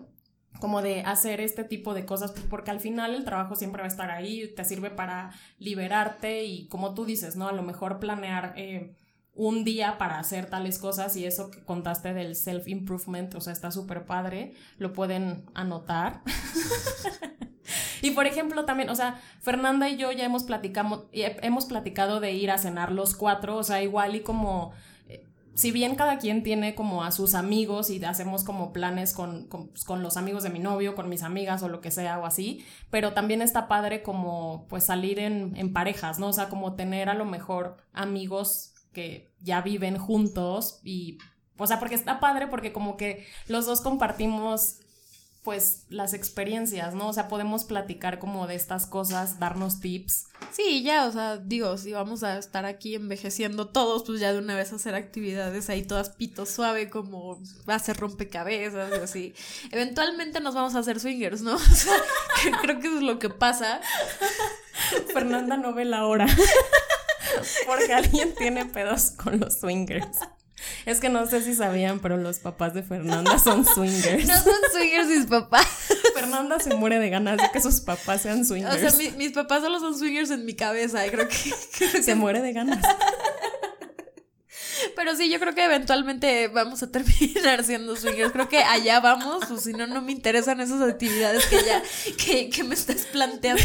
como 0.59 0.81
de 0.81 1.01
hacer 1.01 1.41
este 1.41 1.63
tipo 1.63 1.93
de 1.93 2.05
cosas, 2.05 2.33
porque 2.49 2.71
al 2.71 2.79
final 2.79 3.13
el 3.15 3.25
trabajo 3.25 3.55
siempre 3.55 3.81
va 3.81 3.85
a 3.85 3.89
estar 3.89 4.11
ahí, 4.11 4.47
te 4.55 4.65
sirve 4.65 4.89
para 4.89 5.31
liberarte 5.59 6.45
y 6.45 6.67
como 6.67 6.93
tú 6.93 7.05
dices, 7.05 7.35
¿no? 7.35 7.47
A 7.47 7.53
lo 7.53 7.63
mejor 7.63 7.99
planear 7.99 8.53
eh, 8.55 8.95
un 9.35 9.65
día 9.65 9.97
para 9.97 10.17
hacer 10.17 10.49
tales 10.49 10.79
cosas 10.79 11.15
y 11.17 11.25
eso 11.25 11.51
que 11.51 11.63
contaste 11.63 12.13
del 12.13 12.35
self-improvement, 12.35 13.35
o 13.35 13.41
sea, 13.41 13.53
está 13.53 13.69
súper 13.69 14.05
padre, 14.05 14.53
lo 14.77 14.93
pueden 14.93 15.43
anotar. 15.53 16.21
y 18.01 18.11
por 18.11 18.27
ejemplo 18.27 18.63
también, 18.65 18.89
o 18.89 18.95
sea, 18.95 19.19
Fernanda 19.41 19.89
y 19.89 19.97
yo 19.97 20.11
ya 20.13 20.23
hemos, 20.23 20.43
platicado, 20.43 21.09
hemos 21.11 21.65
platicado 21.65 22.21
de 22.21 22.31
ir 22.31 22.49
a 22.49 22.57
cenar 22.57 22.93
los 22.93 23.13
cuatro, 23.13 23.57
o 23.57 23.63
sea, 23.63 23.83
igual 23.83 24.15
y 24.15 24.21
como 24.21 24.71
si 25.55 25.71
bien 25.71 25.95
cada 25.95 26.19
quien 26.19 26.43
tiene 26.43 26.75
como 26.75 27.03
a 27.03 27.11
sus 27.11 27.33
amigos 27.33 27.89
y 27.89 28.03
hacemos 28.03 28.43
como 28.43 28.73
planes 28.73 29.13
con, 29.13 29.47
pues, 29.47 29.85
con, 29.85 30.03
los 30.03 30.17
amigos 30.17 30.43
de 30.43 30.49
mi 30.49 30.59
novio, 30.59 30.95
con 30.95 31.09
mis 31.09 31.23
amigas 31.23 31.63
o 31.63 31.69
lo 31.69 31.79
que 31.79 31.91
sea 31.91 32.19
o 32.19 32.25
así, 32.25 32.65
pero 32.91 33.13
también 33.13 33.41
está 33.41 33.69
padre 33.69 34.03
como 34.03 34.67
pues 34.69 34.83
salir 34.83 35.17
en, 35.17 35.55
en 35.55 35.71
parejas, 35.71 36.19
¿no? 36.19 36.27
O 36.27 36.33
sea, 36.33 36.49
como 36.49 36.75
tener 36.75 37.07
a 37.09 37.13
lo 37.13 37.25
mejor 37.25 37.77
amigos 37.93 38.73
que 38.91 39.33
ya 39.39 39.61
viven 39.61 39.97
juntos 39.97 40.81
y, 40.83 41.19
o 41.57 41.67
sea, 41.67 41.79
porque 41.79 41.95
está 41.95 42.19
padre 42.19 42.47
porque 42.47 42.73
como 42.73 42.97
que 42.97 43.25
los 43.47 43.65
dos 43.65 43.79
compartimos 43.79 44.79
pues 45.45 45.85
las 45.89 46.13
experiencias, 46.13 46.95
¿no? 46.95 47.07
O 47.07 47.13
sea, 47.13 47.27
podemos 47.27 47.63
platicar 47.65 48.17
como 48.17 48.47
de 48.47 48.55
estas 48.55 48.87
cosas, 48.87 49.39
darnos 49.39 49.79
tips. 49.79 50.25
Sí, 50.51 50.81
ya, 50.81 51.05
o 51.05 51.11
sea, 51.11 51.37
digo, 51.37 51.77
si 51.77 51.93
vamos 51.93 52.23
a 52.23 52.39
estar 52.39 52.65
aquí 52.65 52.95
envejeciendo 52.95 53.67
todos, 53.67 54.03
pues 54.03 54.19
ya 54.19 54.33
de 54.33 54.39
una 54.39 54.55
vez 54.55 54.73
hacer 54.73 54.95
actividades 54.95 55.69
ahí 55.69 55.83
todas 55.83 56.09
pito 56.09 56.47
suave, 56.47 56.89
como 56.89 57.39
hacer 57.67 57.95
rompecabezas 57.97 58.89
y 58.91 59.03
así. 59.03 59.33
Eventualmente 59.71 60.39
nos 60.39 60.55
vamos 60.55 60.73
a 60.73 60.79
hacer 60.79 60.99
swingers, 60.99 61.41
¿no? 61.41 61.55
O 61.75 61.77
sea, 61.77 61.93
creo 62.61 62.79
que 62.79 62.87
eso 62.87 62.97
es 62.97 63.03
lo 63.03 63.19
que 63.19 63.29
pasa. 63.29 63.81
Fernanda 65.13 65.57
no 65.57 65.73
ve 65.73 65.85
la 65.85 66.05
hora. 66.05 66.25
Porque 67.67 67.93
alguien 67.93 68.33
tiene 68.33 68.65
pedos 68.65 69.11
con 69.11 69.39
los 69.39 69.59
swingers. 69.59 70.17
Es 70.85 70.99
que 70.99 71.09
no 71.09 71.25
sé 71.25 71.41
si 71.41 71.55
sabían, 71.55 71.99
pero 71.99 72.17
los 72.17 72.39
papás 72.39 72.73
de 72.73 72.83
Fernanda 72.83 73.39
son 73.39 73.65
swingers. 73.75 74.27
No 74.27 74.37
son 74.37 74.53
swingers 74.71 75.07
mis 75.07 75.25
papás. 75.25 75.65
Fernanda 76.13 76.59
se 76.59 76.75
muere 76.75 76.99
de 76.99 77.09
ganas 77.09 77.37
de 77.37 77.49
que 77.51 77.59
sus 77.59 77.81
papás 77.81 78.21
sean 78.21 78.45
swingers. 78.45 78.75
O 78.75 78.89
sea, 78.89 79.11
mis 79.17 79.31
papás 79.31 79.63
solo 79.63 79.79
son 79.79 79.97
swingers 79.97 80.29
en 80.29 80.45
mi 80.45 80.53
cabeza 80.53 81.05
y 81.05 81.09
creo 81.09 81.27
que... 81.27 82.03
se 82.03 82.15
muere 82.15 82.41
de 82.41 82.53
ganas. 82.53 82.83
Pero 84.95 85.15
sí, 85.15 85.29
yo 85.29 85.39
creo 85.39 85.53
que 85.53 85.63
eventualmente 85.63 86.47
vamos 86.47 86.83
a 86.83 86.91
terminar 86.91 87.63
siendo 87.63 87.95
swingers. 87.95 88.31
Creo 88.31 88.49
que 88.49 88.59
allá 88.59 88.99
vamos, 88.99 89.49
o 89.51 89.57
si 89.57 89.73
no, 89.73 89.87
no 89.87 90.01
me 90.01 90.11
interesan 90.11 90.59
esas 90.61 90.81
actividades 90.81 91.45
que 91.45 91.63
ya, 91.63 91.83
que, 92.51 92.63
me 92.63 92.75
estás 92.75 93.05
planteando. 93.11 93.63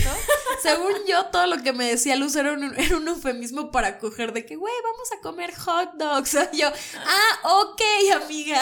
Según 0.62 0.92
yo, 1.08 1.26
todo 1.26 1.46
lo 1.46 1.62
que 1.62 1.72
me 1.72 1.86
decía 1.86 2.16
Luz 2.16 2.36
era 2.36 2.52
un, 2.52 2.74
era 2.78 2.96
un 2.96 3.08
eufemismo 3.08 3.70
para 3.70 3.98
coger 3.98 4.32
de 4.32 4.44
que, 4.44 4.56
güey, 4.56 4.74
vamos 4.82 5.12
a 5.12 5.20
comer 5.20 5.54
hot 5.54 5.92
dogs. 5.94 6.36
Y 6.52 6.56
yo, 6.60 6.68
ah, 6.68 7.48
ok, 7.62 7.82
amiga. 8.22 8.60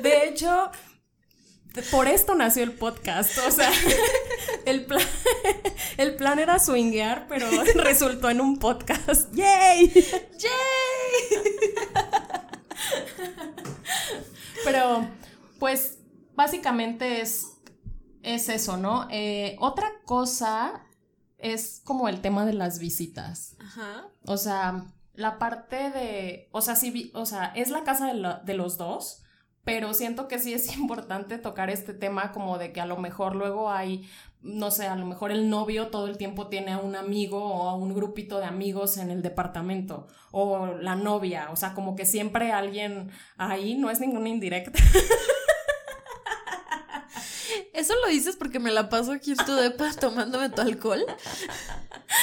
De 0.00 0.28
hecho, 0.28 0.70
por 1.90 2.06
esto 2.06 2.34
nació 2.34 2.62
el 2.64 2.72
podcast. 2.72 3.38
O 3.46 3.50
sea, 3.50 3.70
el 4.66 4.84
plan, 4.84 5.06
el 5.96 6.14
plan 6.16 6.38
era 6.38 6.58
swinguear, 6.58 7.26
pero 7.28 7.46
resultó 7.76 8.30
en 8.30 8.40
un 8.40 8.58
podcast. 8.58 9.32
¡Yay! 9.34 9.92
¡Yay! 10.38 10.50
Pero, 14.64 15.08
pues, 15.58 15.98
básicamente 16.34 17.20
es, 17.20 17.46
es 18.22 18.48
eso, 18.48 18.76
¿no? 18.76 19.08
Eh, 19.10 19.56
otra 19.58 19.90
cosa 20.04 20.86
es 21.38 21.80
como 21.84 22.08
el 22.08 22.20
tema 22.20 22.46
de 22.46 22.52
las 22.52 22.78
visitas. 22.78 23.56
Ajá. 23.58 24.08
O 24.26 24.36
sea, 24.36 24.84
la 25.14 25.38
parte 25.38 25.90
de. 25.90 26.48
O 26.52 26.60
sea, 26.60 26.76
sí, 26.76 27.10
o 27.14 27.26
sea, 27.26 27.46
es 27.56 27.70
la 27.70 27.82
casa 27.82 28.12
de, 28.12 28.36
de 28.44 28.54
los 28.54 28.76
dos 28.78 29.22
pero 29.64 29.94
siento 29.94 30.28
que 30.28 30.38
sí 30.38 30.54
es 30.54 30.76
importante 30.76 31.38
tocar 31.38 31.70
este 31.70 31.94
tema 31.94 32.32
como 32.32 32.58
de 32.58 32.72
que 32.72 32.80
a 32.80 32.86
lo 32.86 32.96
mejor 32.96 33.36
luego 33.36 33.70
hay, 33.70 34.08
no 34.42 34.70
sé, 34.70 34.86
a 34.86 34.96
lo 34.96 35.06
mejor 35.06 35.30
el 35.30 35.48
novio 35.48 35.88
todo 35.88 36.06
el 36.06 36.18
tiempo 36.18 36.48
tiene 36.48 36.72
a 36.72 36.78
un 36.78 36.96
amigo 36.96 37.42
o 37.42 37.68
a 37.68 37.74
un 37.74 37.94
grupito 37.94 38.38
de 38.38 38.46
amigos 38.46 38.96
en 38.96 39.10
el 39.10 39.22
departamento 39.22 40.08
o 40.30 40.66
la 40.66 40.96
novia, 40.96 41.48
o 41.50 41.56
sea, 41.56 41.74
como 41.74 41.94
que 41.94 42.06
siempre 42.06 42.52
alguien 42.52 43.10
ahí, 43.36 43.76
no 43.76 43.90
es 43.90 44.00
ninguna 44.00 44.28
indirecta. 44.28 44.78
¿Eso 47.72 47.94
lo 47.96 48.08
dices 48.08 48.36
porque 48.36 48.58
me 48.58 48.70
la 48.70 48.88
paso 48.88 49.12
aquí 49.12 49.32
en 49.32 49.38
tu 49.38 49.54
depa 49.54 49.92
tomándome 49.94 50.50
tu 50.50 50.60
alcohol? 50.60 51.04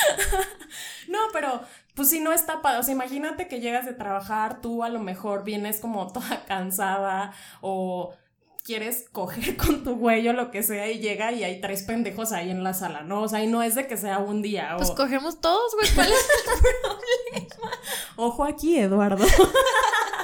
no, 1.08 1.20
pero 1.34 1.62
pues 2.00 2.12
si 2.12 2.22
no 2.22 2.32
está 2.32 2.62
o 2.80 2.84
sea, 2.84 2.94
imagínate 2.94 3.50
que 3.50 3.60
llegas 3.60 3.86
de 3.86 3.92
trabajar, 3.92 4.62
tú 4.62 4.86
a 4.86 4.90
lo 4.90 5.02
mejor 5.02 5.44
vienes 5.44 5.82
como 5.82 6.08
toda 6.14 6.46
cansada 6.46 7.34
o 7.60 8.14
quieres 8.64 9.10
coger 9.12 9.58
con 9.58 9.84
tu 9.84 9.98
güey 9.98 10.26
o 10.30 10.32
lo 10.32 10.50
que 10.50 10.64
sea 10.64 10.90
y 10.90 11.00
llega 11.00 11.34
y 11.34 11.44
hay 11.44 11.60
tres 11.60 11.84
pendejos 11.84 12.32
ahí 12.32 12.52
en 12.52 12.64
la 12.64 12.74
sala, 12.74 13.02
¿no? 13.02 13.24
O 13.24 13.28
sea, 13.28 13.44
y 13.44 13.48
no 13.48 13.62
es 13.62 13.76
de 13.76 13.86
que 13.86 13.98
sea 13.98 14.20
un 14.20 14.42
día. 14.42 14.76
Pues 14.78 14.92
cogemos 14.92 15.42
todos, 15.42 15.76
güey, 15.76 15.90
¿cuál 15.94 16.08
es 16.08 16.30
el 16.30 17.42
problema? 17.42 17.78
Ojo 18.16 18.46
aquí, 18.46 18.80
Eduardo. 18.80 19.26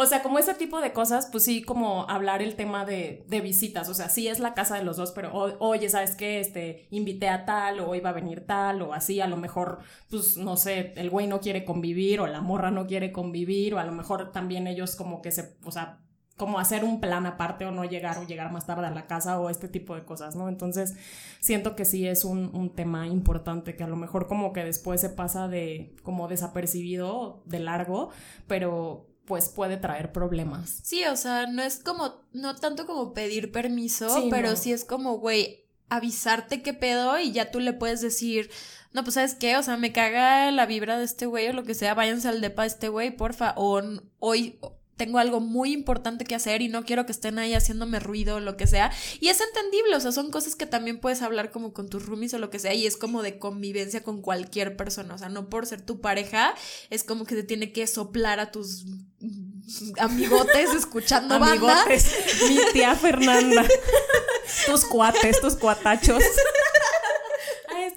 O 0.00 0.06
sea, 0.06 0.22
como 0.22 0.38
ese 0.38 0.54
tipo 0.54 0.80
de 0.80 0.94
cosas, 0.94 1.28
pues 1.30 1.44
sí, 1.44 1.62
como 1.62 2.08
hablar 2.08 2.40
el 2.40 2.56
tema 2.56 2.86
de, 2.86 3.22
visitas. 3.28 3.86
O 3.90 3.94
sea, 3.94 4.08
sí 4.08 4.28
es 4.28 4.38
la 4.38 4.54
casa 4.54 4.76
de 4.76 4.82
los 4.82 4.96
dos, 4.96 5.12
pero 5.12 5.30
oye, 5.58 5.90
¿sabes 5.90 6.16
qué? 6.16 6.40
Este, 6.40 6.86
invité 6.90 7.28
a 7.28 7.44
tal, 7.44 7.80
o 7.80 7.94
iba 7.94 8.08
a 8.08 8.14
venir 8.14 8.46
tal, 8.46 8.80
o 8.80 8.94
así. 8.94 9.20
A 9.20 9.26
lo 9.26 9.36
mejor, 9.36 9.80
pues 10.08 10.38
no 10.38 10.56
sé, 10.56 10.94
el 10.96 11.10
güey 11.10 11.26
no 11.26 11.40
quiere 11.40 11.66
convivir, 11.66 12.20
o 12.20 12.26
la 12.26 12.40
morra 12.40 12.70
no 12.70 12.86
quiere 12.86 13.12
convivir, 13.12 13.74
o 13.74 13.78
a 13.78 13.84
lo 13.84 13.92
mejor 13.92 14.32
también 14.32 14.66
ellos 14.66 14.96
como 14.96 15.20
que 15.20 15.32
se, 15.32 15.58
o 15.64 15.70
sea, 15.70 16.00
como 16.38 16.58
hacer 16.58 16.84
un 16.84 17.00
plan 17.00 17.26
aparte 17.26 17.66
o 17.66 17.70
no 17.70 17.84
llegar 17.84 18.16
o 18.16 18.26
llegar 18.26 18.50
más 18.50 18.64
tarde 18.64 18.86
a 18.86 18.90
la 18.90 19.06
casa 19.06 19.38
o 19.38 19.50
este 19.50 19.68
tipo 19.68 19.94
de 19.94 20.06
cosas, 20.06 20.34
¿no? 20.34 20.48
Entonces 20.48 20.94
siento 21.40 21.76
que 21.76 21.84
sí 21.84 22.08
es 22.08 22.24
un, 22.24 22.50
un 22.54 22.74
tema 22.74 23.06
importante 23.06 23.76
que 23.76 23.84
a 23.84 23.86
lo 23.86 23.96
mejor 23.96 24.26
como 24.26 24.54
que 24.54 24.64
después 24.64 25.02
se 25.02 25.10
pasa 25.10 25.48
de 25.48 25.94
como 26.02 26.28
desapercibido, 26.28 27.42
de 27.44 27.58
largo, 27.60 28.08
pero 28.46 29.09
pues 29.30 29.48
puede 29.48 29.76
traer 29.76 30.10
problemas. 30.10 30.80
Sí, 30.82 31.04
o 31.04 31.14
sea, 31.14 31.46
no 31.46 31.62
es 31.62 31.78
como, 31.78 32.16
no 32.32 32.56
tanto 32.56 32.84
como 32.84 33.14
pedir 33.14 33.52
permiso, 33.52 34.08
Sí, 34.12 34.26
pero 34.28 34.50
no. 34.50 34.56
sí 34.56 34.72
es 34.72 34.84
como, 34.84 35.18
güey, 35.18 35.66
avisarte 35.88 36.62
qué 36.62 36.74
pedo 36.74 37.16
y 37.20 37.30
ya 37.30 37.52
tú 37.52 37.60
le 37.60 37.72
puedes 37.72 38.00
decir, 38.00 38.50
no, 38.92 39.04
pues 39.04 39.14
sabes 39.14 39.36
qué, 39.36 39.56
o 39.56 39.62
sea, 39.62 39.76
me 39.76 39.92
caga 39.92 40.50
la 40.50 40.66
vibra 40.66 40.98
de 40.98 41.04
este 41.04 41.26
güey 41.26 41.46
o 41.46 41.52
lo 41.52 41.62
que 41.62 41.74
sea, 41.74 41.94
váyanse 41.94 42.26
al 42.26 42.40
depa 42.40 42.62
de 42.62 42.68
este 42.68 42.88
güey, 42.88 43.16
porfa, 43.16 43.54
o 43.56 43.80
hoy 44.18 44.58
tengo 45.00 45.18
algo 45.18 45.40
muy 45.40 45.72
importante 45.72 46.26
que 46.26 46.34
hacer 46.34 46.60
y 46.60 46.68
no 46.68 46.84
quiero 46.84 47.06
que 47.06 47.12
estén 47.12 47.38
ahí 47.38 47.54
haciéndome 47.54 48.00
ruido 48.00 48.36
o 48.36 48.40
lo 48.40 48.58
que 48.58 48.66
sea. 48.66 48.92
Y 49.18 49.28
es 49.28 49.40
entendible, 49.40 49.96
o 49.96 50.00
sea, 50.00 50.12
son 50.12 50.30
cosas 50.30 50.56
que 50.56 50.66
también 50.66 51.00
puedes 51.00 51.22
hablar 51.22 51.50
como 51.50 51.72
con 51.72 51.88
tus 51.88 52.04
roomies 52.04 52.34
o 52.34 52.38
lo 52.38 52.50
que 52.50 52.58
sea 52.58 52.74
y 52.74 52.86
es 52.86 52.98
como 52.98 53.22
de 53.22 53.38
convivencia 53.38 54.02
con 54.02 54.20
cualquier 54.20 54.76
persona, 54.76 55.14
o 55.14 55.18
sea, 55.18 55.30
no 55.30 55.48
por 55.48 55.64
ser 55.64 55.80
tu 55.80 56.02
pareja, 56.02 56.54
es 56.90 57.02
como 57.02 57.24
que 57.24 57.34
te 57.34 57.44
tiene 57.44 57.72
que 57.72 57.86
soplar 57.86 58.40
a 58.40 58.50
tus 58.50 58.84
amigotes 59.98 60.74
escuchando 60.74 61.38
banda. 61.38 61.80
Amigotes, 61.80 62.14
mi 62.46 62.58
tía 62.74 62.94
Fernanda, 62.94 63.64
tus 64.66 64.84
cuates, 64.84 65.40
tus 65.40 65.56
cuatachos. 65.56 66.22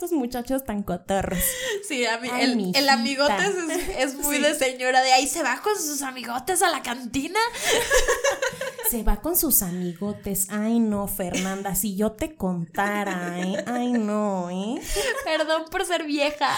Estos 0.03 0.17
muchachos 0.19 0.65
tan 0.65 0.83
cotorros. 0.83 1.39
Sí, 1.87 2.05
a 2.05 2.17
mí, 2.17 2.27
Ay, 2.29 2.43
el, 2.43 2.75
el 2.75 2.89
amigotes 2.89 3.55
es, 3.69 3.89
es 3.99 4.15
muy 4.19 4.35
Sí. 4.35 4.41
de 4.41 4.53
señora 4.53 5.01
de 5.01 5.13
ahí 5.13 5.27
se 5.27 5.43
va 5.43 5.61
con 5.61 5.77
sus 5.77 6.01
amigotes 6.01 6.61
a 6.61 6.69
la 6.69 6.81
cantina. 6.81 7.39
Se 8.89 9.01
va 9.01 9.21
con 9.21 9.37
sus 9.37 9.61
amigotes. 9.63 10.47
Ay, 10.51 10.79
no, 10.79 11.07
Fernanda, 11.07 11.73
si 11.73 11.95
yo 11.95 12.11
te 12.11 12.35
contara, 12.35 13.39
¿eh? 13.39 13.63
Ay, 13.65 13.93
no, 13.93 14.49
¿eh? 14.51 14.79
Perdón 15.25 15.65
por 15.71 15.85
ser 15.85 16.03
vieja. 16.03 16.53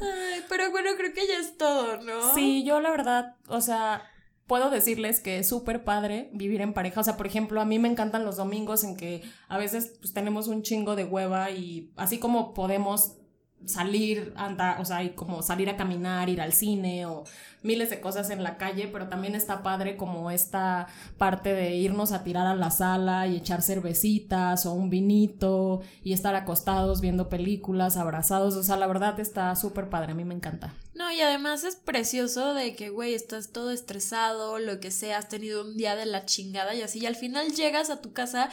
Ay, 0.00 0.44
pero 0.48 0.70
bueno, 0.70 0.90
creo 0.96 1.12
que 1.12 1.26
ya 1.26 1.38
es 1.38 1.58
todo, 1.58 1.98
¿no? 1.98 2.34
Sí, 2.34 2.64
yo 2.64 2.80
la 2.80 2.90
verdad, 2.92 3.34
o 3.48 3.60
sea, 3.60 4.08
puedo 4.52 4.68
decirles 4.68 5.20
que 5.20 5.38
es 5.38 5.48
súper 5.48 5.82
padre 5.82 6.28
vivir 6.34 6.60
en 6.60 6.74
pareja. 6.74 7.00
O 7.00 7.04
sea, 7.04 7.16
por 7.16 7.26
ejemplo, 7.26 7.58
a 7.62 7.64
mí 7.64 7.78
me 7.78 7.88
encantan 7.88 8.26
los 8.26 8.36
domingos 8.36 8.84
en 8.84 8.98
que 8.98 9.22
a 9.48 9.56
veces 9.56 9.94
pues, 9.98 10.12
tenemos 10.12 10.46
un 10.46 10.60
chingo 10.60 10.94
de 10.94 11.06
hueva 11.06 11.50
y 11.50 11.90
así 11.96 12.18
como 12.18 12.52
podemos 12.52 13.16
salir, 13.64 14.34
andar, 14.36 14.78
o 14.78 14.84
sea, 14.84 15.04
y 15.04 15.14
como 15.14 15.40
salir 15.40 15.70
a 15.70 15.76
caminar, 15.78 16.28
ir 16.28 16.42
al 16.42 16.52
cine 16.52 17.06
o 17.06 17.24
miles 17.62 17.88
de 17.88 18.02
cosas 18.02 18.28
en 18.28 18.42
la 18.42 18.58
calle, 18.58 18.88
pero 18.92 19.08
también 19.08 19.34
está 19.34 19.62
padre 19.62 19.96
como 19.96 20.30
esta 20.30 20.86
parte 21.16 21.54
de 21.54 21.74
irnos 21.76 22.12
a 22.12 22.22
tirar 22.22 22.46
a 22.46 22.54
la 22.54 22.70
sala 22.70 23.26
y 23.28 23.36
echar 23.36 23.62
cervecitas 23.62 24.66
o 24.66 24.74
un 24.74 24.90
vinito 24.90 25.80
y 26.02 26.12
estar 26.12 26.34
acostados 26.34 27.00
viendo 27.00 27.30
películas, 27.30 27.96
abrazados, 27.96 28.56
o 28.56 28.62
sea, 28.62 28.76
la 28.76 28.86
verdad 28.86 29.18
está 29.18 29.56
súper 29.56 29.88
padre, 29.88 30.12
a 30.12 30.14
mí 30.14 30.26
me 30.26 30.34
encanta. 30.34 30.74
No, 30.94 31.10
y 31.10 31.22
además 31.22 31.64
es 31.64 31.76
precioso 31.76 32.52
de 32.52 32.76
que, 32.76 32.90
güey, 32.90 33.14
estás 33.14 33.50
todo 33.50 33.70
estresado, 33.70 34.58
lo 34.58 34.78
que 34.78 34.90
sea, 34.90 35.16
has 35.16 35.28
tenido 35.28 35.62
un 35.62 35.76
día 35.78 35.96
de 35.96 36.04
la 36.04 36.26
chingada 36.26 36.74
y 36.74 36.82
así, 36.82 36.98
y 36.98 37.06
al 37.06 37.16
final 37.16 37.54
llegas 37.54 37.88
a 37.88 38.02
tu 38.02 38.12
casa 38.12 38.50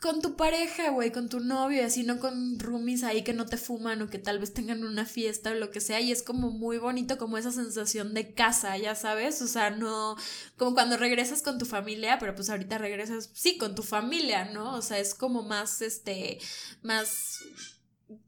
con 0.00 0.20
tu 0.20 0.36
pareja, 0.36 0.90
güey, 0.90 1.12
con 1.12 1.28
tu 1.28 1.38
novio, 1.38 1.78
y 1.78 1.84
así, 1.84 2.02
no 2.02 2.18
con 2.18 2.58
roomies 2.58 3.04
ahí 3.04 3.22
que 3.22 3.34
no 3.34 3.46
te 3.46 3.56
fuman 3.56 4.02
o 4.02 4.10
que 4.10 4.18
tal 4.18 4.40
vez 4.40 4.52
tengan 4.52 4.82
una 4.82 5.06
fiesta 5.06 5.50
o 5.52 5.54
lo 5.54 5.70
que 5.70 5.80
sea, 5.80 6.00
y 6.00 6.10
es 6.10 6.24
como 6.24 6.50
muy 6.50 6.78
bonito 6.78 7.18
como 7.18 7.38
esa 7.38 7.52
sensación 7.52 8.14
de 8.14 8.34
casa, 8.34 8.76
ya 8.76 8.96
sabes, 8.96 9.40
o 9.40 9.46
sea, 9.46 9.70
no, 9.70 10.16
como 10.56 10.74
cuando 10.74 10.96
regresas 10.96 11.40
con 11.42 11.58
tu 11.58 11.66
familia, 11.66 12.18
pero 12.18 12.34
pues 12.34 12.50
ahorita 12.50 12.78
regresas, 12.78 13.30
sí, 13.32 13.58
con 13.58 13.76
tu 13.76 13.84
familia, 13.84 14.46
¿no? 14.46 14.74
O 14.74 14.82
sea, 14.82 14.98
es 14.98 15.14
como 15.14 15.44
más, 15.44 15.82
este, 15.82 16.38
más 16.82 17.38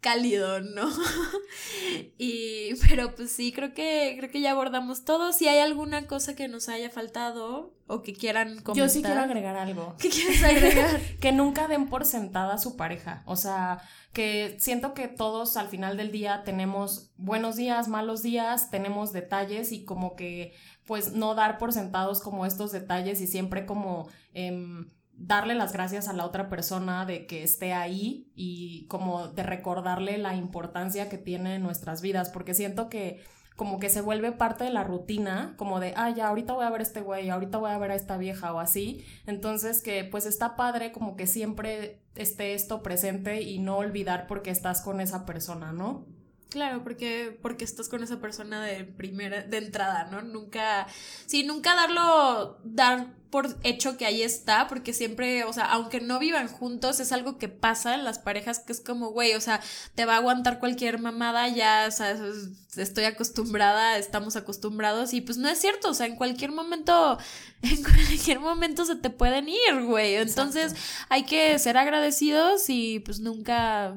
cálido, 0.00 0.60
¿no? 0.60 0.88
y 2.18 2.74
pero 2.88 3.14
pues 3.14 3.30
sí, 3.32 3.52
creo 3.52 3.74
que 3.74 4.14
creo 4.18 4.30
que 4.30 4.40
ya 4.40 4.52
abordamos 4.52 5.04
todo. 5.04 5.32
Si 5.32 5.48
hay 5.48 5.58
alguna 5.58 6.06
cosa 6.06 6.34
que 6.34 6.48
nos 6.48 6.68
haya 6.68 6.90
faltado 6.90 7.74
o 7.86 8.02
que 8.02 8.14
quieran 8.14 8.60
comentar. 8.62 8.74
Yo 8.74 8.88
sí 8.88 9.02
quiero 9.02 9.20
agregar 9.20 9.56
algo. 9.56 9.94
¿Qué 10.00 10.08
quieres 10.08 10.42
agregar? 10.42 11.00
que 11.20 11.32
nunca 11.32 11.68
den 11.68 11.88
por 11.88 12.04
sentada 12.04 12.54
a 12.54 12.58
su 12.58 12.76
pareja. 12.76 13.22
O 13.26 13.36
sea, 13.36 13.80
que 14.12 14.56
siento 14.58 14.94
que 14.94 15.08
todos 15.08 15.56
al 15.56 15.68
final 15.68 15.96
del 15.96 16.10
día 16.10 16.42
tenemos 16.44 17.12
buenos 17.16 17.56
días, 17.56 17.88
malos 17.88 18.22
días, 18.22 18.70
tenemos 18.70 19.12
detalles 19.12 19.72
y 19.72 19.84
como 19.84 20.16
que 20.16 20.54
pues 20.86 21.12
no 21.12 21.34
dar 21.34 21.58
por 21.58 21.72
sentados 21.72 22.20
como 22.20 22.46
estos 22.46 22.72
detalles 22.72 23.20
y 23.20 23.26
siempre 23.26 23.66
como 23.66 24.08
em, 24.34 24.88
darle 25.16 25.54
las 25.54 25.72
gracias 25.72 26.08
a 26.08 26.12
la 26.12 26.24
otra 26.24 26.48
persona 26.48 27.06
de 27.06 27.26
que 27.26 27.42
esté 27.42 27.72
ahí 27.72 28.30
y 28.34 28.86
como 28.88 29.28
de 29.28 29.42
recordarle 29.42 30.18
la 30.18 30.34
importancia 30.34 31.08
que 31.08 31.18
tiene 31.18 31.56
en 31.56 31.62
nuestras 31.62 32.02
vidas, 32.02 32.28
porque 32.30 32.54
siento 32.54 32.88
que 32.88 33.20
como 33.56 33.80
que 33.80 33.88
se 33.88 34.02
vuelve 34.02 34.32
parte 34.32 34.64
de 34.64 34.70
la 34.70 34.84
rutina, 34.84 35.54
como 35.56 35.80
de, 35.80 35.94
ah, 35.96 36.10
ya, 36.10 36.28
ahorita 36.28 36.52
voy 36.52 36.66
a 36.66 36.70
ver 36.70 36.80
a 36.80 36.82
este 36.82 37.00
güey, 37.00 37.30
ahorita 37.30 37.56
voy 37.56 37.70
a 37.70 37.78
ver 37.78 37.90
a 37.90 37.94
esta 37.94 38.18
vieja 38.18 38.52
o 38.52 38.60
así. 38.60 39.04
Entonces 39.26 39.82
que 39.82 40.04
pues 40.04 40.26
está 40.26 40.56
padre 40.56 40.92
como 40.92 41.16
que 41.16 41.26
siempre 41.26 42.02
esté 42.14 42.52
esto 42.52 42.82
presente 42.82 43.40
y 43.40 43.58
no 43.58 43.78
olvidar 43.78 44.26
porque 44.26 44.50
estás 44.50 44.82
con 44.82 45.00
esa 45.00 45.24
persona, 45.24 45.72
¿no? 45.72 46.06
Claro, 46.48 46.84
porque, 46.84 47.36
porque 47.42 47.64
estás 47.64 47.88
con 47.88 48.04
esa 48.04 48.20
persona 48.20 48.62
de 48.64 48.84
primera, 48.84 49.42
de 49.42 49.58
entrada, 49.58 50.04
¿no? 50.12 50.22
Nunca, 50.22 50.86
sí, 51.26 51.42
nunca 51.42 51.74
darlo, 51.74 52.60
dar 52.62 53.14
por 53.30 53.58
hecho 53.64 53.96
que 53.98 54.06
ahí 54.06 54.22
está, 54.22 54.68
porque 54.68 54.92
siempre, 54.94 55.42
o 55.44 55.52
sea, 55.52 55.64
aunque 55.66 56.00
no 56.00 56.20
vivan 56.20 56.46
juntos, 56.48 57.00
es 57.00 57.10
algo 57.10 57.36
que 57.36 57.48
pasa 57.48 57.94
en 57.94 58.04
las 58.04 58.20
parejas 58.20 58.60
que 58.60 58.72
es 58.72 58.80
como, 58.80 59.10
güey, 59.10 59.34
o 59.34 59.40
sea, 59.40 59.60
te 59.96 60.04
va 60.06 60.14
a 60.14 60.16
aguantar 60.18 60.60
cualquier 60.60 61.00
mamada, 61.00 61.48
ya, 61.48 61.86
o 61.88 61.90
sea, 61.90 62.12
es- 62.12 62.78
estoy 62.78 63.04
acostumbrada, 63.04 63.98
estamos 63.98 64.36
acostumbrados, 64.36 65.12
y 65.14 65.20
pues 65.22 65.38
no 65.38 65.48
es 65.48 65.58
cierto, 65.60 65.90
o 65.90 65.94
sea, 65.94 66.06
en 66.06 66.14
cualquier 66.16 66.52
momento, 66.52 67.18
en 67.62 67.82
cualquier 67.82 68.38
momento 68.38 68.84
se 68.84 68.94
te 68.96 69.10
pueden 69.10 69.48
ir, 69.48 69.82
güey. 69.84 70.14
Entonces, 70.14 70.74
hay 71.08 71.24
que 71.24 71.58
ser 71.58 71.76
agradecidos 71.76 72.70
y 72.70 73.00
pues 73.00 73.18
nunca, 73.20 73.96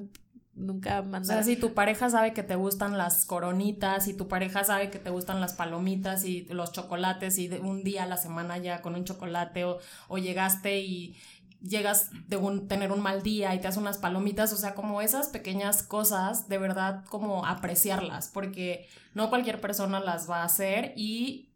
nunca 0.59 0.99
O 0.99 1.03
mandar. 1.03 1.25
sea, 1.25 1.43
si 1.43 1.55
tu 1.55 1.73
pareja 1.73 2.09
sabe 2.09 2.33
que 2.33 2.43
te 2.43 2.55
gustan 2.55 2.97
las 2.97 3.25
coronitas, 3.25 4.05
si 4.05 4.13
tu 4.13 4.27
pareja 4.27 4.63
sabe 4.63 4.89
que 4.91 4.99
te 4.99 5.09
gustan 5.09 5.41
las 5.41 5.53
palomitas 5.53 6.25
y 6.25 6.45
los 6.49 6.71
chocolates 6.71 7.37
y 7.39 7.47
de 7.47 7.59
un 7.59 7.83
día 7.83 8.03
a 8.03 8.07
la 8.07 8.17
semana 8.17 8.57
ya 8.57 8.81
con 8.81 8.95
un 8.95 9.05
chocolate 9.05 9.65
o, 9.65 9.79
o 10.07 10.17
llegaste 10.17 10.79
y 10.81 11.15
llegas 11.61 12.11
de 12.27 12.37
un, 12.37 12.67
tener 12.67 12.91
un 12.91 13.01
mal 13.01 13.21
día 13.21 13.53
y 13.53 13.59
te 13.59 13.67
hace 13.67 13.79
unas 13.79 13.97
palomitas, 13.97 14.53
o 14.53 14.57
sea, 14.57 14.75
como 14.75 15.01
esas 15.01 15.27
pequeñas 15.27 15.83
cosas, 15.83 16.47
de 16.47 16.57
verdad 16.57 17.03
como 17.09 17.45
apreciarlas, 17.45 18.29
porque 18.29 18.87
no 19.13 19.29
cualquier 19.29 19.59
persona 19.59 19.99
las 19.99 20.29
va 20.29 20.41
a 20.41 20.45
hacer 20.45 20.93
y 20.95 21.48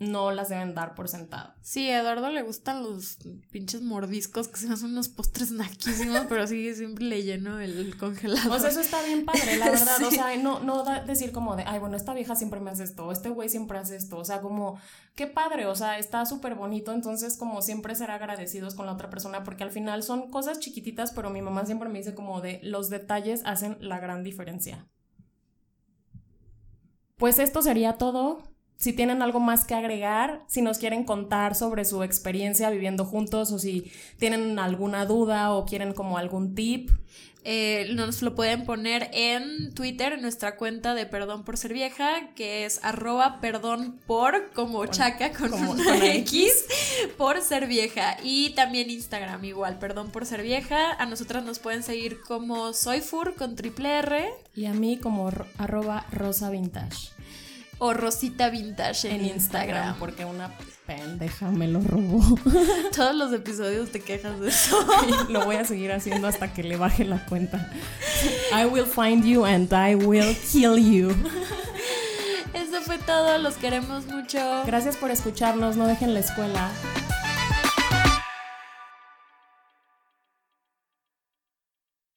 no 0.00 0.30
las 0.32 0.48
deben 0.48 0.74
dar 0.74 0.94
por 0.94 1.08
sentado. 1.08 1.52
Sí, 1.60 1.90
a 1.90 2.00
Eduardo 2.00 2.30
le 2.30 2.40
gustan 2.40 2.82
los 2.82 3.18
pinches 3.50 3.82
mordiscos 3.82 4.48
que 4.48 4.58
se 4.58 4.72
hacen 4.72 4.92
unos 4.92 5.10
postres 5.10 5.52
naquísimos, 5.52 6.22
pero 6.28 6.46
sí, 6.46 6.74
siempre 6.74 7.04
le 7.04 7.22
lleno 7.22 7.60
el 7.60 7.96
congelador. 7.98 8.50
O 8.50 8.58
sea, 8.58 8.70
eso 8.70 8.80
está 8.80 9.02
bien 9.02 9.26
padre, 9.26 9.58
la 9.58 9.70
verdad. 9.70 10.02
O 10.02 10.10
sea, 10.10 10.34
no, 10.38 10.60
no 10.60 10.84
da- 10.84 11.04
decir 11.04 11.32
como 11.32 11.54
de, 11.54 11.64
ay, 11.66 11.78
bueno, 11.78 11.98
esta 11.98 12.14
vieja 12.14 12.34
siempre 12.34 12.60
me 12.60 12.70
hace 12.70 12.82
esto, 12.84 13.06
o 13.06 13.12
este 13.12 13.28
güey 13.28 13.50
siempre 13.50 13.76
hace 13.76 13.94
esto. 13.94 14.16
O 14.16 14.24
sea, 14.24 14.40
como, 14.40 14.80
qué 15.14 15.26
padre, 15.26 15.66
o 15.66 15.76
sea, 15.76 15.98
está 15.98 16.24
súper 16.24 16.54
bonito. 16.54 16.92
Entonces, 16.94 17.36
como 17.36 17.60
siempre 17.60 17.94
ser 17.94 18.10
agradecidos 18.10 18.74
con 18.74 18.86
la 18.86 18.92
otra 18.92 19.10
persona, 19.10 19.44
porque 19.44 19.64
al 19.64 19.70
final 19.70 20.02
son 20.02 20.30
cosas 20.30 20.60
chiquititas, 20.60 21.12
pero 21.12 21.28
mi 21.28 21.42
mamá 21.42 21.66
siempre 21.66 21.90
me 21.90 21.98
dice 21.98 22.14
como 22.14 22.40
de, 22.40 22.58
los 22.62 22.88
detalles 22.88 23.42
hacen 23.44 23.76
la 23.80 24.00
gran 24.00 24.24
diferencia. 24.24 24.88
Pues 27.18 27.38
esto 27.38 27.60
sería 27.60 27.98
todo. 27.98 28.49
Si 28.80 28.92
tienen 28.94 29.20
algo 29.22 29.38
más 29.40 29.64
que 29.64 29.74
agregar, 29.74 30.42
si 30.48 30.62
nos 30.62 30.78
quieren 30.78 31.04
contar 31.04 31.54
sobre 31.54 31.84
su 31.84 32.02
experiencia 32.02 32.70
viviendo 32.70 33.04
juntos 33.04 33.52
o 33.52 33.58
si 33.58 33.92
tienen 34.18 34.58
alguna 34.58 35.04
duda 35.04 35.52
o 35.52 35.66
quieren 35.66 35.92
como 35.92 36.16
algún 36.18 36.54
tip, 36.54 36.90
Eh, 37.42 37.88
nos 37.94 38.20
lo 38.20 38.34
pueden 38.34 38.66
poner 38.66 39.08
en 39.14 39.72
Twitter, 39.72 40.12
en 40.12 40.20
nuestra 40.20 40.56
cuenta 40.58 40.94
de 40.94 41.06
Perdón 41.06 41.42
por 41.42 41.56
Ser 41.56 41.72
Vieja, 41.72 42.28
que 42.36 42.66
es 42.66 42.80
arroba 42.84 43.40
perdón 43.40 43.98
por, 44.06 44.50
como 44.52 44.84
chaca 44.84 45.32
con 45.32 45.48
como- 45.50 45.70
una 45.72 45.82
con 45.84 46.02
X, 46.02 46.52
por 47.16 47.40
ser 47.40 47.66
vieja. 47.66 48.18
Y 48.22 48.50
también 48.50 48.90
Instagram 48.90 49.42
igual, 49.46 49.78
Perdón 49.78 50.10
por 50.10 50.26
Ser 50.26 50.42
Vieja. 50.42 50.92
A 50.98 51.06
nosotras 51.06 51.42
nos 51.42 51.58
pueden 51.60 51.82
seguir 51.82 52.20
como 52.28 52.74
Soyfur 52.74 53.34
con 53.36 53.56
triple 53.56 53.88
R 54.00 54.28
y 54.54 54.66
a 54.66 54.74
mí 54.74 54.98
como 54.98 55.30
ro- 55.30 55.46
arroba 55.56 56.04
rosa 56.12 56.50
vintage. 56.50 57.08
O 57.80 57.92
Rosita 57.94 58.50
Vintage 58.50 59.08
en, 59.08 59.16
en 59.16 59.26
Instagram. 59.26 59.40
Instagram 59.40 59.98
porque 59.98 60.24
una 60.24 60.50
pendeja 60.86 61.50
me 61.50 61.66
lo 61.66 61.80
robó. 61.80 62.22
Todos 62.94 63.14
los 63.14 63.32
episodios 63.32 63.90
te 63.90 64.00
quejas 64.00 64.38
de 64.38 64.50
eso. 64.50 64.78
Y 65.28 65.32
lo 65.32 65.44
voy 65.44 65.56
a 65.56 65.64
seguir 65.64 65.90
haciendo 65.90 66.28
hasta 66.28 66.52
que 66.52 66.62
le 66.62 66.76
baje 66.76 67.04
la 67.04 67.24
cuenta. 67.26 67.70
I 68.52 68.66
will 68.66 68.86
find 68.86 69.24
you 69.24 69.44
and 69.44 69.72
I 69.72 69.94
will 69.94 70.36
kill 70.52 70.78
you. 70.78 71.10
Eso 72.54 72.80
fue 72.82 72.98
todo, 72.98 73.38
los 73.38 73.54
queremos 73.54 74.06
mucho. 74.06 74.38
Gracias 74.66 74.96
por 74.96 75.10
escucharnos, 75.10 75.76
no 75.76 75.86
dejen 75.86 76.14
la 76.14 76.20
escuela. 76.20 76.70